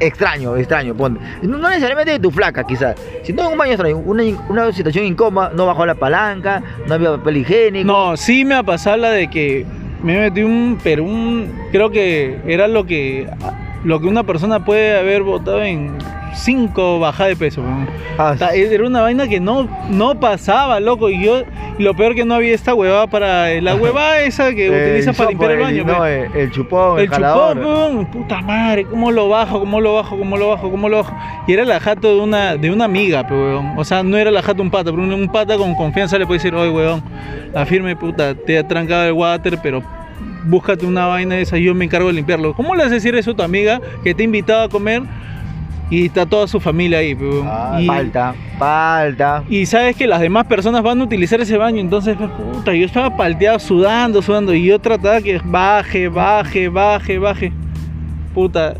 extraño, 0.00 0.56
extraño, 0.56 0.94
ponte. 0.94 1.20
No, 1.42 1.58
necesariamente 1.58 2.12
de 2.12 2.20
tu 2.20 2.30
flaca, 2.30 2.64
quizás, 2.64 2.96
sino 3.22 3.48
un 3.48 3.58
baño 3.58 3.72
extraño, 3.72 3.98
una, 3.98 4.22
una 4.48 4.72
situación 4.72 5.04
incómoda, 5.04 5.50
no 5.54 5.66
bajó 5.66 5.86
la 5.86 5.94
palanca, 5.94 6.62
no 6.86 6.94
había 6.94 7.16
papel 7.16 7.38
higiénico. 7.38 7.86
No, 7.86 8.16
sí 8.16 8.44
me 8.44 8.54
ha 8.54 8.62
pasado 8.62 8.96
la 8.96 9.10
de 9.10 9.28
que 9.28 9.66
me 10.02 10.18
metí 10.18 10.42
un, 10.42 10.78
pero 10.82 11.04
un, 11.04 11.52
creo 11.72 11.90
que 11.90 12.38
era 12.46 12.68
lo 12.68 12.86
que, 12.86 13.28
lo 13.84 14.00
que 14.00 14.06
una 14.06 14.24
persona 14.24 14.64
puede 14.64 14.98
haber 14.98 15.22
votado 15.22 15.62
en 15.62 15.96
cinco 16.34 16.98
bajadas 16.98 17.30
de 17.30 17.36
peso. 17.36 17.62
Ah, 18.18 18.34
Era 18.54 18.86
una 18.86 19.02
vaina 19.02 19.28
que 19.28 19.40
no, 19.40 19.68
no 19.90 20.18
pasaba, 20.18 20.80
loco. 20.80 21.10
Y 21.10 21.24
yo, 21.24 21.42
lo 21.78 21.94
peor 21.94 22.14
que 22.14 22.24
no 22.24 22.34
había 22.34 22.54
esta 22.54 22.74
huevada 22.74 23.06
para, 23.06 23.48
la 23.60 23.74
huevada 23.74 24.20
esa 24.20 24.54
que 24.54 24.70
utilizas 24.70 25.16
para 25.16 25.30
limpiar 25.30 25.50
el 25.52 25.60
baño. 25.60 25.84
No, 25.84 26.06
el, 26.06 26.30
el 26.34 26.50
chupón, 26.50 26.98
el, 26.98 27.04
El 27.04 27.10
jalador. 27.10 27.56
chupón, 27.58 28.06
puta 28.06 28.40
madre, 28.40 28.84
¿cómo 28.84 29.10
lo 29.10 29.28
bajo? 29.28 29.60
¿Cómo 29.60 29.80
lo 29.80 29.94
bajo? 29.94 30.18
¿Cómo 30.18 30.36
lo 30.36 30.48
bajo? 30.48 30.70
¿Cómo 30.70 30.88
lo 30.88 30.98
bajo? 30.98 31.16
Y 31.46 31.52
era 31.52 31.64
la 31.64 31.80
jato 31.80 32.16
de 32.16 32.20
una, 32.20 32.56
de 32.56 32.70
una 32.70 32.84
amiga, 32.84 33.26
pe, 33.26 33.34
weón. 33.34 33.74
O 33.76 33.84
sea, 33.84 34.02
no 34.02 34.16
era 34.16 34.30
la 34.30 34.42
jato 34.42 34.62
un 34.62 34.70
pata, 34.70 34.90
pero 34.90 35.02
un, 35.02 35.28
pata 35.28 35.56
con 35.56 35.74
confianza 35.74 36.18
le 36.18 36.26
puede 36.26 36.38
decir, 36.38 36.54
oye, 36.54 36.70
weón, 36.70 37.02
la 37.52 37.66
firme, 37.66 37.96
puta, 37.96 38.34
te 38.34 38.58
ha 38.58 38.66
trancado 38.66 39.04
el 39.04 39.12
water, 39.12 39.58
pero 39.62 39.82
búscate 40.44 40.86
una 40.86 41.06
vaina 41.06 41.34
de 41.34 41.42
esa, 41.42 41.58
yo 41.58 41.74
me 41.74 41.84
encargo 41.84 42.08
de 42.08 42.14
limpiarlo. 42.14 42.54
¿Cómo 42.54 42.74
le 42.74 42.84
a 42.84 42.88
decir 42.88 43.14
eso 43.16 43.32
a 43.32 43.36
tu 43.36 43.42
amiga 43.42 43.80
que 44.04 44.14
te 44.14 44.22
ha 44.22 44.24
invitado 44.24 44.62
a 44.62 44.68
comer 44.68 45.02
y 45.90 46.06
está 46.06 46.26
toda 46.26 46.46
su 46.48 46.58
familia 46.60 46.98
ahí? 46.98 47.16
Ah, 47.44 47.78
y, 47.80 47.86
Falta, 47.86 48.34
falta. 48.58 49.44
y 49.48 49.66
sabes 49.66 49.94
que 49.96 50.06
las 50.06 50.20
demás 50.20 50.46
personas 50.46 50.82
van 50.82 51.00
a 51.00 51.04
utilizar 51.04 51.40
ese 51.40 51.56
baño, 51.56 51.80
entonces, 51.80 52.16
puta, 52.16 52.74
yo 52.74 52.86
estaba 52.86 53.16
palteado, 53.16 53.58
sudando, 53.58 54.20
sudando, 54.22 54.52
y 54.54 54.64
yo 54.66 54.78
trataba 54.78 55.20
que 55.20 55.40
baje, 55.44 56.08
baje, 56.08 56.68
baje, 56.68 57.18
baje. 57.18 57.52
Puta, 58.34 58.74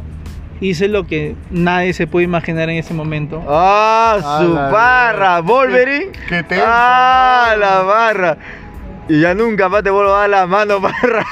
hice 0.60 0.88
lo 0.88 1.06
que 1.06 1.34
nadie 1.50 1.92
se 1.92 2.06
puede 2.06 2.24
imaginar 2.24 2.68
en 2.70 2.76
ese 2.78 2.92
momento. 2.92 3.42
Ah, 3.48 4.40
su 4.42 4.52
barra. 4.54 5.40
Wolverine. 5.40 6.06
Qué 6.28 6.42
tenso. 6.42 6.64
Ah, 6.66 7.54
la 7.58 7.82
barra. 7.82 8.36
Y 9.08 9.20
ya 9.20 9.34
nunca 9.34 9.68
más 9.68 9.82
te 9.82 9.90
vuelvo 9.90 10.14
a 10.14 10.20
dar 10.20 10.30
la 10.30 10.46
mano, 10.46 10.80
barra. 10.80 11.24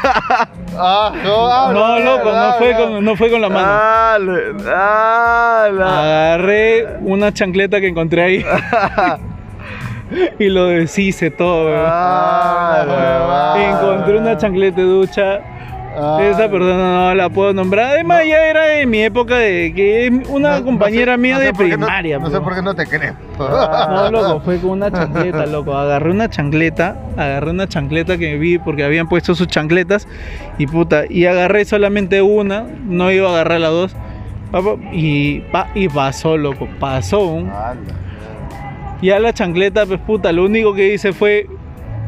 Ah, 0.76 1.12
no, 1.24 1.46
habla, 1.46 1.80
No, 1.80 1.98
loco, 2.00 2.32
no 2.32 2.52
fue 2.58 2.74
con, 2.74 3.04
no 3.04 3.16
fue 3.16 3.30
con 3.30 3.40
la 3.40 3.48
mano. 3.48 3.68
Dale, 3.68 4.52
dale. 4.64 5.82
Agarré 5.84 6.86
una 7.00 7.32
chancleta 7.32 7.80
que 7.80 7.88
encontré 7.88 8.22
ahí 8.22 8.44
y 10.38 10.46
lo 10.48 10.66
deshice 10.66 11.30
todo. 11.30 11.66
weón. 11.66 11.84
Ah, 11.86 12.84
la 12.86 13.70
Encontré 13.70 14.18
una 14.18 14.36
chancleta 14.36 14.76
de 14.80 14.86
ducha. 14.86 15.40
Ah. 15.96 16.18
Esa 16.22 16.48
persona 16.50 17.08
no 17.10 17.14
la 17.14 17.28
puedo 17.30 17.52
nombrar. 17.52 17.92
Además, 17.92 18.22
ya 18.26 18.46
era 18.48 18.64
de 18.64 18.86
mi 18.86 19.02
época 19.02 19.36
de 19.38 19.72
que 19.74 20.06
es 20.06 20.12
una 20.28 20.50
No- 20.52 20.58
no 20.60 20.64
compañera 20.64 21.12
sé- 21.14 21.18
mía 21.18 21.38
sé 21.38 21.44
de 21.44 21.52
primaria. 21.54 22.18
No, 22.18 22.30
sé 22.30 22.40
por 22.40 22.54
qué 22.54 22.62
no 22.62 22.74
te 22.74 22.86
creo. 22.86 23.14
No, 23.38 24.10
loco, 24.10 24.40
fue 24.44 24.58
con 24.58 24.70
una 24.70 24.90
chancleta, 24.90 25.46
loco. 25.46 25.76
Agarré 25.76 26.10
una 26.10 26.28
chancleta, 26.28 26.96
agarré 27.16 27.50
una 27.50 27.68
chancleta 27.68 28.18
que 28.18 28.36
vi 28.38 28.58
porque 28.58 28.84
habían 28.84 29.08
puesto 29.08 29.34
sus 29.34 29.46
chancletas 29.48 30.08
y 30.58 30.66
puta, 30.66 31.04
y 31.08 31.26
agarré 31.26 31.64
solamente 31.64 32.22
una, 32.22 32.64
no 32.86 33.10
iba 33.12 33.28
a 33.28 33.32
agarrar 33.32 33.60
las 33.60 33.70
dos. 33.70 33.96
Y, 34.92 35.40
pa- 35.52 35.68
y 35.74 35.88
pasó, 35.88 36.36
loco, 36.36 36.68
pasó. 36.78 37.38
Anda. 37.38 37.94
Ya 39.02 39.18
la 39.18 39.32
chancleta, 39.32 39.84
pues 39.86 40.00
puta, 40.00 40.32
lo 40.32 40.44
único 40.44 40.72
que 40.74 40.94
hice 40.94 41.12
fue 41.12 41.46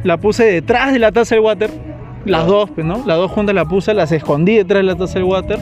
la 0.04 0.16
puse 0.18 0.44
detrás 0.44 0.92
de 0.92 0.98
la 1.00 1.10
taza 1.12 1.34
del 1.34 1.42
water. 1.44 1.70
Las 2.26 2.46
dos, 2.46 2.70
¿no? 2.76 3.02
Las 3.06 3.16
dos 3.16 3.30
juntas 3.30 3.54
la 3.54 3.64
puse, 3.64 3.94
las 3.94 4.12
escondí 4.12 4.56
detrás 4.56 4.78
de 4.80 4.82
la 4.84 4.96
taza 4.96 5.14
del 5.14 5.24
water. 5.24 5.58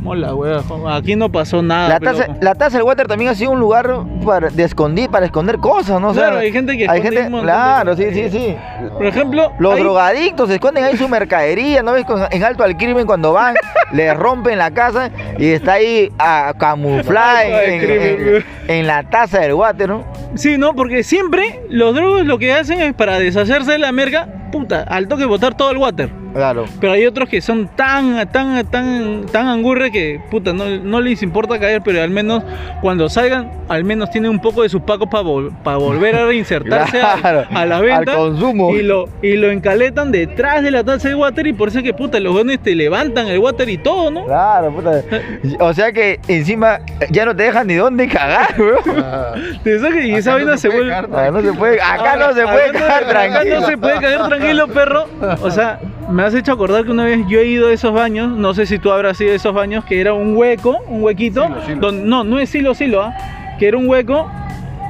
Mola, 0.00 0.32
wea. 0.32 0.60
Aquí 0.92 1.16
no 1.16 1.28
pasó 1.28 1.60
nada. 1.60 1.88
La 1.88 1.98
pero- 2.00 2.12
taza, 2.18 2.36
la 2.40 2.54
taza 2.54 2.76
del 2.78 2.86
water 2.86 3.08
también 3.08 3.30
ha 3.30 3.34
sido 3.34 3.50
un 3.50 3.58
lugar 3.58 3.90
para, 4.24 4.48
de 4.48 4.62
esconder, 4.62 5.10
para 5.10 5.26
esconder 5.26 5.58
cosas, 5.58 6.00
¿no? 6.00 6.10
O 6.10 6.14
sea, 6.14 6.22
Claro, 6.28 6.38
hay 6.38 6.52
gente 6.52 6.76
que 6.78 6.88
hay 6.88 6.98
esconde 7.00 7.16
gente, 7.16 7.22
un 7.26 7.30
montón 7.32 7.46
de 7.48 7.52
claro, 7.52 7.96
sí, 7.96 8.04
sí, 8.14 8.30
sí. 8.30 8.56
Por 8.94 9.04
ejemplo, 9.06 9.52
Los 9.58 9.74
hay- 9.74 9.80
drogadictos 9.82 10.50
esconden 10.50 10.84
ahí 10.84 10.96
su 10.96 11.08
mercadería, 11.08 11.82
¿no 11.82 11.92
ves? 11.92 12.04
En 12.30 12.44
alto 12.44 12.62
al 12.62 12.76
crimen 12.76 13.06
cuando 13.06 13.32
van, 13.32 13.56
les 13.92 14.16
rompen 14.16 14.56
la 14.56 14.70
casa 14.70 15.10
y 15.36 15.46
está 15.48 15.72
ahí 15.74 16.10
a 16.16 16.54
camuflar 16.56 17.46
en, 17.66 17.80
crimen, 17.80 18.44
en- 18.68 18.76
en 18.78 18.86
la 18.86 19.02
taza 19.02 19.40
del 19.40 19.54
water, 19.54 19.88
¿no? 19.88 20.04
Sí, 20.36 20.58
¿no? 20.58 20.74
Porque 20.74 21.02
siempre 21.02 21.60
los 21.70 21.92
drogos 21.94 22.24
lo 22.24 22.38
que 22.38 22.52
hacen 22.52 22.80
es 22.80 22.94
para 22.94 23.18
deshacerse 23.18 23.72
de 23.72 23.78
la 23.78 23.90
merca, 23.90 24.28
puta, 24.50 24.82
al 24.82 25.08
toque 25.08 25.24
botar 25.24 25.56
todo 25.56 25.70
el 25.70 25.76
water. 25.78 26.10
Claro. 26.34 26.66
Pero 26.80 26.92
hay 26.92 27.06
otros 27.06 27.28
que 27.28 27.40
son 27.40 27.68
tan, 27.74 28.30
tan, 28.30 28.64
tan, 28.66 29.26
tan 29.32 29.48
angurre 29.48 29.90
que, 29.90 30.20
puta, 30.30 30.52
no, 30.52 30.66
no 30.66 31.00
les 31.00 31.22
importa 31.22 31.58
caer, 31.58 31.80
pero 31.82 32.02
al 32.02 32.10
menos 32.10 32.44
cuando 32.82 33.08
salgan, 33.08 33.50
al 33.68 33.82
menos 33.84 34.10
tienen 34.10 34.30
un 34.30 34.38
poco 34.40 34.62
de 34.62 34.68
sus 34.68 34.82
pacos 34.82 35.08
para 35.08 35.76
volver 35.78 36.14
a 36.16 36.26
reinsertarse 36.26 37.00
a- 37.00 37.14
Claro, 37.20 37.44
a, 37.52 37.64
la 37.66 37.80
venta. 37.80 38.12
al 38.12 38.16
consumo. 38.18 38.74
Y 38.76 38.82
lo, 38.82 39.08
y 39.22 39.36
lo 39.36 39.50
encaletan 39.50 40.12
detrás 40.12 40.62
de 40.62 40.70
la 40.70 40.84
taza 40.84 41.08
de 41.08 41.14
water 41.14 41.46
y 41.46 41.52
por 41.54 41.68
eso 41.68 41.78
es 41.78 41.84
que, 41.84 41.94
puta, 41.94 42.20
los 42.20 42.32
jóvenes 42.32 42.60
te 42.62 42.74
levantan 42.74 43.26
el 43.28 43.38
water 43.38 43.68
y 43.68 43.78
todo, 43.78 44.10
¿no? 44.10 44.24
Claro, 44.26 44.70
puta. 44.72 45.02
O 45.60 45.72
sea 45.72 45.92
que 45.92 46.20
encima 46.28 46.80
ya 47.10 47.24
no 47.24 47.34
te 47.34 47.44
dejan 47.44 47.66
ni 47.66 47.74
dónde 47.74 48.06
cagar, 48.08 48.54
weón. 48.58 48.80
Ah, 49.04 49.34
Te 49.64 49.70
y 50.06 50.12
esa 50.14 50.30
Acá 50.34 50.38
no 50.40 50.44
vaina 50.46 50.56
se 50.56 50.58
se 50.58 50.68
vuelve... 50.76 50.90
cagar 50.90 51.32
no 51.32 51.40
se 51.42 51.52
puede, 51.52 51.80
acá 51.80 52.16
no 52.16 52.34
se 52.34 52.42
puede 52.42 52.66
de- 52.72 52.78
cagar 52.78 53.02
Acá 53.02 53.08
tranquilo. 53.08 53.60
no 53.60 53.66
se 53.66 53.78
puede 53.78 54.00
caer 54.00 54.18
tranquilo, 54.18 54.37
perro. 54.74 55.04
O 55.42 55.50
sea, 55.50 55.80
me 56.08 56.22
has 56.22 56.34
hecho 56.34 56.52
acordar 56.52 56.84
que 56.84 56.90
una 56.90 57.04
vez 57.04 57.20
yo 57.28 57.38
he 57.40 57.46
ido 57.46 57.68
a 57.68 57.72
esos 57.72 57.92
baños, 57.92 58.30
no 58.30 58.54
sé 58.54 58.66
si 58.66 58.78
tú 58.78 58.90
habrás 58.92 59.20
ido 59.20 59.32
a 59.32 59.36
esos 59.36 59.52
baños, 59.54 59.84
que 59.84 60.00
era 60.00 60.12
un 60.14 60.36
hueco, 60.36 60.78
un 60.88 61.02
huequito. 61.02 61.44
Silo, 61.44 61.62
silo. 61.66 61.80
donde- 61.80 62.02
no, 62.04 62.24
no 62.24 62.38
es 62.38 62.50
silo, 62.50 62.74
silo, 62.74 63.02
¿ah? 63.02 63.14
que 63.58 63.68
era 63.68 63.76
un 63.76 63.88
hueco 63.88 64.30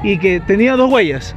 y 0.02 0.18
que 0.18 0.40
tenía 0.40 0.76
dos 0.76 0.90
huellas. 0.92 1.34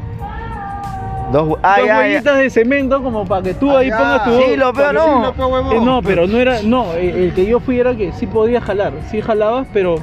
Dos, 1.31 1.57
ah, 1.63 1.75
dos 1.77 1.87
ya, 1.87 1.93
ya. 1.93 1.99
huellitas 1.99 2.37
de 2.39 2.49
cemento 2.49 3.01
como 3.01 3.25
para 3.25 3.41
que 3.41 3.53
tú 3.53 3.71
Ah, 3.71 3.79
ahí 3.79 3.87
ya. 3.87 3.97
pongas 3.97 4.23
tu... 4.25 4.41
Sí, 4.41 4.57
lo 4.57 4.73
no. 4.73 5.33
Sí, 5.33 5.41
huevón. 5.41 5.71
Eh, 5.77 5.79
no, 5.81 6.01
pero 6.01 6.27
no 6.27 6.37
era, 6.37 6.61
no, 6.61 6.91
el, 6.93 7.09
el 7.09 7.33
que 7.33 7.45
yo 7.45 7.61
fui 7.61 7.79
era 7.79 7.95
que 7.95 8.11
sí 8.11 8.27
podía 8.27 8.59
jalar, 8.59 8.91
sí 9.09 9.21
jalabas, 9.21 9.65
pero 9.71 9.95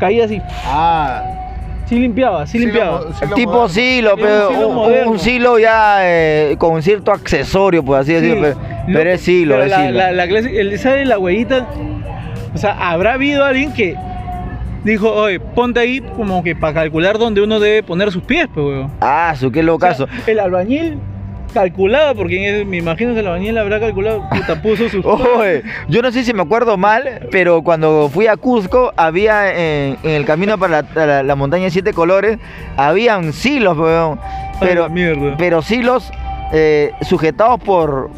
caía 0.00 0.24
así, 0.24 0.42
Ah, 0.66 1.22
sí 1.86 1.98
limpiaba, 1.98 2.46
sí 2.46 2.58
sí 2.58 2.66
lo 2.66 2.72
limpiaba. 2.72 2.98
mo- 3.00 3.12
sí 3.14 3.26
lo 3.28 3.34
Tipo 3.34 3.50
moderno. 3.52 3.68
silo, 3.68 4.14
pero 4.16 4.48
silo 4.50 4.68
un, 5.10 5.18
silo 5.18 5.58
ya 5.58 5.98
eh, 6.02 6.56
con 6.58 6.82
cierto 6.82 7.12
accesorio, 7.12 7.82
pues 7.84 8.00
así 8.02 8.10
Sí, 8.14 8.20
decirlo. 8.20 8.40
Pero, 8.42 8.54
lo- 8.88 8.98
pero 8.98 9.10
es 9.10 9.20
silo, 9.20 9.54
pero 9.54 9.64
es 9.64 9.70
la, 9.70 9.86
silo. 9.86 9.98
La, 9.98 10.12
la 10.12 10.28
clase, 10.28 10.60
el 10.60 10.78
¿sabe 10.78 11.04
la 11.04 11.18
huellita? 11.18 11.66
O 12.54 12.58
sea, 12.58 12.72
habrá 12.90 13.14
habido 13.14 13.44
alguien 13.44 13.72
que 13.72 13.96
dijo, 14.84 15.12
oye, 15.12 15.40
ponte 15.40 15.80
ahí 15.80 16.00
como 16.00 16.42
que 16.42 16.54
para 16.56 16.72
calcular 16.74 17.18
dónde 17.18 17.42
uno 17.42 17.58
debe 17.60 17.82
poner 17.82 18.10
sus 18.12 18.22
pies, 18.22 18.46
pues, 18.54 18.64
weón. 18.66 18.90
Ah, 19.00 19.34
su 19.38 19.50
qué 19.50 19.60
O 19.60 19.62
sea, 19.62 19.66
locazo. 19.72 20.08
el 20.26 20.38
albañil 20.40 20.98
calculaba, 21.52 22.14
porque 22.14 22.64
me 22.66 22.76
imagino 22.78 23.14
que 23.14 23.20
el 23.20 23.26
albañil 23.26 23.56
habrá 23.58 23.80
calculado, 23.80 24.28
puta, 24.30 24.60
puso 24.60 24.88
sus 24.88 25.04
Oye, 25.06 25.62
yo 25.88 26.02
no 26.02 26.12
sé 26.12 26.24
si 26.24 26.32
me 26.34 26.42
acuerdo 26.42 26.76
mal, 26.76 27.28
pero 27.30 27.62
cuando 27.62 28.10
fui 28.12 28.26
a 28.26 28.36
Cusco, 28.36 28.92
había 28.96 29.50
en, 29.52 29.96
en 30.02 30.10
el 30.10 30.24
camino 30.24 30.58
para 30.58 30.82
la, 30.82 31.06
la- 31.06 31.22
la 31.22 31.34
montaña 31.36 31.64
de 31.64 31.70
siete 31.70 31.92
colores, 31.92 32.38
habían 32.76 33.32
silos, 33.32 33.76
weón. 33.78 34.18
Pero, 34.60 34.84
Ay, 34.86 34.90
pero 35.38 35.62
silos 35.62 36.10
eh, 36.52 36.92
sujetados 37.02 37.60
por 37.60 38.10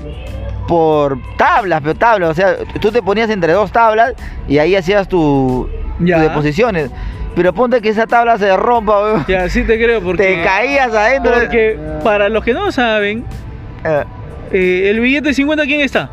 por 0.67 1.19
tablas, 1.39 1.81
pero 1.83 1.95
tablas, 1.95 2.31
o 2.31 2.35
sea, 2.35 2.57
tú 2.81 2.93
te 2.93 3.01
ponías 3.01 3.31
entre 3.31 3.55
dos 3.55 3.73
tablas 3.73 4.13
y 4.47 4.59
ahí 4.59 4.77
hacías 4.77 5.09
tu, 5.09 5.67
tus 5.99 6.07
deposiciones. 6.29 6.91
Pero 7.39 7.53
ponte 7.53 7.81
que 7.81 7.89
esa 7.91 8.05
tabla 8.09 8.37
se 8.37 8.55
rompa, 8.57 9.01
weón. 9.01 9.25
Ya, 9.29 9.49
sí 9.49 9.63
te 9.63 9.77
creo, 9.81 10.01
porque. 10.03 10.25
Te 10.25 10.43
caías 10.43 10.93
adentro. 10.93 11.33
Porque 11.33 11.79
para 12.03 12.29
los 12.29 12.43
que 12.45 12.53
no 12.53 12.73
saben, 12.73 13.25
Eh, 13.85 14.05
eh, 14.53 14.91
el 14.91 14.99
billete 14.99 15.29
de 15.29 15.35
50, 15.35 15.65
¿quién 15.67 15.81
está? 15.83 16.11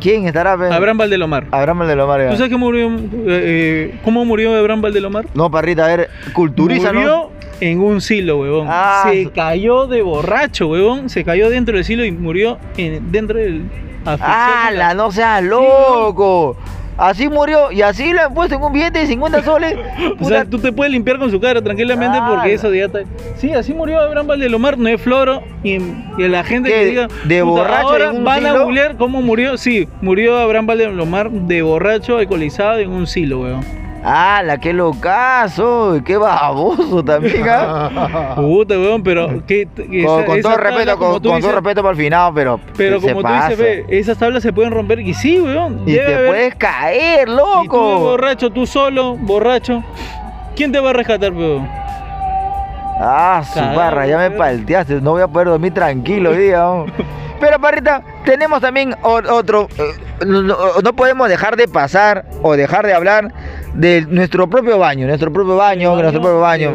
¿Quién 0.00 0.26
estará? 0.26 0.52
Abraham 0.54 0.98
Valdelomar. 0.98 1.46
Abraham 1.52 1.82
el 1.82 1.88
de 1.88 1.96
los 1.96 2.08
Mares. 2.08 2.30
¿Tú 2.32 2.36
sabes 2.36 2.52
cómo 2.52 2.66
murió, 2.66 2.90
eh, 3.28 3.96
cómo 4.04 4.24
murió 4.24 4.56
Abraham 4.58 4.82
Valdelomar? 4.82 5.26
No, 5.34 5.50
parrita, 5.52 5.84
a 5.84 5.88
ver, 5.96 6.10
culturiza, 6.32 6.92
murió 6.92 7.30
en 7.60 7.80
un 7.80 8.00
silo, 8.00 8.38
huevón. 8.40 8.66
Ah, 8.68 9.08
se 9.10 9.30
cayó 9.30 9.86
de 9.86 10.02
borracho, 10.02 10.66
huevón. 10.66 11.08
Se 11.10 11.22
cayó 11.24 11.48
dentro 11.48 11.76
del 11.76 11.84
silo 11.84 12.04
y 12.04 12.10
murió 12.10 12.58
en- 12.76 13.12
dentro 13.12 13.38
del. 13.38 13.62
¡Hala, 14.04 14.94
no 14.94 15.12
seas 15.12 15.42
loco! 15.44 16.56
Así 16.98 17.28
murió 17.28 17.70
y 17.72 17.82
así 17.82 18.12
lo 18.12 18.22
han 18.22 18.32
puesto 18.34 18.54
en 18.54 18.62
un 18.62 18.72
billete 18.72 19.00
de 19.00 19.06
50 19.06 19.42
soles. 19.44 19.76
O 20.18 20.24
sea, 20.24 20.44
tú 20.44 20.58
te 20.58 20.72
puedes 20.72 20.92
limpiar 20.92 21.18
con 21.18 21.30
su 21.30 21.40
cara 21.40 21.60
tranquilamente 21.62 22.18
porque 22.28 22.54
eso 22.54 22.72
ya 22.72 22.86
está. 22.86 23.00
Sí, 23.36 23.52
así 23.52 23.74
murió 23.74 24.00
Abraham 24.00 24.26
Valdelomar, 24.26 24.78
no 24.78 24.88
es 24.88 25.00
floro. 25.00 25.42
Y, 25.62 25.74
y 25.74 26.28
la 26.28 26.42
gente 26.44 26.70
que 26.70 26.84
diga. 26.86 27.08
¿De 27.24 27.42
"Puta, 27.42 27.62
borracho 27.62 27.88
ahora 27.88 28.04
en 28.10 28.16
un 28.16 28.24
van 28.24 28.46
a 28.46 28.50
silo?" 28.50 28.64
googlear 28.64 28.96
cómo 28.96 29.20
murió. 29.22 29.56
Sí, 29.58 29.88
murió 30.00 30.38
Abraham 30.38 30.66
Valdelomar 30.66 31.30
de 31.30 31.62
borracho, 31.62 32.18
alcoholizado 32.18 32.78
en 32.78 32.90
un 32.90 33.06
silo, 33.06 33.40
weón. 33.40 33.85
¡Hala, 34.08 34.58
qué 34.58 34.72
locazo! 34.72 35.98
¡Qué 36.04 36.16
baboso 36.16 37.04
también! 37.04 37.44
¿ah? 37.48 38.34
Puta, 38.36 38.74
weón, 38.78 39.02
pero. 39.02 39.44
que- 39.46 39.66
que 39.74 40.04
con, 40.04 40.20
esa- 40.20 40.24
con 40.26 40.38
esa 40.38 40.48
todo 40.48 40.52
tabla, 40.62 40.70
respeto, 40.70 40.98
con, 40.98 41.22
todo 41.22 41.52
respeto 41.52 41.82
para 41.82 41.90
el 41.90 41.96
final, 41.96 42.32
pero. 42.32 42.60
Pero 42.76 43.00
se 43.00 43.08
como 43.08 43.20
tú 43.22 43.22
pasa. 43.26 43.48
dices, 43.48 43.58
ve, 43.58 43.98
esas 43.98 44.16
tablas 44.16 44.44
se 44.44 44.52
pueden 44.52 44.70
romper. 44.70 45.00
Y 45.00 45.12
sí, 45.12 45.40
weón. 45.40 45.82
Y 45.86 45.94
te 45.94 46.04
haber- 46.14 46.26
puedes 46.28 46.54
caer, 46.54 47.22
Y 47.28 47.30
tú 47.32 47.36
loco. 47.36 47.98
borracho, 47.98 48.50
tú 48.50 48.64
solo, 48.64 49.16
borracho. 49.16 49.82
¿Quién 50.54 50.70
te 50.70 50.78
va 50.78 50.90
a 50.90 50.92
rescatar, 50.92 51.32
weón? 51.32 51.68
Ah, 52.98 53.42
su 53.52 53.58
barra, 53.58 54.06
ya 54.06 54.18
me 54.18 54.28
weón. 54.28 54.38
palteaste. 54.38 55.00
No 55.00 55.10
voy 55.12 55.22
a 55.22 55.26
poder 55.26 55.48
dormir 55.48 55.74
tranquilo 55.74 56.30
hoy 56.30 56.36
día. 56.38 56.58
¿no? 56.58 56.86
Pero, 57.40 57.58
parrita, 57.58 58.02
tenemos 58.24 58.60
también 58.60 58.94
otro. 59.02 59.68
eh, 59.78 60.24
no 60.24 60.92
podemos 60.94 61.28
dejar 61.28 61.56
de 61.56 61.68
pasar 61.68 62.24
o 62.42 62.54
dejar 62.56 62.86
de 62.86 62.94
hablar 62.94 63.32
de 63.76 64.06
nuestro 64.08 64.48
propio 64.48 64.78
baño. 64.78 65.06
Nuestro 65.06 65.32
propio 65.32 65.56
baño, 65.56 65.94
nuestro 65.94 66.20
propio 66.20 66.40
baño. 66.40 66.74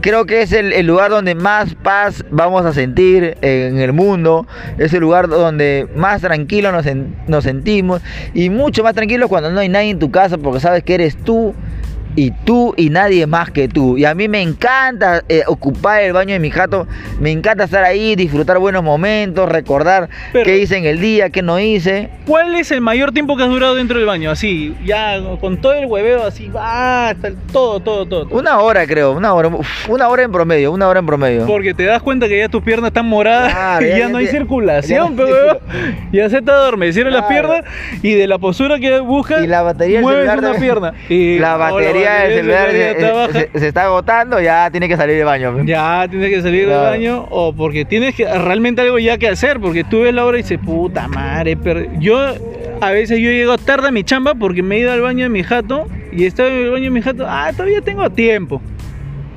Creo 0.00 0.24
que 0.26 0.42
es 0.42 0.52
el, 0.52 0.72
el 0.72 0.86
lugar 0.86 1.10
donde 1.10 1.34
más 1.34 1.74
paz 1.74 2.24
vamos 2.30 2.64
a 2.64 2.72
sentir 2.72 3.36
en 3.42 3.78
el 3.78 3.92
mundo. 3.92 4.46
Es 4.78 4.92
el 4.92 5.00
lugar 5.00 5.28
donde 5.28 5.88
más 5.94 6.22
tranquilo 6.22 6.72
nos, 6.72 6.86
nos 7.26 7.44
sentimos. 7.44 8.02
Y 8.34 8.50
mucho 8.50 8.82
más 8.82 8.94
tranquilo 8.94 9.28
cuando 9.28 9.50
no 9.50 9.60
hay 9.60 9.68
nadie 9.68 9.90
en 9.90 9.98
tu 9.98 10.10
casa 10.10 10.38
porque 10.38 10.60
sabes 10.60 10.82
que 10.82 10.94
eres 10.94 11.16
tú. 11.16 11.54
Y 12.14 12.30
tú 12.30 12.74
y 12.76 12.90
nadie 12.90 13.26
más 13.26 13.50
que 13.50 13.68
tú. 13.68 13.96
Y 13.96 14.04
a 14.04 14.14
mí 14.14 14.28
me 14.28 14.42
encanta 14.42 15.22
eh, 15.28 15.42
ocupar 15.46 16.02
el 16.02 16.12
baño 16.12 16.34
de 16.34 16.40
mi 16.40 16.50
jato. 16.50 16.86
Me 17.20 17.30
encanta 17.30 17.64
estar 17.64 17.84
ahí, 17.84 18.16
disfrutar 18.16 18.58
buenos 18.58 18.82
momentos, 18.82 19.48
recordar 19.48 20.08
Pero- 20.32 20.44
qué 20.44 20.58
hice 20.58 20.76
en 20.76 20.84
el 20.84 21.00
día, 21.00 21.30
qué 21.30 21.40
no 21.42 21.58
hice. 21.58 22.10
¿Cuál 22.26 22.54
es 22.54 22.70
el 22.70 22.80
mayor 22.82 23.12
tiempo 23.12 23.36
que 23.36 23.44
has 23.44 23.48
durado 23.48 23.74
dentro 23.76 23.96
del 23.98 24.06
baño? 24.06 24.30
Así, 24.30 24.74
ya 24.84 25.20
con 25.40 25.56
todo 25.58 25.72
el 25.72 25.86
hueveo, 25.86 26.24
así, 26.26 26.48
va, 26.48 27.08
hasta 27.10 27.28
el- 27.28 27.36
todo, 27.52 27.80
todo, 27.80 28.04
todo. 28.06 28.26
todo. 28.26 28.38
Una 28.38 28.58
hora 28.60 28.86
creo, 28.86 29.12
una 29.12 29.32
hora, 29.32 29.48
uf, 29.48 29.88
una 29.88 30.08
hora 30.08 30.22
en 30.22 30.32
promedio, 30.32 30.70
una 30.72 30.88
hora 30.88 31.00
en 31.00 31.06
promedio. 31.06 31.46
Porque 31.46 31.72
te 31.72 31.84
das 31.84 32.02
cuenta 32.02 32.28
que 32.28 32.38
ya 32.38 32.48
tus 32.48 32.62
piernas 32.62 32.88
están 32.88 33.06
moradas 33.06 33.52
Claro, 33.52 33.86
y 33.86 33.98
ya- 33.98 34.08
no 34.08 34.18
hay 34.18 34.26
te- 34.26 34.32
circulación, 34.32 35.16
ya 35.16 35.24
no. 35.24 35.58
Ya 36.12 36.28
se 36.28 36.42
te 36.42 36.50
adormecieron 36.50 37.12
las 37.12 37.26
Claro. 37.26 37.48
piernas 37.48 37.72
y 38.02 38.12
de 38.14 38.26
la 38.26 38.38
postura 38.38 38.78
que 38.78 39.00
buscas, 39.00 39.42
Y 39.42 39.46
la 39.46 39.62
batería 39.62 40.00
mueves 40.02 40.28
celular 40.28 40.50
una 40.50 40.60
pierna. 40.60 40.92
Y, 41.08 41.38
la 41.38 41.54
o 41.56 41.58
celular 42.04 42.66
ya 42.66 42.72
se, 42.72 42.90
está 42.90 43.12
baja. 43.12 43.32
se- 43.32 43.66
está 43.68 43.84
agotando, 43.84 44.40
ya 44.40 44.70
tiene 44.70 44.88
que 44.88 44.96
salir 44.96 45.16
del 45.16 45.24
baño. 45.26 45.64
Ya 45.64 46.06
tienes 46.08 46.30
que 46.30 46.42
salir 46.42 46.64
Claro. 46.66 46.82
del 46.82 46.90
baño 46.90 47.26
o 47.30 47.52
porque 47.52 47.84
tienes 47.84 48.14
que 48.14 48.24
realmente 48.26 48.80
algo 48.82 48.98
ya 48.98 49.18
que 49.18 49.28
hacer, 49.28 49.60
porque 49.60 49.84
tú 49.84 50.02
ves 50.02 50.14
la 50.14 50.24
hora 50.24 50.38
y 50.38 50.42
dices, 50.42 50.58
puta 50.64 51.08
madre, 51.08 51.56
pero 51.56 51.82
yo 51.98 52.18
a 52.80 52.90
veces 52.90 53.18
yo 53.20 53.30
llego 53.30 53.58
tarde 53.58 53.88
a 53.88 53.90
mi 53.90 54.02
chamba 54.04 54.34
porque 54.34 54.62
me 54.62 54.76
he 54.76 54.80
ido 54.80 54.92
al 54.92 55.00
baño 55.00 55.24
de 55.24 55.28
mi 55.28 55.42
jato 55.42 55.86
y 56.12 56.24
estaba 56.26 56.48
en 56.48 56.56
el 56.56 56.70
baño 56.70 56.84
de 56.84 56.90
mi 56.90 57.02
jato, 57.02 57.24
ah, 57.28 57.50
todavía 57.52 57.80
tengo 57.80 58.08
tiempo. 58.10 58.60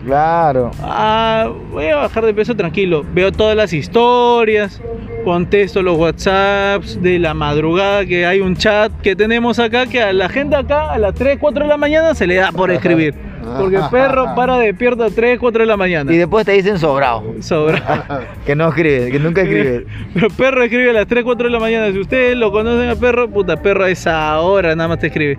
Claro. 0.06 0.72
Ah, 0.82 1.52
voy 1.72 1.88
a 1.88 1.96
bajar 1.96 2.26
de 2.26 2.34
peso 2.34 2.56
tranquilo. 2.56 3.04
Veo 3.14 3.32
todas 3.32 3.56
las 3.56 3.74
historias, 3.74 4.80
contesto 5.24 5.82
los 5.82 5.98
WhatsApps 5.98 7.02
de 7.02 7.18
la 7.18 7.34
madrugada, 7.34 8.06
que 8.06 8.26
hay 8.26 8.40
un 8.40 8.56
chat 8.56 8.92
que 9.02 9.16
tenemos 9.16 9.58
acá, 9.58 9.88
que 9.88 10.02
a 10.02 10.14
la 10.14 10.30
gente 10.30 10.56
acá 10.56 10.92
a 10.92 11.00
las 11.00 11.16
3, 11.16 11.38
4 11.40 11.64
de 11.64 11.70
la 11.70 11.78
mañana 11.78 12.14
se 12.14 12.28
le 12.28 12.36
da 12.36 12.52
por 12.52 12.70
escribir. 12.72 13.16
Porque 13.58 13.76
el 13.76 13.90
perro 13.92 14.34
para 14.36 14.58
despierto 14.58 15.04
a 15.04 15.10
3, 15.10 15.40
4 15.40 15.62
de 15.62 15.68
la 15.68 15.78
mañana. 15.78 16.12
Y 16.12 16.18
después 16.18 16.46
te 16.46 16.54
dicen 16.54 16.80
sobrado. 16.80 17.24
Sobra. 17.42 18.26
Que 18.46 18.56
no 18.56 18.68
escribe, 18.68 19.12
que 19.12 19.20
nunca 19.20 19.42
escribe. 19.42 19.86
Pero 20.14 20.28
perro 20.30 20.64
escribe 20.64 20.90
a 20.92 20.94
las 20.94 21.08
3, 21.08 21.24
4 21.24 21.48
de 21.48 21.52
la 21.52 21.60
mañana. 21.60 21.92
Si 21.92 22.00
ustedes 22.00 22.38
lo 22.38 22.52
conocen 22.52 22.90
a 22.90 22.96
perro, 22.96 23.30
puta, 23.30 23.58
perro 23.58 23.86
a 23.86 23.90
esa 23.90 24.40
hora 24.40 24.76
nada 24.76 24.90
más 24.90 25.00
te 25.00 25.08
escribe. 25.08 25.38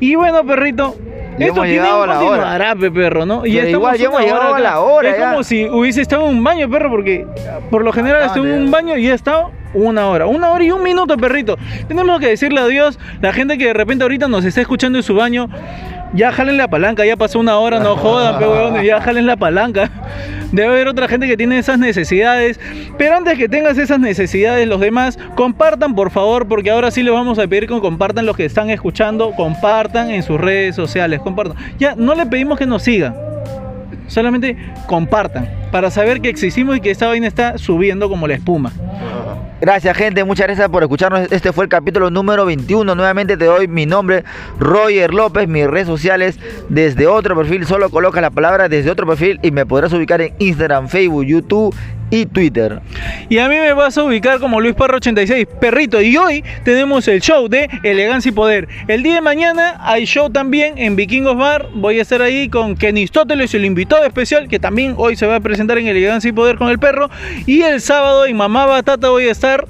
Y 0.00 0.14
bueno, 0.14 0.44
perrito. 0.46 0.96
Esto 1.46 1.62
tiene 1.62 1.80
a 1.88 1.96
hora. 1.96 2.14
continuará, 2.16 2.74
pe, 2.76 2.90
perro, 2.90 3.26
¿no? 3.26 3.46
Igual 3.46 3.96
ya 3.98 4.06
hemos 4.06 4.20
llegado 4.20 4.54
a 4.54 4.60
la 4.60 4.80
hora, 4.80 5.10
Es 5.10 5.18
ya. 5.18 5.30
como 5.30 5.42
si 5.42 5.66
hubiese 5.68 6.02
estado 6.02 6.28
en 6.28 6.36
un 6.36 6.44
baño, 6.44 6.68
perro, 6.70 6.90
porque 6.90 7.26
por 7.70 7.84
lo 7.84 7.92
general 7.92 8.22
Acaban 8.22 8.36
estoy 8.38 8.52
en 8.52 8.64
un 8.64 8.70
baño 8.70 8.96
y 8.96 9.08
he 9.08 9.12
estado 9.14 9.50
una 9.74 10.08
hora. 10.08 10.26
Una 10.26 10.50
hora 10.50 10.64
y 10.64 10.70
un 10.70 10.82
minuto, 10.82 11.16
perrito. 11.16 11.56
Tenemos 11.88 12.18
que 12.20 12.28
decirle 12.28 12.60
adiós. 12.60 12.98
La 13.20 13.32
gente 13.32 13.58
que 13.58 13.66
de 13.66 13.74
repente 13.74 14.02
ahorita 14.04 14.26
nos 14.28 14.44
está 14.44 14.60
escuchando 14.60 14.98
en 14.98 15.02
su 15.02 15.14
baño. 15.14 15.48
Ya 16.14 16.32
jalen 16.32 16.56
la 16.56 16.68
palanca, 16.68 17.04
ya 17.04 17.16
pasó 17.16 17.38
una 17.38 17.58
hora, 17.58 17.80
no 17.80 17.96
jodan, 17.98 18.38
pe 18.38 18.46
huevones, 18.46 18.84
ya 18.84 19.00
jalen 19.00 19.26
la 19.26 19.36
palanca. 19.36 19.90
Debe 20.52 20.68
haber 20.68 20.88
otra 20.88 21.08
gente 21.08 21.26
que 21.26 21.36
tiene 21.36 21.58
esas 21.58 21.78
necesidades. 21.78 22.58
Pero 22.96 23.16
antes 23.16 23.36
que 23.36 23.48
tengas 23.48 23.76
esas 23.76 24.00
necesidades, 24.00 24.66
los 24.66 24.80
demás, 24.80 25.18
compartan 25.34 25.94
por 25.94 26.10
favor, 26.10 26.48
porque 26.48 26.70
ahora 26.70 26.90
sí 26.90 27.02
les 27.02 27.12
vamos 27.12 27.38
a 27.38 27.46
pedir 27.46 27.66
que 27.66 27.78
compartan 27.80 28.24
los 28.24 28.36
que 28.36 28.46
están 28.46 28.70
escuchando, 28.70 29.32
compartan 29.32 30.10
en 30.10 30.22
sus 30.22 30.40
redes 30.40 30.74
sociales, 30.74 31.20
compartan. 31.20 31.56
Ya, 31.78 31.94
no 31.94 32.14
le 32.14 32.24
pedimos 32.24 32.58
que 32.58 32.66
nos 32.66 32.82
sigan, 32.82 33.14
solamente 34.08 34.56
compartan, 34.86 35.48
para 35.70 35.90
saber 35.90 36.20
que 36.20 36.28
existimos 36.28 36.76
y 36.76 36.80
que 36.80 36.90
esta 36.90 37.06
vaina 37.06 37.26
está 37.26 37.56
subiendo 37.58 38.08
como 38.08 38.26
la 38.26 38.34
espuma. 38.34 38.72
Gracias, 39.60 39.96
gente. 39.96 40.22
Muchas 40.22 40.46
gracias 40.46 40.68
por 40.68 40.82
escucharnos. 40.84 41.32
Este 41.32 41.52
fue 41.52 41.64
el 41.64 41.68
capítulo 41.68 42.10
número 42.10 42.46
21. 42.46 42.94
Nuevamente 42.94 43.36
te 43.36 43.44
doy 43.44 43.66
mi 43.66 43.86
nombre, 43.86 44.24
Roger 44.58 45.12
López. 45.12 45.48
Mis 45.48 45.66
redes 45.66 45.88
sociales 45.88 46.38
desde 46.68 47.08
otro 47.08 47.36
perfil. 47.36 47.66
Solo 47.66 47.90
coloca 47.90 48.20
la 48.20 48.30
palabra 48.30 48.68
desde 48.68 48.90
otro 48.90 49.06
perfil 49.06 49.40
y 49.42 49.50
me 49.50 49.66
podrás 49.66 49.92
ubicar 49.92 50.20
en 50.20 50.32
Instagram, 50.38 50.88
Facebook, 50.88 51.24
YouTube 51.24 51.74
y 52.10 52.26
Twitter. 52.26 52.80
Y 53.28 53.38
a 53.38 53.48
mí 53.48 53.56
me 53.56 53.72
vas 53.72 53.98
a 53.98 54.04
ubicar 54.04 54.40
como 54.40 54.60
Luis 54.60 54.74
Parro 54.74 54.96
86, 54.96 55.46
perrito. 55.60 56.00
Y 56.00 56.16
hoy 56.16 56.44
tenemos 56.64 57.06
el 57.08 57.20
show 57.20 57.48
de 57.48 57.68
Elegancia 57.82 58.30
y 58.30 58.32
Poder. 58.32 58.68
El 58.86 59.02
día 59.02 59.16
de 59.16 59.20
mañana 59.20 59.76
hay 59.80 60.04
show 60.04 60.30
también 60.30 60.78
en 60.78 60.96
Vikingos 60.96 61.36
Bar. 61.36 61.68
Voy 61.74 61.98
a 61.98 62.02
estar 62.02 62.22
ahí 62.22 62.48
con 62.48 62.76
Kenistóteles, 62.76 63.54
el 63.54 63.64
invitado 63.64 64.04
especial, 64.04 64.48
que 64.48 64.58
también 64.58 64.94
hoy 64.96 65.16
se 65.16 65.26
va 65.26 65.36
a 65.36 65.40
presentar 65.40 65.78
en 65.78 65.86
Elegancia 65.86 66.28
y 66.28 66.32
Poder 66.32 66.56
con 66.56 66.68
el 66.68 66.78
perro. 66.78 67.10
Y 67.46 67.62
el 67.62 67.80
sábado 67.80 68.26
en 68.26 68.36
Mamá 68.36 68.66
Batata 68.66 69.10
voy 69.10 69.28
a 69.28 69.32
estar 69.32 69.66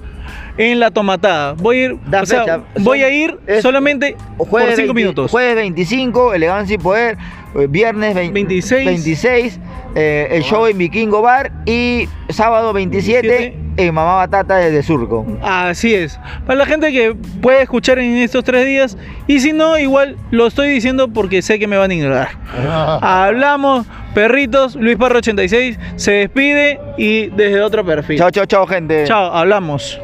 en 0.59 0.80
la 0.80 0.91
tomatada. 0.91 1.53
Voy 1.55 1.76
a 1.76 1.84
ir, 1.84 1.93
o 1.93 2.26
sea, 2.26 2.62
voy 2.80 3.03
a 3.03 3.11
ir 3.11 3.39
solamente 3.62 4.16
por 4.36 4.49
Jueves 4.49 4.76
5 4.76 4.86
20 4.89 4.95
minutos. 4.95 5.30
Jueves 5.30 5.55
25, 5.55 6.34
Elegancia 6.34 6.74
y 6.74 6.78
Poder. 6.78 7.16
Eh, 7.55 7.66
Viernes 7.68 8.14
vein- 8.14 8.32
26. 8.32 8.84
26, 8.86 9.61
eh, 9.94 10.28
el 10.30 10.42
show 10.42 10.66
en 10.66 10.76
Vikingo 10.78 11.22
Bar. 11.22 11.51
Y 11.66 12.09
sábado 12.28 12.72
27, 12.72 13.28
27. 13.28 13.68
en 13.88 13.94
Mamá 13.94 14.16
Batata 14.16 14.57
desde 14.57 14.82
Surco. 14.82 15.24
Así 15.42 15.94
es. 15.94 16.18
Para 16.46 16.59
la 16.61 16.66
gente 16.66 16.92
que 16.92 17.14
puede 17.40 17.62
escuchar 17.62 17.99
en 17.99 18.16
estos 18.16 18.42
tres 18.44 18.66
días. 18.66 18.96
Y 19.26 19.40
si 19.40 19.53
no, 19.53 19.78
igual 19.78 20.16
lo 20.30 20.46
estoy 20.46 20.68
diciendo 20.68 21.09
porque 21.09 21.42
sé 21.42 21.59
que 21.59 21.66
me 21.66 21.76
van 21.76 21.90
a 21.90 21.94
ignorar. 21.94 22.28
Hablamos, 23.03 23.86
perritos, 24.14 24.74
Luis 24.76 24.96
Parro 24.96 25.18
86 25.18 25.78
se 25.96 26.12
despide 26.12 26.80
y 26.96 27.26
desde 27.30 27.61
otro 27.61 27.84
perfil. 27.84 28.18
Chao, 28.18 28.30
chao, 28.30 28.46
chao, 28.46 28.66
gente. 28.66 29.05
Chao, 29.05 29.32
hablamos. 29.32 30.01